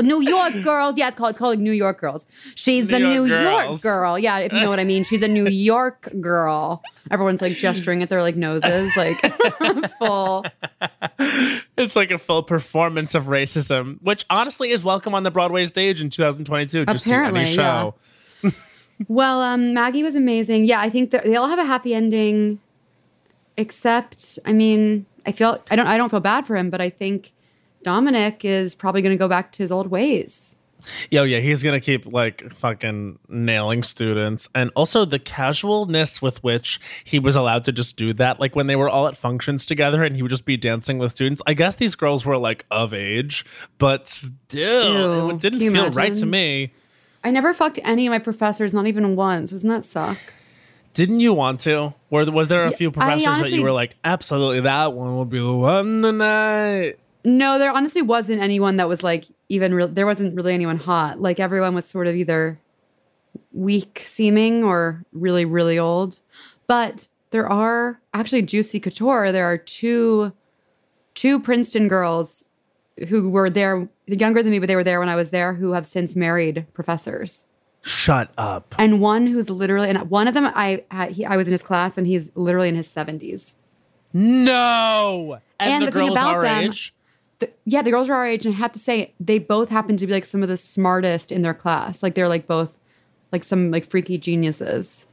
New 0.00 0.20
York 0.20 0.52
girls. 0.62 0.98
Yeah, 0.98 1.08
it's 1.08 1.16
called, 1.16 1.36
called 1.36 1.58
New 1.58 1.72
York 1.72 2.00
girls. 2.00 2.26
She's 2.54 2.90
New 2.90 2.96
a 2.96 3.14
York 3.14 3.28
New 3.28 3.40
York 3.40 3.80
girl. 3.80 4.18
Yeah, 4.18 4.38
if 4.38 4.52
you 4.52 4.60
know 4.60 4.68
what 4.68 4.80
I 4.80 4.84
mean. 4.84 5.04
She's 5.04 5.22
a 5.22 5.28
New 5.28 5.46
York 5.48 6.08
girl. 6.20 6.82
Everyone's 7.10 7.42
like 7.42 7.54
gesturing 7.56 8.02
at 8.02 8.08
their 8.08 8.22
like 8.22 8.36
noses, 8.36 8.96
like 8.96 9.20
full. 9.98 10.44
It's 11.76 11.96
like 11.96 12.10
a 12.10 12.18
full 12.18 12.42
performance 12.42 13.14
of 13.14 13.24
racism, 13.24 13.98
which 14.02 14.24
honestly 14.30 14.70
is 14.70 14.82
welcome 14.82 15.14
on 15.14 15.22
the 15.22 15.30
Broadway 15.30 15.66
stage 15.66 16.00
in 16.00 16.10
2022. 16.10 16.86
Just 16.86 17.06
Apparently, 17.06 17.40
any 17.40 17.54
show. 17.54 17.94
Well, 19.08 19.42
um, 19.42 19.74
Maggie 19.74 20.02
was 20.02 20.14
amazing. 20.14 20.64
Yeah, 20.64 20.80
I 20.80 20.88
think 20.88 21.10
they 21.10 21.36
all 21.36 21.48
have 21.48 21.58
a 21.58 21.64
happy 21.66 21.94
ending, 21.94 22.60
except 23.58 24.38
I 24.46 24.54
mean, 24.54 25.04
I 25.26 25.32
feel 25.32 25.62
I 25.70 25.76
don't 25.76 25.86
I 25.86 25.98
don't 25.98 26.08
feel 26.08 26.20
bad 26.20 26.46
for 26.46 26.56
him, 26.56 26.70
but 26.70 26.80
I 26.80 26.88
think 26.88 27.32
Dominic 27.86 28.44
is 28.44 28.74
probably 28.74 29.00
going 29.00 29.16
to 29.16 29.18
go 29.18 29.28
back 29.28 29.52
to 29.52 29.62
his 29.62 29.70
old 29.70 29.86
ways. 29.86 30.56
Yo, 31.08 31.22
yeah, 31.22 31.38
he's 31.38 31.62
gonna 31.62 31.80
keep 31.80 32.04
like 32.12 32.52
fucking 32.52 33.18
nailing 33.28 33.84
students, 33.84 34.48
and 34.56 34.70
also 34.74 35.04
the 35.04 35.20
casualness 35.20 36.20
with 36.20 36.42
which 36.42 36.80
he 37.04 37.20
was 37.20 37.36
allowed 37.36 37.64
to 37.64 37.72
just 37.72 37.96
do 37.96 38.12
that. 38.14 38.40
Like 38.40 38.56
when 38.56 38.66
they 38.66 38.74
were 38.76 38.88
all 38.88 39.06
at 39.06 39.16
functions 39.16 39.66
together, 39.66 40.02
and 40.02 40.16
he 40.16 40.22
would 40.22 40.30
just 40.30 40.44
be 40.44 40.56
dancing 40.56 40.98
with 40.98 41.12
students. 41.12 41.42
I 41.46 41.54
guess 41.54 41.76
these 41.76 41.94
girls 41.94 42.26
were 42.26 42.36
like 42.36 42.66
of 42.72 42.92
age, 42.92 43.44
but 43.78 44.08
still, 44.08 45.28
Ew, 45.28 45.34
it 45.34 45.40
didn't 45.40 45.60
feel 45.60 45.90
right 45.90 46.14
to 46.14 46.26
me. 46.26 46.72
I 47.22 47.30
never 47.30 47.54
fucked 47.54 47.78
any 47.84 48.06
of 48.06 48.10
my 48.10 48.18
professors, 48.18 48.74
not 48.74 48.86
even 48.86 49.14
once. 49.16 49.50
Doesn't 49.50 49.68
that 49.68 49.84
suck? 49.84 50.18
Didn't 50.92 51.20
you 51.20 51.32
want 51.32 51.60
to? 51.60 51.94
Were 52.10 52.30
was 52.30 52.48
there 52.48 52.64
a 52.64 52.72
few 52.72 52.90
professors 52.90 53.42
that 53.42 53.52
you 53.52 53.62
were 53.62 53.72
like, 53.72 53.96
absolutely, 54.04 54.60
that 54.60 54.92
one 54.92 55.14
will 55.16 55.24
be 55.24 55.38
the 55.38 55.52
one 55.52 56.02
tonight? 56.02 56.98
No, 57.26 57.58
there 57.58 57.72
honestly 57.72 58.02
wasn't 58.02 58.40
anyone 58.40 58.76
that 58.76 58.88
was 58.88 59.02
like 59.02 59.24
even 59.48 59.74
real. 59.74 59.88
There 59.88 60.06
wasn't 60.06 60.36
really 60.36 60.54
anyone 60.54 60.76
hot. 60.76 61.20
Like 61.20 61.40
everyone 61.40 61.74
was 61.74 61.84
sort 61.84 62.06
of 62.06 62.14
either 62.14 62.60
weak 63.52 64.00
seeming 64.04 64.62
or 64.62 65.04
really, 65.12 65.44
really 65.44 65.76
old. 65.76 66.22
But 66.68 67.08
there 67.30 67.48
are 67.48 68.00
actually 68.14 68.42
Juicy 68.42 68.78
Couture. 68.78 69.32
There 69.32 69.44
are 69.44 69.58
two, 69.58 70.32
two 71.14 71.40
Princeton 71.40 71.88
girls 71.88 72.44
who 73.08 73.28
were 73.28 73.50
there, 73.50 73.88
younger 74.06 74.40
than 74.40 74.52
me, 74.52 74.60
but 74.60 74.68
they 74.68 74.76
were 74.76 74.84
there 74.84 75.00
when 75.00 75.08
I 75.08 75.16
was 75.16 75.30
there, 75.30 75.54
who 75.54 75.72
have 75.72 75.84
since 75.84 76.14
married 76.14 76.64
professors. 76.74 77.44
Shut 77.82 78.30
up. 78.38 78.72
And 78.78 79.00
one 79.00 79.26
who's 79.26 79.50
literally, 79.50 79.88
and 79.88 80.08
one 80.10 80.28
of 80.28 80.34
them, 80.34 80.46
I 80.54 80.84
he, 81.10 81.24
I 81.24 81.36
was 81.36 81.48
in 81.48 81.52
his 81.52 81.62
class, 81.62 81.98
and 81.98 82.06
he's 82.06 82.30
literally 82.36 82.68
in 82.68 82.76
his 82.76 82.88
seventies. 82.88 83.56
No. 84.12 85.40
And, 85.60 85.70
And 85.70 85.82
the, 85.82 85.90
the 85.90 85.98
thing 86.00 86.10
about 86.10 86.42
them- 86.42 86.64
age. 86.64 86.92
The, 87.38 87.50
yeah, 87.64 87.82
the 87.82 87.90
girls 87.90 88.08
are 88.08 88.14
our 88.14 88.26
age, 88.26 88.46
and 88.46 88.54
I 88.54 88.58
have 88.58 88.72
to 88.72 88.78
say, 88.78 89.12
they 89.20 89.38
both 89.38 89.68
happen 89.68 89.96
to 89.98 90.06
be 90.06 90.12
like 90.12 90.24
some 90.24 90.42
of 90.42 90.48
the 90.48 90.56
smartest 90.56 91.30
in 91.32 91.42
their 91.42 91.54
class. 91.54 92.02
Like 92.02 92.14
they're 92.14 92.28
like 92.28 92.46
both 92.46 92.78
like 93.32 93.44
some 93.44 93.70
like 93.70 93.84
freaky 93.88 94.18
geniuses. 94.18 95.06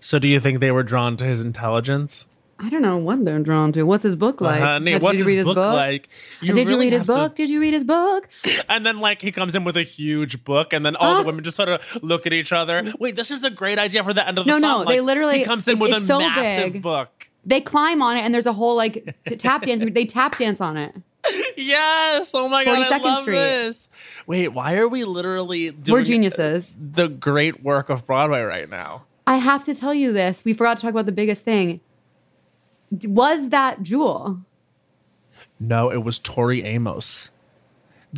So, 0.00 0.18
do 0.18 0.28
you 0.28 0.40
think 0.40 0.60
they 0.60 0.70
were 0.70 0.82
drawn 0.82 1.16
to 1.16 1.24
his 1.24 1.40
intelligence? 1.40 2.26
I 2.60 2.68
don't 2.70 2.82
know 2.82 2.98
what 2.98 3.24
they're 3.24 3.40
drawn 3.40 3.72
to. 3.72 3.82
What's 3.82 4.04
his 4.04 4.14
book 4.14 4.40
like? 4.40 4.60
Uh-huh. 4.60 4.72
Honey, 4.74 4.92
Did 4.92 5.02
what's 5.02 5.18
you 5.18 5.24
his 5.24 5.44
read 5.46 5.54
book, 5.54 5.56
like? 5.56 6.08
Did 6.40 6.68
you 6.68 6.78
read 6.78 6.92
his 6.92 7.00
have 7.02 7.06
to- 7.08 7.12
book? 7.12 7.34
Did 7.34 7.50
you 7.50 7.60
read 7.60 7.72
his 7.74 7.84
book? 7.84 8.28
And 8.68 8.84
then, 8.86 9.00
like, 9.00 9.20
he 9.22 9.32
comes 9.32 9.54
in 9.56 9.64
with 9.64 9.76
a 9.76 9.82
huge 9.82 10.44
book, 10.44 10.72
and 10.72 10.84
then 10.86 10.94
all 10.96 11.14
Huh? 11.14 11.20
the 11.22 11.26
women 11.26 11.42
just 11.42 11.56
sort 11.56 11.68
of 11.68 11.80
look 12.02 12.26
at 12.26 12.32
each 12.32 12.52
other. 12.52 12.92
Wait, 13.00 13.16
this 13.16 13.30
is 13.32 13.42
a 13.44 13.50
great 13.50 13.78
idea 13.78 14.04
for 14.04 14.12
the 14.14 14.26
end 14.26 14.38
of 14.38 14.44
the 14.44 14.50
No, 14.52 14.60
song. 14.60 14.84
no, 14.84 14.90
they 14.90 15.00
Like, 15.00 15.06
literally- 15.06 15.38
he 15.38 15.44
comes 15.44 15.66
in 15.66 15.78
with 15.78 15.92
a 15.92 16.00
so 16.00 16.18
massive 16.20 16.74
big. 16.74 16.82
book. 16.82 17.28
They 17.44 17.60
climb 17.60 18.00
on 18.02 18.16
it, 18.16 18.20
and 18.20 18.32
there's 18.32 18.46
a 18.46 18.52
whole 18.52 18.76
like 18.76 19.16
tap 19.38 19.64
dance. 19.64 19.82
They 19.92 20.06
tap 20.06 20.38
dance 20.38 20.60
on 20.60 20.76
it. 20.76 20.94
Yes! 21.56 22.34
Oh 22.34 22.48
my 22.48 22.64
god, 22.64 22.78
I 22.80 22.98
42nd 22.98 23.02
love 23.04 23.22
Street. 23.22 23.34
this. 23.36 23.88
Wait, 24.26 24.48
why 24.48 24.74
are 24.76 24.88
we 24.88 25.04
literally 25.04 25.70
doing 25.70 25.92
We're 26.00 26.02
geniuses. 26.04 26.76
the 26.78 27.08
great 27.08 27.62
work 27.62 27.88
of 27.88 28.06
Broadway 28.06 28.42
right 28.42 28.68
now? 28.68 29.04
I 29.26 29.36
have 29.36 29.64
to 29.64 29.74
tell 29.74 29.94
you 29.94 30.12
this. 30.12 30.44
We 30.44 30.52
forgot 30.52 30.76
to 30.76 30.82
talk 30.82 30.90
about 30.90 31.06
the 31.06 31.12
biggest 31.12 31.42
thing. 31.42 31.80
Was 33.04 33.48
that 33.48 33.82
Jewel? 33.82 34.40
No, 35.58 35.90
it 35.90 36.04
was 36.04 36.18
Tori 36.18 36.62
Amos. 36.64 37.30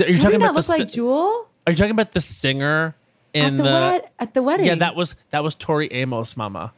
Are 0.00 0.04
you 0.06 0.14
Doesn't 0.16 0.22
talking 0.24 0.38
that 0.40 0.50
about 0.50 0.64
the 0.64 0.70
look 0.72 0.78
like 0.80 0.88
Jewel 0.88 1.48
Are 1.66 1.70
you 1.72 1.76
talking 1.76 1.90
about 1.92 2.12
the 2.12 2.20
singer 2.20 2.94
in 3.32 3.44
at 3.44 3.56
the, 3.56 3.62
the? 3.62 3.70
wed- 3.70 4.10
at 4.18 4.34
the 4.34 4.42
wedding? 4.42 4.66
yeah, 4.66 4.74
that 4.74 4.96
was 4.96 5.14
that 5.30 5.44
was 5.44 5.54
Tori 5.54 5.90
Amos, 5.92 6.36
Mama. 6.36 6.72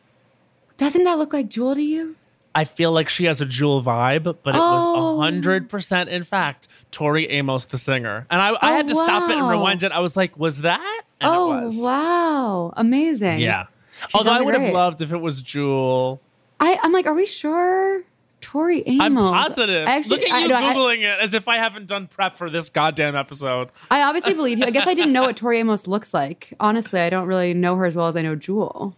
Doesn't 0.76 1.04
that 1.04 1.16
look 1.18 1.32
like 1.32 1.48
Jewel 1.48 1.74
to 1.74 1.82
you? 1.82 2.14
I 2.54 2.64
feel 2.64 2.90
like 2.92 3.08
she 3.08 3.26
has 3.26 3.40
a 3.40 3.46
Jewel 3.46 3.82
vibe, 3.82 4.24
but 4.42 4.54
it 4.54 4.60
Oh. 4.60 5.16
was 5.16 5.24
hundred 5.24 5.68
percent, 5.68 6.08
in 6.08 6.24
fact, 6.24 6.66
Tori 6.90 7.28
Amos, 7.30 7.66
the 7.66 7.78
singer. 7.78 8.26
And 8.30 8.40
I, 8.42 8.48
I 8.50 8.58
Oh, 8.62 8.74
had 8.74 8.88
to 8.88 8.94
stop 8.94 9.30
it 9.30 9.36
and 9.36 9.48
rewind 9.48 9.82
it. 9.82 9.92
I 9.92 10.00
was 10.00 10.16
like, 10.16 10.36
"Was 10.38 10.62
that?" 10.62 11.02
And 11.20 11.30
oh 11.30 11.52
it 11.58 11.64
was. 11.66 11.76
wow, 11.78 12.72
amazing! 12.76 13.40
Yeah. 13.40 13.66
Although 14.14 14.32
I 14.32 14.40
would 14.40 14.54
have 14.54 14.72
loved 14.72 15.02
if 15.02 15.12
it 15.12 15.18
was 15.18 15.42
Jewel. 15.42 16.20
I, 16.60 16.78
I'm 16.82 16.92
like, 16.92 17.06
are 17.06 17.14
we 17.14 17.26
sure? 17.26 18.02
Tori 18.40 18.82
Amos. 18.86 19.00
I'm 19.04 19.14
positive. 19.16 19.86
Actually, 19.88 20.20
Look 20.20 20.28
at 20.28 20.32
I- 20.34 20.44
you 20.46 20.54
I- 20.54 20.74
googling 20.74 20.98
it 21.02 21.18
as 21.20 21.34
if 21.34 21.48
I 21.48 21.56
haven't 21.56 21.86
done 21.88 22.06
prep 22.06 22.36
for 22.36 22.48
this 22.48 22.68
goddamn 22.70 23.16
episode. 23.16 23.68
I, 23.90 24.02
obviously 24.02 24.34
believe 24.34 24.58
you. 24.60 24.64
I 24.64 24.70
guess 24.70 24.86
I 24.86 24.94
didn't 24.94 25.12
know 25.12 25.22
what 25.22 25.36
Tori 25.36 25.58
Amos 25.58 25.86
looks 25.88 26.14
like. 26.14 26.54
Honestly, 26.60 27.00
I 27.00 27.10
don't 27.10 27.26
really 27.26 27.52
know 27.54 27.74
her 27.76 27.84
as 27.84 27.96
well 27.96 28.06
as 28.06 28.16
I 28.16 28.22
know 28.22 28.36
Jewel. 28.36 28.96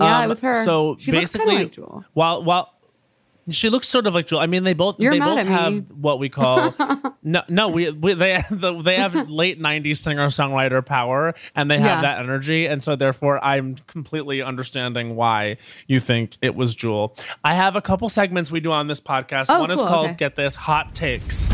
Yeah, 0.00 0.18
Um, 0.18 0.24
it 0.24 0.28
was 0.28 0.40
her. 0.40 0.64
So 0.64 0.96
she 0.98 1.10
basically, 1.12 1.54
like 1.56 1.72
Jewel. 1.72 2.04
while 2.14 2.42
while 2.42 2.70
she 3.50 3.68
looks 3.68 3.86
sort 3.88 4.06
of 4.06 4.14
like 4.14 4.26
Jewel. 4.26 4.40
I 4.40 4.46
mean, 4.46 4.64
they 4.64 4.72
both 4.72 4.98
You're 4.98 5.12
they 5.12 5.18
both 5.20 5.36
me. 5.36 5.52
have 5.52 5.84
what 6.00 6.18
we 6.18 6.30
call 6.30 6.74
no 7.22 7.42
no 7.48 7.68
we, 7.68 7.90
we 7.90 8.14
they 8.14 8.42
they 8.50 8.96
have 8.96 9.14
late 9.28 9.60
'90s 9.60 9.98
singer 9.98 10.26
songwriter 10.28 10.84
power, 10.84 11.34
and 11.54 11.70
they 11.70 11.78
have 11.78 12.02
Yeah. 12.02 12.14
that 12.14 12.18
energy, 12.20 12.64
and 12.66 12.82
so 12.82 12.96
therefore 12.96 13.44
I'm 13.44 13.76
completely 13.86 14.40
understanding 14.42 15.14
why 15.14 15.58
you 15.86 16.00
think 16.00 16.38
it 16.40 16.54
was 16.56 16.74
Jewel. 16.74 17.14
I 17.44 17.54
have 17.54 17.76
a 17.76 17.82
couple 17.82 18.08
segments 18.08 18.50
we 18.50 18.60
do 18.60 18.72
on 18.72 18.86
this 18.88 19.00
podcast. 19.00 19.46
Oh, 19.50 19.60
One 19.60 19.70
is 19.70 19.78
called 19.78 20.06
okay. 20.06 20.16
"Get 20.16 20.36
This 20.36 20.54
Hot 20.56 20.94
Takes." 20.94 21.46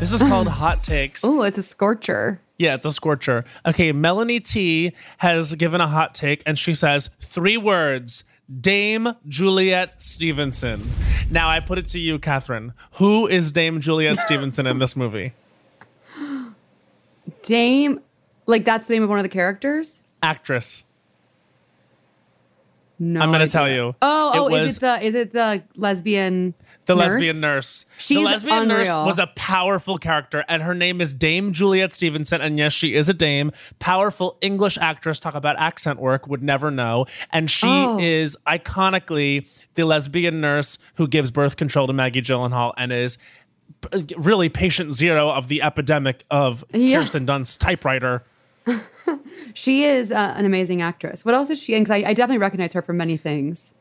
This 0.00 0.12
is 0.12 0.20
called 0.20 0.48
Hot 0.62 0.82
Takes. 0.82 1.24
Oh, 1.24 1.42
it's 1.42 1.56
a 1.58 1.62
scorcher. 1.62 2.40
Yeah, 2.58 2.74
it's 2.74 2.86
a 2.86 2.92
scorcher. 2.92 3.44
Okay, 3.66 3.92
Melanie 3.92 4.40
T 4.40 4.92
has 5.18 5.54
given 5.56 5.80
a 5.80 5.88
hot 5.88 6.14
take 6.14 6.42
and 6.46 6.58
she 6.58 6.74
says 6.74 7.10
three 7.20 7.56
words 7.56 8.24
Dame 8.60 9.14
Juliet 9.26 10.00
Stevenson. 10.02 10.88
Now 11.30 11.48
I 11.48 11.60
put 11.60 11.78
it 11.78 11.88
to 11.90 11.98
you, 11.98 12.18
Catherine. 12.18 12.74
Who 12.94 13.26
is 13.26 13.50
Dame 13.50 13.80
Juliet 13.80 14.18
Stevenson 14.18 14.66
in 14.66 14.78
this 14.78 14.94
movie? 14.94 15.32
Dame, 17.42 18.00
like 18.46 18.64
that's 18.64 18.86
the 18.86 18.94
name 18.94 19.02
of 19.02 19.08
one 19.08 19.18
of 19.18 19.22
the 19.22 19.30
characters. 19.30 20.02
Actress. 20.22 20.84
no. 22.98 23.20
I'm 23.20 23.30
going 23.30 23.40
to 23.40 23.52
tell 23.52 23.68
you. 23.68 23.94
Oh, 24.00 24.30
oh, 24.34 24.48
was 24.50 24.70
is 24.70 24.76
it 24.76 24.80
the 24.80 25.02
is 25.02 25.14
it 25.14 25.32
the 25.32 25.62
lesbian? 25.76 26.54
The 26.86 26.94
nurse? 26.94 27.12
lesbian 27.12 27.40
nurse? 27.40 27.86
She's 27.96 28.18
the 28.18 28.24
lesbian 28.24 28.68
nurse 28.68 28.88
was 28.88 29.18
a 29.18 29.26
powerful 29.28 29.98
character, 29.98 30.44
and 30.48 30.62
her 30.62 30.74
name 30.74 31.00
is 31.00 31.14
Dame 31.14 31.52
Juliet 31.52 31.94
Stevenson. 31.94 32.40
And 32.40 32.58
yes, 32.58 32.72
she 32.72 32.94
is 32.94 33.08
a 33.08 33.14
dame. 33.14 33.52
Powerful 33.78 34.36
English 34.40 34.76
actress. 34.80 35.20
Talk 35.20 35.34
about 35.34 35.56
accent 35.58 35.98
work. 36.00 36.26
Would 36.26 36.42
never 36.42 36.70
know. 36.70 37.06
And 37.32 37.50
she 37.50 37.66
Oh. 37.66 37.98
is 38.00 38.36
iconically 38.46 39.46
the 39.74 39.84
lesbian 39.84 40.40
nurse 40.40 40.78
who 40.96 41.08
gives 41.08 41.30
birth 41.30 41.56
control 41.56 41.86
to 41.86 41.92
Maggie 41.92 42.22
Gyllenhaal 42.22 42.72
and 42.76 42.92
is 42.92 43.18
really 44.16 44.48
patient 44.48 44.92
zero 44.94 45.30
of 45.30 45.48
the 45.48 45.62
epidemic 45.62 46.24
of 46.30 46.64
Yeah. 46.72 47.00
Kirsten 47.00 47.26
Dunst's 47.26 47.56
typewriter. 47.56 48.24
She 49.52 49.84
is 49.84 50.10
uh, 50.10 50.34
an 50.36 50.46
amazing 50.46 50.80
actress. 50.80 51.24
What 51.24 51.34
else 51.34 51.50
is 51.50 51.62
she? 51.62 51.78
Because 51.78 51.90
I, 51.90 51.96
I 51.96 52.14
definitely 52.14 52.38
recognize 52.38 52.72
her 52.72 52.80
from 52.82 52.96
many 52.96 53.16
things. 53.16 53.72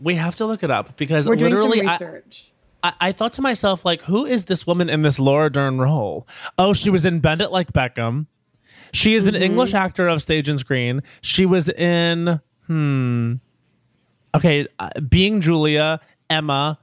We 0.00 0.14
have 0.16 0.34
to 0.36 0.46
look 0.46 0.62
it 0.62 0.70
up 0.70 0.96
because 0.96 1.28
We're 1.28 1.36
doing 1.36 1.56
some 1.56 1.68
literally, 1.70 1.86
I- 1.88 1.92
research. 1.92 2.52
I, 2.82 2.92
I 3.00 3.12
thought 3.12 3.32
to 3.34 3.42
myself, 3.42 3.84
like, 3.84 4.02
who 4.02 4.24
is 4.24 4.44
this 4.44 4.64
woman 4.66 4.88
in 4.88 5.02
this 5.02 5.18
Laura 5.18 5.50
Dern 5.50 5.78
role? 5.78 6.28
Oh, 6.56 6.72
she 6.72 6.90
was 6.90 7.04
in 7.04 7.18
Bend 7.18 7.40
It 7.40 7.50
Like 7.50 7.72
Beckham. 7.72 8.26
She 8.92 9.14
is 9.16 9.26
an 9.26 9.34
Mm-hmm. 9.34 9.42
English 9.42 9.74
actor 9.74 10.06
of 10.06 10.22
stage 10.22 10.48
and 10.48 10.58
screen. 10.60 11.02
She 11.20 11.44
was 11.44 11.68
in, 11.68 12.40
hmm, 12.68 13.34
okay, 14.34 14.66
uh, 14.78 14.90
Being 15.00 15.40
Julia, 15.40 16.00
Emma, 16.30 16.78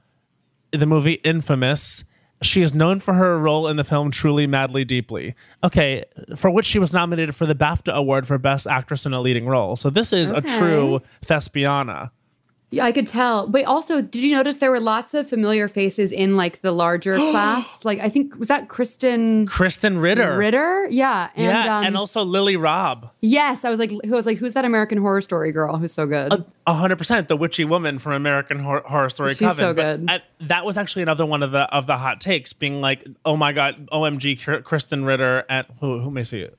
the 0.72 0.84
movie 0.86 1.14
Infamous. 1.24 2.04
She 2.42 2.60
is 2.60 2.74
known 2.74 3.00
for 3.00 3.14
her 3.14 3.38
role 3.38 3.66
in 3.66 3.76
the 3.78 3.84
film 3.84 4.10
Truly 4.10 4.46
Madly 4.46 4.84
Deeply. 4.84 5.34
Okay, 5.64 6.04
for 6.36 6.50
which 6.50 6.66
she 6.66 6.78
was 6.78 6.92
nominated 6.92 7.34
for 7.34 7.46
the 7.46 7.54
BAFTA 7.54 7.94
Award 7.94 8.26
for 8.28 8.36
Best 8.36 8.66
Actress 8.66 9.06
in 9.06 9.14
a 9.14 9.20
Leading 9.22 9.46
Role. 9.46 9.74
So 9.76 9.88
this 9.88 10.12
is 10.12 10.30
Okay. 10.30 10.54
a 10.54 10.58
true 10.58 11.00
thespiana. 11.24 12.10
Yeah, 12.72 12.84
I 12.84 12.90
could 12.90 13.06
tell. 13.06 13.46
But 13.46 13.64
also, 13.64 14.02
did 14.02 14.22
you 14.22 14.34
notice 14.34 14.56
there 14.56 14.72
were 14.72 14.80
lots 14.80 15.14
of 15.14 15.28
familiar 15.28 15.68
faces 15.68 16.10
in 16.10 16.36
like 16.36 16.62
the 16.62 16.72
larger 16.72 17.16
class? 17.30 17.84
Like, 17.84 18.00
I 18.00 18.08
think 18.08 18.34
was 18.36 18.48
that 18.48 18.66
Krysten 18.68 19.46
Krysten 19.46 20.00
Ritter. 20.02 20.36
Ritter? 20.36 20.88
Yeah, 20.90 21.30
and 21.36 21.46
yeah, 21.46 21.78
um, 21.78 21.84
and 21.86 21.96
also 21.96 22.22
Lily 22.24 22.56
Rabe. 22.56 23.08
yes, 23.20 23.64
I 23.64 23.70
was 23.70 23.78
like, 23.78 23.92
who 24.04 24.10
was 24.10 24.26
like, 24.26 24.38
who's 24.38 24.54
that 24.54 24.64
American 24.64 24.98
Horror 24.98 25.20
Story 25.20 25.52
girl 25.52 25.76
who's 25.76 25.92
so 25.92 26.06
good? 26.06 26.44
A 26.66 26.74
hundred 26.74 26.96
percent, 26.96 27.28
the 27.28 27.36
witchy 27.36 27.64
woman 27.64 28.00
from 28.00 28.12
American 28.14 28.58
Hor- 28.58 28.82
Horror 28.84 29.10
Story. 29.10 29.30
She's 29.34 29.46
Coven. 29.46 29.56
so 29.56 29.72
But 29.72 29.96
good. 30.00 30.10
I- 30.10 30.22
that 30.46 30.64
was 30.66 30.76
actually 30.76 31.02
another 31.02 31.24
one 31.24 31.44
of 31.44 31.52
the 31.52 31.60
of 31.72 31.86
the 31.86 31.96
hot 31.96 32.20
takes, 32.20 32.52
being 32.52 32.80
like, 32.80 33.06
"Oh 33.24 33.36
my 33.36 33.52
god, 33.52 33.88
OMG, 33.92 34.36
Krysten 34.64 35.06
Ritter." 35.06 35.44
At 35.48 35.66
who? 35.80 36.00
Who 36.00 36.10
may 36.10 36.24
see 36.24 36.40
it? 36.40 36.58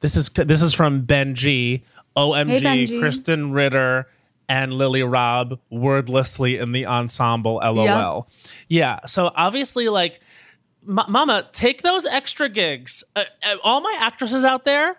This 0.00 0.16
is 0.16 0.28
this 0.28 0.60
is 0.60 0.74
from 0.74 1.02
Ben 1.02 1.36
G. 1.36 1.84
OMG, 2.16 2.48
Hey, 2.48 2.60
Benji. 2.86 3.00
Krysten 3.00 3.52
Ritter 3.54 4.08
and 4.48 4.72
Lily 4.72 5.00
Rabe 5.00 5.58
wordlessly 5.70 6.58
in 6.58 6.72
the 6.72 6.86
ensemble. 6.86 7.56
LOL. 7.64 8.28
Yeah. 8.68 9.00
So 9.06 9.32
obviously, 9.34 9.88
like, 9.88 10.20
M- 10.88 11.00
Mama, 11.08 11.48
take 11.52 11.82
those 11.82 12.06
extra 12.06 12.48
gigs. 12.48 13.02
Uh, 13.16 13.24
uh, 13.42 13.56
all 13.64 13.80
my 13.80 13.96
actresses 14.00 14.44
out 14.44 14.64
there, 14.64 14.98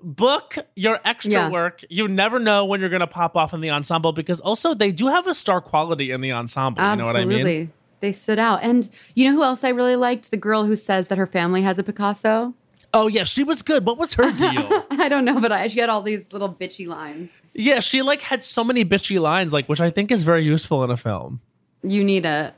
book 0.00 0.56
your 0.76 1.00
extra 1.04 1.32
Yeah. 1.32 1.50
work. 1.50 1.80
You 1.88 2.06
never 2.06 2.38
know 2.38 2.64
when 2.64 2.78
you're 2.80 2.88
going 2.90 3.00
to 3.00 3.06
pop 3.08 3.36
off 3.36 3.52
in 3.52 3.60
the 3.60 3.70
ensemble 3.70 4.12
because 4.12 4.40
also 4.40 4.72
they 4.74 4.92
do 4.92 5.08
have 5.08 5.26
a 5.26 5.34
star 5.34 5.60
quality 5.60 6.12
in 6.12 6.20
the 6.20 6.30
ensemble. 6.32 6.80
You 6.88 6.96
know 6.96 7.06
what 7.06 7.16
I 7.16 7.20
mean? 7.24 7.30
Absolutely. 7.40 7.58
mean? 7.58 7.72
They 8.00 8.12
stood 8.12 8.38
out. 8.38 8.62
And 8.62 8.88
you 9.14 9.24
know 9.28 9.32
who 9.36 9.42
else 9.42 9.64
I 9.64 9.70
really 9.70 9.96
liked? 9.96 10.30
The 10.30 10.36
girl 10.36 10.64
who 10.64 10.76
says 10.76 11.08
that 11.08 11.18
her 11.18 11.26
family 11.26 11.62
has 11.62 11.78
a 11.78 11.82
Picasso. 11.82 12.54
Oh 12.98 13.08
yeah, 13.08 13.24
she 13.24 13.44
was 13.44 13.60
good. 13.62 13.84
What 13.84 13.98
was 13.98 14.14
her 14.14 14.32
deal? 14.38 14.86
I 14.90 15.08
don't 15.10 15.24
know, 15.24 15.38
but 15.38 15.52
I, 15.52 15.68
she 15.68 15.80
had 15.80 15.90
all 15.90 16.00
these 16.02 16.32
little 16.32 16.52
bitchy 16.52 16.86
lines. 16.86 17.38
yeah, 17.52 17.80
she 17.80 18.00
like 18.02 18.22
had 18.22 18.42
so 18.42 18.64
many 18.64 18.84
bitchy 18.84 19.20
lines, 19.20 19.52
like 19.52 19.68
which 19.68 19.80
I 19.80 19.90
think 19.90 20.10
is 20.10 20.22
very 20.22 20.44
useful 20.44 20.82
in 20.84 20.90
a 20.90 20.96
film. 20.96 21.40
You 21.82 22.02
need 22.02 22.24
it. 22.24 22.54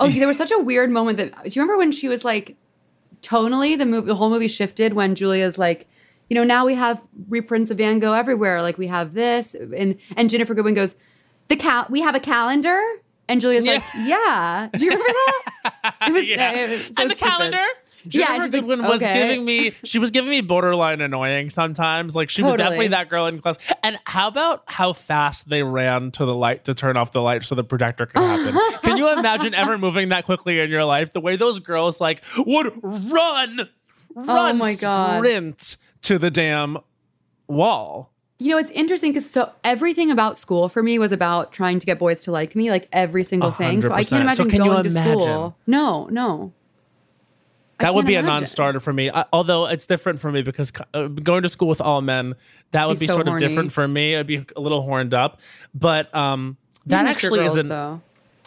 Oh, 0.00 0.08
there 0.08 0.26
was 0.26 0.38
such 0.38 0.50
a 0.50 0.58
weird 0.58 0.90
moment 0.90 1.18
that. 1.18 1.32
Do 1.44 1.50
you 1.50 1.60
remember 1.62 1.76
when 1.76 1.92
she 1.92 2.08
was 2.08 2.24
like, 2.24 2.56
tonally 3.20 3.76
the 3.76 3.84
movie, 3.86 4.06
the 4.06 4.14
whole 4.14 4.30
movie 4.30 4.48
shifted 4.48 4.94
when 4.94 5.14
Julia's 5.14 5.58
like, 5.58 5.86
you 6.30 6.34
know, 6.34 6.44
now 6.44 6.64
we 6.64 6.74
have 6.74 7.02
reprints 7.28 7.70
of 7.70 7.78
Van 7.78 7.98
Gogh 7.98 8.14
everywhere. 8.14 8.62
Like 8.62 8.78
we 8.78 8.86
have 8.86 9.12
this, 9.14 9.54
and 9.54 9.98
and 10.16 10.30
Ginnifer 10.30 10.54
Goodwin 10.56 10.74
goes, 10.74 10.96
the 11.48 11.56
cal, 11.56 11.86
we 11.90 12.00
have 12.00 12.14
a 12.14 12.20
calendar, 12.20 12.80
and 13.28 13.40
Julia's 13.40 13.66
like, 13.66 13.82
yeah. 13.98 14.68
Do 14.74 14.84
you 14.84 14.90
remember 14.92 15.12
that? 15.12 15.94
It 16.08 16.12
was, 16.12 16.28
Yeah. 16.28 16.52
it 16.52 16.70
was 16.70 16.96
so 16.96 17.02
and 17.02 17.10
the 17.10 17.14
stupid. 17.14 17.30
calendar. 17.30 17.64
Yeah, 18.04 18.26
Ginnifer 18.38 18.42
she's 18.42 18.52
like, 18.52 18.88
was 18.88 19.02
okay. 19.02 19.14
giving 19.14 19.44
me. 19.44 19.72
She 19.84 19.98
was 19.98 20.10
giving 20.10 20.30
me 20.30 20.40
borderline 20.40 21.00
annoying 21.00 21.50
sometimes. 21.50 22.16
Like 22.16 22.30
she 22.30 22.42
was 22.42 22.56
definitely 22.56 22.88
that 22.88 23.08
girl 23.08 23.26
in 23.26 23.40
class. 23.40 23.58
And 23.82 23.98
how 24.04 24.28
about 24.28 24.62
how 24.66 24.92
fast 24.92 25.48
they 25.48 25.62
ran 25.62 26.10
to 26.12 26.24
the 26.24 26.34
light 26.34 26.64
to 26.64 26.74
turn 26.74 26.96
off 26.96 27.12
the 27.12 27.20
light 27.20 27.44
so 27.44 27.54
the 27.54 27.64
projector 27.64 28.06
could 28.06 28.20
happen? 28.20 28.58
Can 28.82 28.96
you 28.96 29.12
imagine 29.12 29.54
ever 29.54 29.76
moving 29.78 30.10
that 30.10 30.24
quickly 30.24 30.60
in 30.60 30.70
your 30.70 30.84
life? 30.84 31.12
The 31.12 31.20
way 31.20 31.36
those 31.36 31.58
girls 31.58 32.00
like 32.00 32.22
would 32.38 32.72
run, 32.82 33.68
oh 34.16 34.26
run, 34.26 34.54
Oh 34.54 34.58
my 34.58 34.74
God. 34.74 35.18
sprint 35.18 35.76
to 36.02 36.18
the 36.18 36.30
damn 36.30 36.78
wall. 37.48 38.12
You 38.38 38.50
know, 38.50 38.58
it's 38.58 38.70
interesting 38.72 39.12
because 39.12 39.30
so 39.30 39.52
everything 39.62 40.10
about 40.10 40.36
school 40.36 40.68
for 40.68 40.82
me 40.82 40.98
was 40.98 41.12
about 41.12 41.52
trying 41.52 41.78
to 41.78 41.86
get 41.86 42.00
boys 42.00 42.24
to 42.24 42.32
like 42.32 42.56
me, 42.56 42.70
like 42.70 42.88
every 42.92 43.22
single 43.22 43.50
A 43.50 43.52
thing. 43.52 43.82
So 43.82 43.92
I 43.92 44.02
can't 44.02 44.08
percent. 44.08 44.36
So 44.36 44.42
imagine 44.42 44.50
can 44.50 44.58
going 44.64 44.84
to 44.84 44.90
school. 44.90 45.56
No, 45.66 46.08
no. 46.10 46.52
That 47.82 47.94
would 47.94 48.06
be 48.06 48.14
a 48.14 48.22
non-starter 48.22 48.80
for 48.80 48.92
me. 48.92 49.10
I, 49.10 49.24
although 49.32 49.66
it's 49.66 49.86
different 49.86 50.20
for 50.20 50.32
me 50.32 50.42
because 50.42 50.72
uh, 50.94 51.08
going 51.08 51.42
to 51.42 51.48
school 51.48 51.68
with 51.68 51.80
all 51.80 52.00
men, 52.00 52.34
that 52.72 52.88
would 52.88 52.98
Be 52.98 53.04
be 53.04 53.08
so 53.08 53.14
sort 53.14 53.28
horny. 53.28 53.44
of 53.44 53.50
different 53.50 53.72
for 53.72 53.86
me. 53.86 54.16
I'd 54.16 54.26
be 54.26 54.44
a 54.56 54.60
little 54.60 54.82
horned 54.82 55.12
up, 55.14 55.40
but 55.74 56.12
um, 56.14 56.56
that 56.86 57.06
actually 57.06 57.40
girls, 57.40 57.56
isn't. 57.56 57.68
though. 57.68 58.00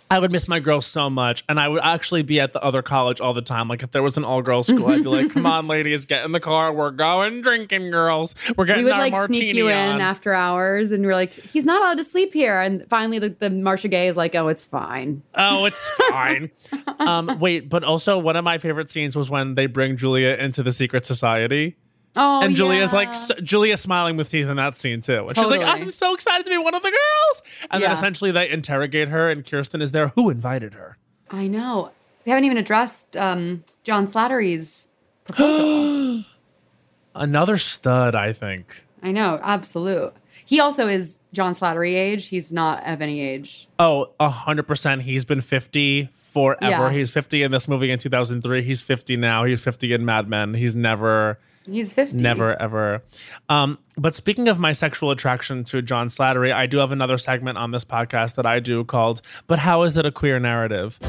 I 0.09 0.19
would 0.19 0.31
miss 0.31 0.47
my 0.47 0.59
girls 0.59 0.85
so 0.85 1.09
much, 1.09 1.43
and 1.49 1.59
I 1.59 1.67
would 1.67 1.81
actually 1.83 2.21
be 2.21 2.39
at 2.39 2.53
the 2.53 2.61
other 2.61 2.81
college 2.81 3.19
all 3.19 3.33
the 3.33 3.41
time. 3.41 3.67
Like 3.67 3.81
if 3.81 3.91
there 3.91 4.03
was 4.03 4.17
an 4.17 4.23
all-girls 4.23 4.67
school, 4.67 4.87
I'd 4.87 5.03
be 5.03 5.09
like, 5.09 5.31
"Come 5.31 5.45
on, 5.47 5.67
ladies, 5.67 6.05
get 6.05 6.23
in 6.25 6.31
the 6.31 6.39
car. 6.39 6.71
We're 6.71 6.91
going 6.91 7.41
drinking, 7.41 7.89
girls. 7.89 8.35
We're 8.55 8.65
getting 8.65 8.83
We 8.83 8.91
would 8.91 8.93
our 8.93 8.99
like 8.99 9.13
martini 9.13 9.39
sneak 9.39 9.55
you 9.55 9.67
in 9.67 10.01
after 10.01 10.33
hours, 10.33 10.91
and 10.91 11.05
we're 11.05 11.13
like, 11.13 11.33
he's 11.33 11.65
not 11.65 11.81
allowed 11.81 11.97
to 11.97 12.03
sleep 12.03 12.33
here. 12.33 12.59
And 12.59 12.87
finally, 12.89 13.17
the, 13.19 13.29
the 13.29 13.49
Marcia 13.49 13.87
Gay 13.87 14.07
is 14.07 14.15
like, 14.15 14.35
oh, 14.35 14.47
it's 14.47 14.63
fine. 14.63 15.23
Oh, 15.33 15.65
it's 15.65 15.85
fine. 16.09 16.51
um, 16.99 17.39
wait, 17.39 17.69
but 17.69 17.83
also 17.83 18.19
one 18.19 18.35
of 18.35 18.43
my 18.43 18.57
favorite 18.59 18.89
scenes 18.89 19.15
was 19.15 19.29
when 19.29 19.55
they 19.55 19.65
bring 19.65 19.97
Julia 19.97 20.35
into 20.35 20.61
the 20.61 20.71
secret 20.71 21.05
society. 21.05 21.77
Oh, 22.15 22.41
and 22.41 22.55
Julia's 22.55 22.91
yeah. 22.91 22.97
like 22.97 23.09
s 23.09 23.31
Julia 23.43 23.77
smiling 23.77 24.15
with 24.15 24.29
teeth 24.29 24.47
in 24.47 24.55
that 24.57 24.77
scene 24.77 25.01
too. 25.01 25.27
And 25.27 25.35
she's 25.35 25.47
like, 25.47 25.61
"I'm 25.61 25.91
so 25.91 26.13
excited 26.13 26.45
to 26.45 26.49
be 26.49 26.57
one 26.57 26.73
of 26.73 26.81
the 26.81 26.91
girls." 26.91 27.41
And 27.71 27.83
then 27.83 27.91
essentially 27.91 28.31
they 28.31 28.49
interrogate 28.49 29.09
her, 29.09 29.29
and 29.29 29.45
Kirsten 29.45 29.81
is 29.81 29.91
there. 29.91 30.09
Who 30.09 30.29
invited 30.29 30.73
her? 30.73 30.97
I 31.29 31.47
know. 31.47 31.91
We 32.25 32.31
haven't 32.31 32.45
even 32.45 32.57
addressed 32.57 33.15
um, 33.17 33.63
John 33.83 34.07
Slattery's 34.07 34.87
proposal. 35.25 36.23
Another 37.15 37.57
stud, 37.57 38.15
I 38.15 38.33
think. 38.33 38.83
I 39.01 39.11
know, 39.11 39.39
absolute. 39.43 40.13
He 40.45 40.59
also 40.59 40.87
is 40.87 41.19
John 41.33 41.53
Slattery 41.53 41.93
age. 41.93 42.27
He's 42.27 42.51
not 42.51 42.85
of 42.87 43.01
any 43.01 43.21
age. 43.21 43.67
Oh, 43.77 44.11
a 44.19 44.29
hundred 44.29 44.67
percent. 44.67 45.03
He's 45.03 45.25
been 45.25 45.41
fifty 45.41 46.09
forever. 46.15 46.69
Yeah. 46.69 46.91
He's 46.91 47.11
fifty 47.11 47.43
in 47.43 47.51
this 47.51 47.67
movie 47.67 47.91
in 47.91 47.99
two 47.99 48.09
thousand 48.09 48.41
three. 48.41 48.63
He's 48.63 48.81
fifty 48.81 49.17
now. 49.17 49.43
He's 49.43 49.61
fifty 49.61 49.93
in 49.93 50.05
Mad 50.05 50.27
Men. 50.29 50.53
He's 50.53 50.75
never. 50.75 51.39
He's 51.65 51.93
50. 51.93 52.17
Never 52.17 52.59
ever. 52.61 53.03
Um, 53.49 53.77
but 53.97 54.13
speaking 54.15 54.47
of 54.47 54.59
my 54.59 54.71
sexual 54.71 55.11
attraction 55.11 55.63
to 55.65 55.81
John 55.81 56.09
Slattery, 56.09 56.53
I 56.53 56.65
do 56.67 56.77
have 56.77 56.91
another 56.91 57.17
segment 57.17 57.57
on 57.57 57.71
this 57.71 57.83
podcast 57.85 58.35
that 58.35 58.45
I 58.45 58.59
do 58.59 58.83
called 58.83 59.21
"But 59.47 59.59
How 59.59 59.83
Is 59.83 59.97
It 59.97 60.05
a 60.05 60.11
Queer 60.11 60.39
Narrative?" 60.39 60.99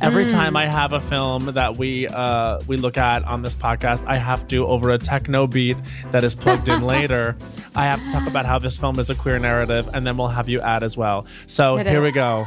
Every 0.00 0.28
time 0.28 0.54
I 0.54 0.66
have 0.66 0.92
a 0.92 1.00
film 1.00 1.46
that 1.46 1.78
we 1.78 2.06
uh, 2.08 2.60
we 2.66 2.76
look 2.76 2.98
at 2.98 3.24
on 3.24 3.40
this 3.42 3.54
podcast, 3.54 4.04
I 4.06 4.16
have 4.16 4.46
to 4.48 4.66
over 4.66 4.90
a 4.90 4.98
techno 4.98 5.46
beat 5.46 5.78
that 6.12 6.22
is 6.22 6.34
plugged 6.34 6.68
in 6.68 6.82
later. 6.86 7.36
I 7.74 7.84
have 7.86 8.00
to 8.00 8.10
talk 8.12 8.28
about 8.28 8.44
how 8.44 8.58
this 8.58 8.76
film 8.76 8.98
is 8.98 9.08
a 9.08 9.14
queer 9.14 9.38
narrative, 9.38 9.88
and 9.94 10.06
then 10.06 10.16
we'll 10.18 10.28
have 10.28 10.48
you 10.48 10.60
add 10.60 10.82
as 10.82 10.96
well. 10.96 11.26
So 11.46 11.76
Hit 11.76 11.86
here 11.86 12.00
it. 12.00 12.02
we 12.02 12.12
go. 12.12 12.44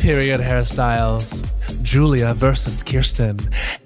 Period 0.00 0.40
hairstyles. 0.40 1.46
Julia 1.82 2.32
versus 2.32 2.82
Kirsten. 2.82 3.38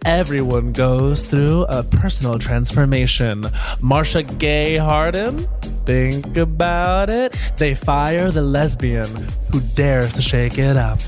Everyone 0.04 0.72
goes 0.72 1.24
through 1.24 1.62
a 1.64 1.82
personal 1.82 2.38
transformation. 2.38 3.46
Marcia 3.80 4.22
Gay 4.22 4.76
Harden. 4.76 5.48
Think 5.84 6.36
about 6.36 7.10
it. 7.10 7.34
They 7.56 7.74
fire 7.74 8.30
the 8.30 8.42
lesbian 8.42 9.08
who 9.50 9.60
dares 9.74 10.12
to 10.12 10.22
shake 10.22 10.56
it 10.56 10.76
up. 10.76 11.00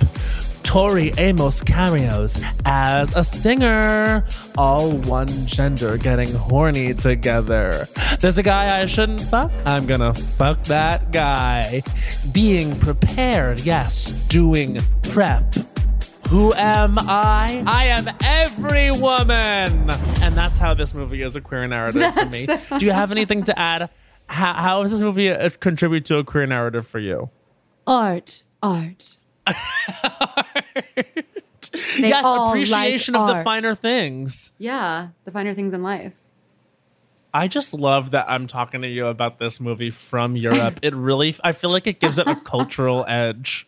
Tori 0.67 1.13
Amos 1.17 1.63
cameos 1.63 2.43
as 2.65 3.15
a 3.15 3.23
singer. 3.23 4.27
All 4.59 4.91
one 4.91 5.29
gender 5.47 5.97
getting 5.97 6.35
horny 6.35 6.93
together. 6.93 7.89
There's 8.21 8.37
a 8.37 8.43
guy 8.43 8.83
I 8.83 8.87
shouldn't 8.87 9.21
fuck. 9.23 9.53
I'm 9.65 9.87
gonna 9.87 10.13
fuck 10.13 10.63
that 10.65 11.13
guy. 11.13 11.83
Being 12.33 12.79
prepared, 12.81 13.61
yes, 13.61 14.11
doing 14.29 14.79
prep. 15.05 15.55
Who 16.29 16.53
am 16.55 16.99
I? 16.99 17.63
I 17.67 17.87
am 17.87 18.09
every 18.23 18.91
woman. 18.91 19.91
And 20.21 20.35
that's 20.35 20.59
how 20.59 20.75
this 20.75 20.93
movie 20.93 21.23
is 21.23 21.37
a 21.37 21.41
queer 21.41 21.69
narrative 21.69 22.13
to 22.17 22.27
me. 22.27 22.47
Do 22.79 22.85
you 22.85 22.91
have 22.93 23.13
anything 23.13 23.45
to 23.45 23.57
add? 23.57 23.89
how, 24.29 24.55
how 24.55 24.83
does 24.83 24.91
this 24.91 25.01
movie 25.01 25.31
uh, 25.31 25.51
contribute 25.61 26.05
to 26.07 26.17
a 26.17 26.25
queer 26.25 26.47
narrative 26.47 26.87
for 26.87 26.99
you? 26.99 27.31
Art, 27.87 28.43
art. 28.63 29.19
They 31.99 32.09
yes, 32.11 32.25
appreciation 32.25 33.15
like 33.15 33.31
of 33.31 33.37
the 33.37 33.45
finer 33.45 33.75
things. 33.75 34.53
Yeah, 34.59 35.09
the 35.25 35.33
finer 35.33 35.55
things 35.55 35.73
in 35.73 35.83
life. 35.83 36.13
I 37.35 37.49
just 37.49 37.75
love 37.75 38.13
that 38.13 38.27
I'm 38.29 38.47
talking 38.47 38.83
to 38.83 38.89
you 38.89 39.07
about 39.09 39.39
this 39.39 39.61
movie 39.61 39.91
from 39.91 40.37
Europe. 40.37 40.79
it 40.83 40.95
really, 40.95 41.37
I 41.45 41.53
feel 41.53 41.71
like 41.71 41.87
it 41.87 42.01
gives 42.01 42.19
it 42.19 42.27
a 42.27 42.37
cultural 42.45 43.05
edge. 43.09 43.67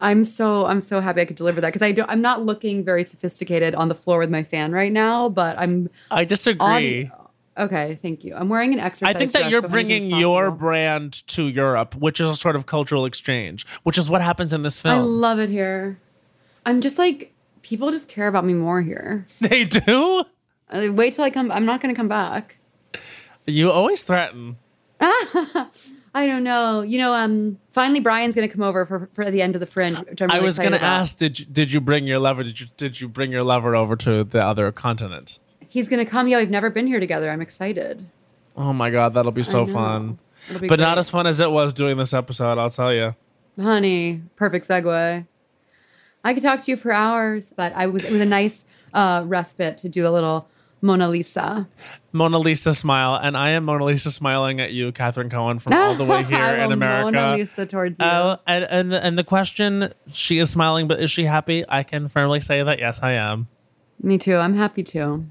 I'm 0.00 0.24
so 0.24 0.64
I'm 0.66 0.80
so 0.80 1.00
happy 1.00 1.20
I 1.20 1.24
could 1.26 1.36
deliver 1.36 1.60
that 1.60 1.68
because 1.68 1.82
I 1.82 1.92
don't 1.92 2.08
I'm 2.10 2.22
not 2.22 2.42
looking 2.44 2.84
very 2.84 3.04
sophisticated 3.04 3.74
on 3.74 3.88
the 3.88 3.94
floor 3.94 4.18
with 4.18 4.30
my 4.30 4.42
fan 4.42 4.72
right 4.72 4.90
now, 4.90 5.28
but 5.28 5.58
I'm 5.58 5.90
I 6.10 6.24
disagree. 6.24 6.64
audi- 6.64 7.10
Okay, 7.56 7.94
thank 8.02 8.24
you. 8.24 8.34
I'm 8.34 8.48
wearing 8.48 8.72
an 8.72 8.80
exercise. 8.80 9.14
I 9.14 9.16
think 9.18 9.30
that 9.32 9.48
you're 9.48 9.62
so 9.62 9.68
bringing 9.68 10.10
your 10.10 10.50
brand 10.50 11.24
to 11.28 11.44
Europe, 11.46 11.94
which 11.94 12.18
is 12.18 12.28
a 12.28 12.34
sort 12.34 12.56
of 12.56 12.66
cultural 12.66 13.04
exchange, 13.04 13.64
which 13.84 13.96
is 13.96 14.08
what 14.08 14.22
happens 14.22 14.52
in 14.52 14.62
this 14.62 14.80
film. 14.80 14.98
I 14.98 15.02
love 15.02 15.38
it 15.38 15.50
here. 15.50 16.00
I'm 16.66 16.80
just 16.80 16.98
like 16.98 17.32
people 17.62 17.90
just 17.90 18.08
care 18.08 18.28
about 18.28 18.44
me 18.44 18.54
more 18.54 18.82
here. 18.82 19.26
they 19.40 19.64
do? 19.64 20.24
Uh, 20.70 20.88
Wait 20.92 21.14
till 21.14 21.24
I 21.24 21.30
come. 21.30 21.50
I'm 21.50 21.66
not 21.66 21.80
going 21.80 21.94
to 21.94 21.98
come 21.98 22.08
back. 22.08 22.56
You 23.46 23.70
always 23.70 24.02
threaten. 24.02 24.56
I 25.00 26.26
don't 26.26 26.44
know. 26.44 26.82
You 26.82 26.98
know, 26.98 27.12
um, 27.12 27.58
finally 27.72 28.00
Brian's 28.00 28.34
going 28.34 28.48
to 28.48 28.52
come 28.52 28.62
over 28.62 28.86
for 28.86 29.10
for 29.14 29.30
the 29.30 29.42
end 29.42 29.56
of 29.56 29.60
the 29.60 29.66
fringe, 29.66 29.98
which 29.98 30.22
I'm 30.22 30.30
I 30.30 30.40
was 30.40 30.56
going 30.56 30.72
to 30.72 30.82
ask, 30.82 31.16
did 31.18 31.40
you, 31.40 31.44
did 31.46 31.72
you 31.72 31.80
bring 31.80 32.06
your 32.06 32.20
lover? 32.20 32.44
Did 32.44 32.60
you 32.60 32.68
did 32.76 33.00
you 33.00 33.08
bring 33.08 33.32
your 33.32 33.42
lover 33.42 33.74
over 33.74 33.96
to 33.96 34.24
the 34.24 34.42
other 34.42 34.70
continent? 34.72 35.40
He's 35.68 35.88
going 35.88 36.04
to 36.04 36.10
come. 36.10 36.28
Yeah, 36.28 36.38
we've 36.38 36.50
never 36.50 36.70
been 36.70 36.86
here 36.86 37.00
together. 37.00 37.30
I'm 37.30 37.40
excited. 37.40 38.06
Oh 38.56 38.72
my 38.72 38.90
god, 38.90 39.14
that'll 39.14 39.32
be 39.32 39.42
so 39.42 39.66
fun. 39.66 40.18
Be 40.60 40.68
But 40.68 40.78
not 40.78 40.98
as 40.98 41.10
fun 41.10 41.26
as 41.26 41.40
it 41.40 41.50
was 41.50 41.72
doing 41.72 41.96
this 41.96 42.14
episode, 42.14 42.58
I'll 42.58 42.70
tell 42.70 42.94
you. 42.94 43.16
Honey, 43.60 44.22
perfect 44.36 44.68
segue. 44.68 45.26
I 46.24 46.34
could 46.34 46.42
talk 46.42 46.64
to 46.64 46.70
you 46.70 46.76
for 46.76 46.90
hours, 46.92 47.52
but 47.56 47.72
I 47.74 47.86
was 47.86 48.04
it 48.04 48.10
was 48.10 48.20
a 48.20 48.26
nice 48.26 48.64
uh, 48.92 49.24
respite 49.26 49.78
to 49.78 49.88
do 49.88 50.06
a 50.06 50.10
little 50.10 50.48
Mona 50.80 51.08
Lisa. 51.08 51.68
Mona 52.12 52.38
Lisa 52.38 52.74
smile, 52.74 53.16
and 53.16 53.36
I 53.36 53.50
am 53.50 53.64
Mona 53.64 53.84
Lisa 53.84 54.10
smiling 54.10 54.60
at 54.60 54.72
you, 54.72 54.92
Catherine 54.92 55.30
Cohen, 55.30 55.58
from 55.58 55.72
all 55.72 55.94
the 55.94 56.04
way 56.04 56.22
here 56.24 56.38
in 56.38 56.72
America. 56.72 57.12
Mona 57.12 57.36
Lisa 57.36 57.66
towards 57.66 57.98
you. 57.98 58.04
Uh, 58.04 58.36
and, 58.46 58.64
and 58.64 58.94
and 58.94 59.18
the 59.18 59.24
question, 59.24 59.92
she 60.12 60.38
is 60.38 60.50
smiling, 60.50 60.88
but 60.88 61.00
is 61.02 61.10
she 61.10 61.24
happy? 61.24 61.64
I 61.68 61.82
can 61.82 62.08
firmly 62.08 62.40
say 62.40 62.62
that 62.62 62.78
yes, 62.78 63.00
I 63.02 63.12
am. 63.12 63.48
Me 64.02 64.18
too. 64.18 64.36
I'm 64.36 64.54
happy 64.54 64.82
too. 64.82 65.26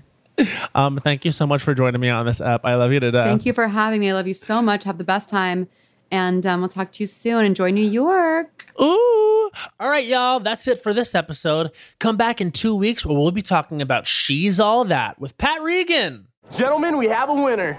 Um, 0.74 1.00
thank 1.04 1.26
you 1.26 1.32
so 1.32 1.46
much 1.46 1.62
for 1.62 1.76
joining 1.76 2.02
me 2.02 2.10
on 2.10 2.26
this 2.26 2.42
app. 2.42 2.66
I 2.66 2.76
love 2.76 2.92
you 2.92 3.00
to 3.00 3.12
death. 3.12 3.28
Thank 3.28 3.46
you 3.46 3.54
for 3.54 3.68
having 3.68 4.00
me. 4.00 4.10
I 4.10 4.14
love 4.14 4.28
you 4.28 4.34
so 4.34 4.62
much. 4.62 4.84
Have 4.84 4.98
the 4.98 5.04
best 5.04 5.30
time. 5.30 5.68
And 6.14 6.46
um, 6.46 6.60
we'll 6.60 6.70
talk 6.70 6.92
to 6.92 7.02
you 7.02 7.08
soon. 7.08 7.44
Enjoy 7.44 7.72
New 7.72 7.90
York. 7.90 8.68
Ooh. 8.80 9.50
All 9.80 9.90
right, 9.90 10.06
y'all. 10.06 10.40
That's 10.40 10.68
it 10.68 10.84
for 10.84 10.94
this 10.94 11.16
episode. 11.16 11.72
Come 11.98 12.18
back 12.18 12.40
in 12.40 12.52
two 12.52 12.76
weeks 12.76 13.04
where 13.04 13.18
we'll 13.18 13.32
be 13.32 13.42
talking 13.42 13.82
about 13.82 14.06
She's 14.06 14.60
All 14.60 14.86
That 14.86 15.20
with 15.20 15.36
Pat 15.40 15.64
Regan. 15.64 16.28
Gentlemen, 16.52 16.98
we 16.98 17.08
have 17.08 17.30
a 17.30 17.34
winner. 17.34 17.74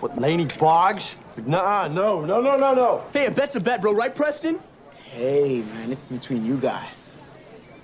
What, 0.00 0.18
Laney 0.18 0.46
Boggs? 0.58 1.16
Nah, 1.44 1.86
no, 1.88 2.24
no, 2.24 2.40
no, 2.40 2.56
no, 2.56 2.72
no. 2.72 3.04
Hey, 3.12 3.26
a 3.26 3.30
bet's 3.30 3.56
a 3.56 3.60
bet, 3.60 3.82
bro, 3.82 3.92
right, 3.92 4.14
Preston? 4.14 4.58
Hey, 4.94 5.60
man, 5.60 5.90
this 5.90 6.04
is 6.04 6.18
between 6.18 6.46
you 6.46 6.56
guys. 6.56 7.14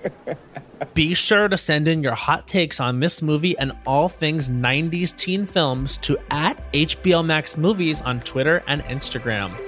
Be 0.95 1.13
sure 1.13 1.47
to 1.47 1.57
send 1.57 1.87
in 1.87 2.01
your 2.01 2.15
hot 2.15 2.47
takes 2.47 2.79
on 2.79 2.99
this 2.99 3.21
movie 3.21 3.55
and 3.59 3.73
all 3.85 4.09
things 4.09 4.49
90s 4.49 5.15
teen 5.15 5.45
films 5.45 5.97
to 5.97 6.17
at 6.31 6.71
HBO 6.73 7.23
Max 7.23 7.57
Movies 7.57 8.01
on 8.01 8.19
Twitter 8.21 8.63
and 8.67 8.81
Instagram. 8.85 9.66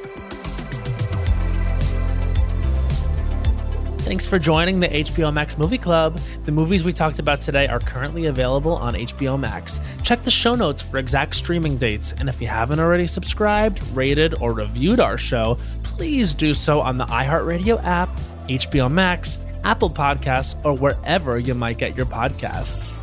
Thanks 4.09 4.25
for 4.25 4.39
joining 4.39 4.79
the 4.79 4.87
HBO 4.87 5.31
Max 5.31 5.55
Movie 5.55 5.77
Club. 5.77 6.19
The 6.43 6.51
movies 6.51 6.83
we 6.83 6.93
talked 6.93 7.19
about 7.19 7.41
today 7.41 7.67
are 7.67 7.79
currently 7.79 8.25
available 8.25 8.73
on 8.73 8.95
HBO 8.95 9.39
Max. 9.39 9.79
Check 10.01 10.23
the 10.23 10.31
show 10.31 10.55
notes 10.55 10.81
for 10.81 10.97
exact 10.97 11.35
streaming 11.35 11.77
dates, 11.77 12.13
and 12.13 12.27
if 12.27 12.41
you 12.41 12.47
haven't 12.47 12.79
already 12.79 13.05
subscribed, 13.05 13.85
rated, 13.95 14.33
or 14.41 14.51
reviewed 14.51 14.99
our 14.99 15.15
show, 15.15 15.59
please 15.83 16.33
do 16.33 16.55
so 16.55 16.81
on 16.81 16.97
the 16.97 17.05
iHeartRadio 17.05 17.83
app, 17.83 18.09
HBO 18.47 18.91
Max, 18.91 19.37
Apple 19.63 19.91
Podcasts, 19.91 20.55
or 20.65 20.73
wherever 20.73 21.37
you 21.37 21.53
might 21.53 21.77
get 21.77 21.95
your 21.95 22.07
podcasts. 22.07 22.95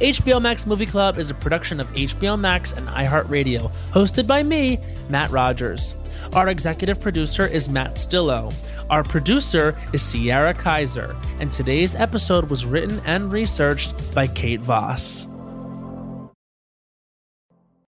HBO 0.00 0.40
Max 0.40 0.64
Movie 0.64 0.86
Club 0.86 1.18
is 1.18 1.28
a 1.28 1.34
production 1.34 1.80
of 1.80 1.92
HBO 1.92 2.40
Max 2.40 2.72
and 2.72 2.88
iHeartRadio, 2.88 3.70
hosted 3.92 4.26
by 4.26 4.42
me, 4.42 4.80
Matt 5.10 5.30
Rogers. 5.30 5.94
Our 6.32 6.48
executive 6.48 6.98
producer 6.98 7.46
is 7.46 7.68
Matt 7.68 7.96
Stillo. 7.96 8.52
Our 8.90 9.02
producer 9.02 9.78
is 9.92 10.02
Sierra 10.02 10.52
Kaiser, 10.52 11.16
and 11.40 11.50
today's 11.50 11.96
episode 11.96 12.50
was 12.50 12.66
written 12.66 13.00
and 13.06 13.32
researched 13.32 14.14
by 14.14 14.26
Kate 14.26 14.60
Voss. 14.60 15.26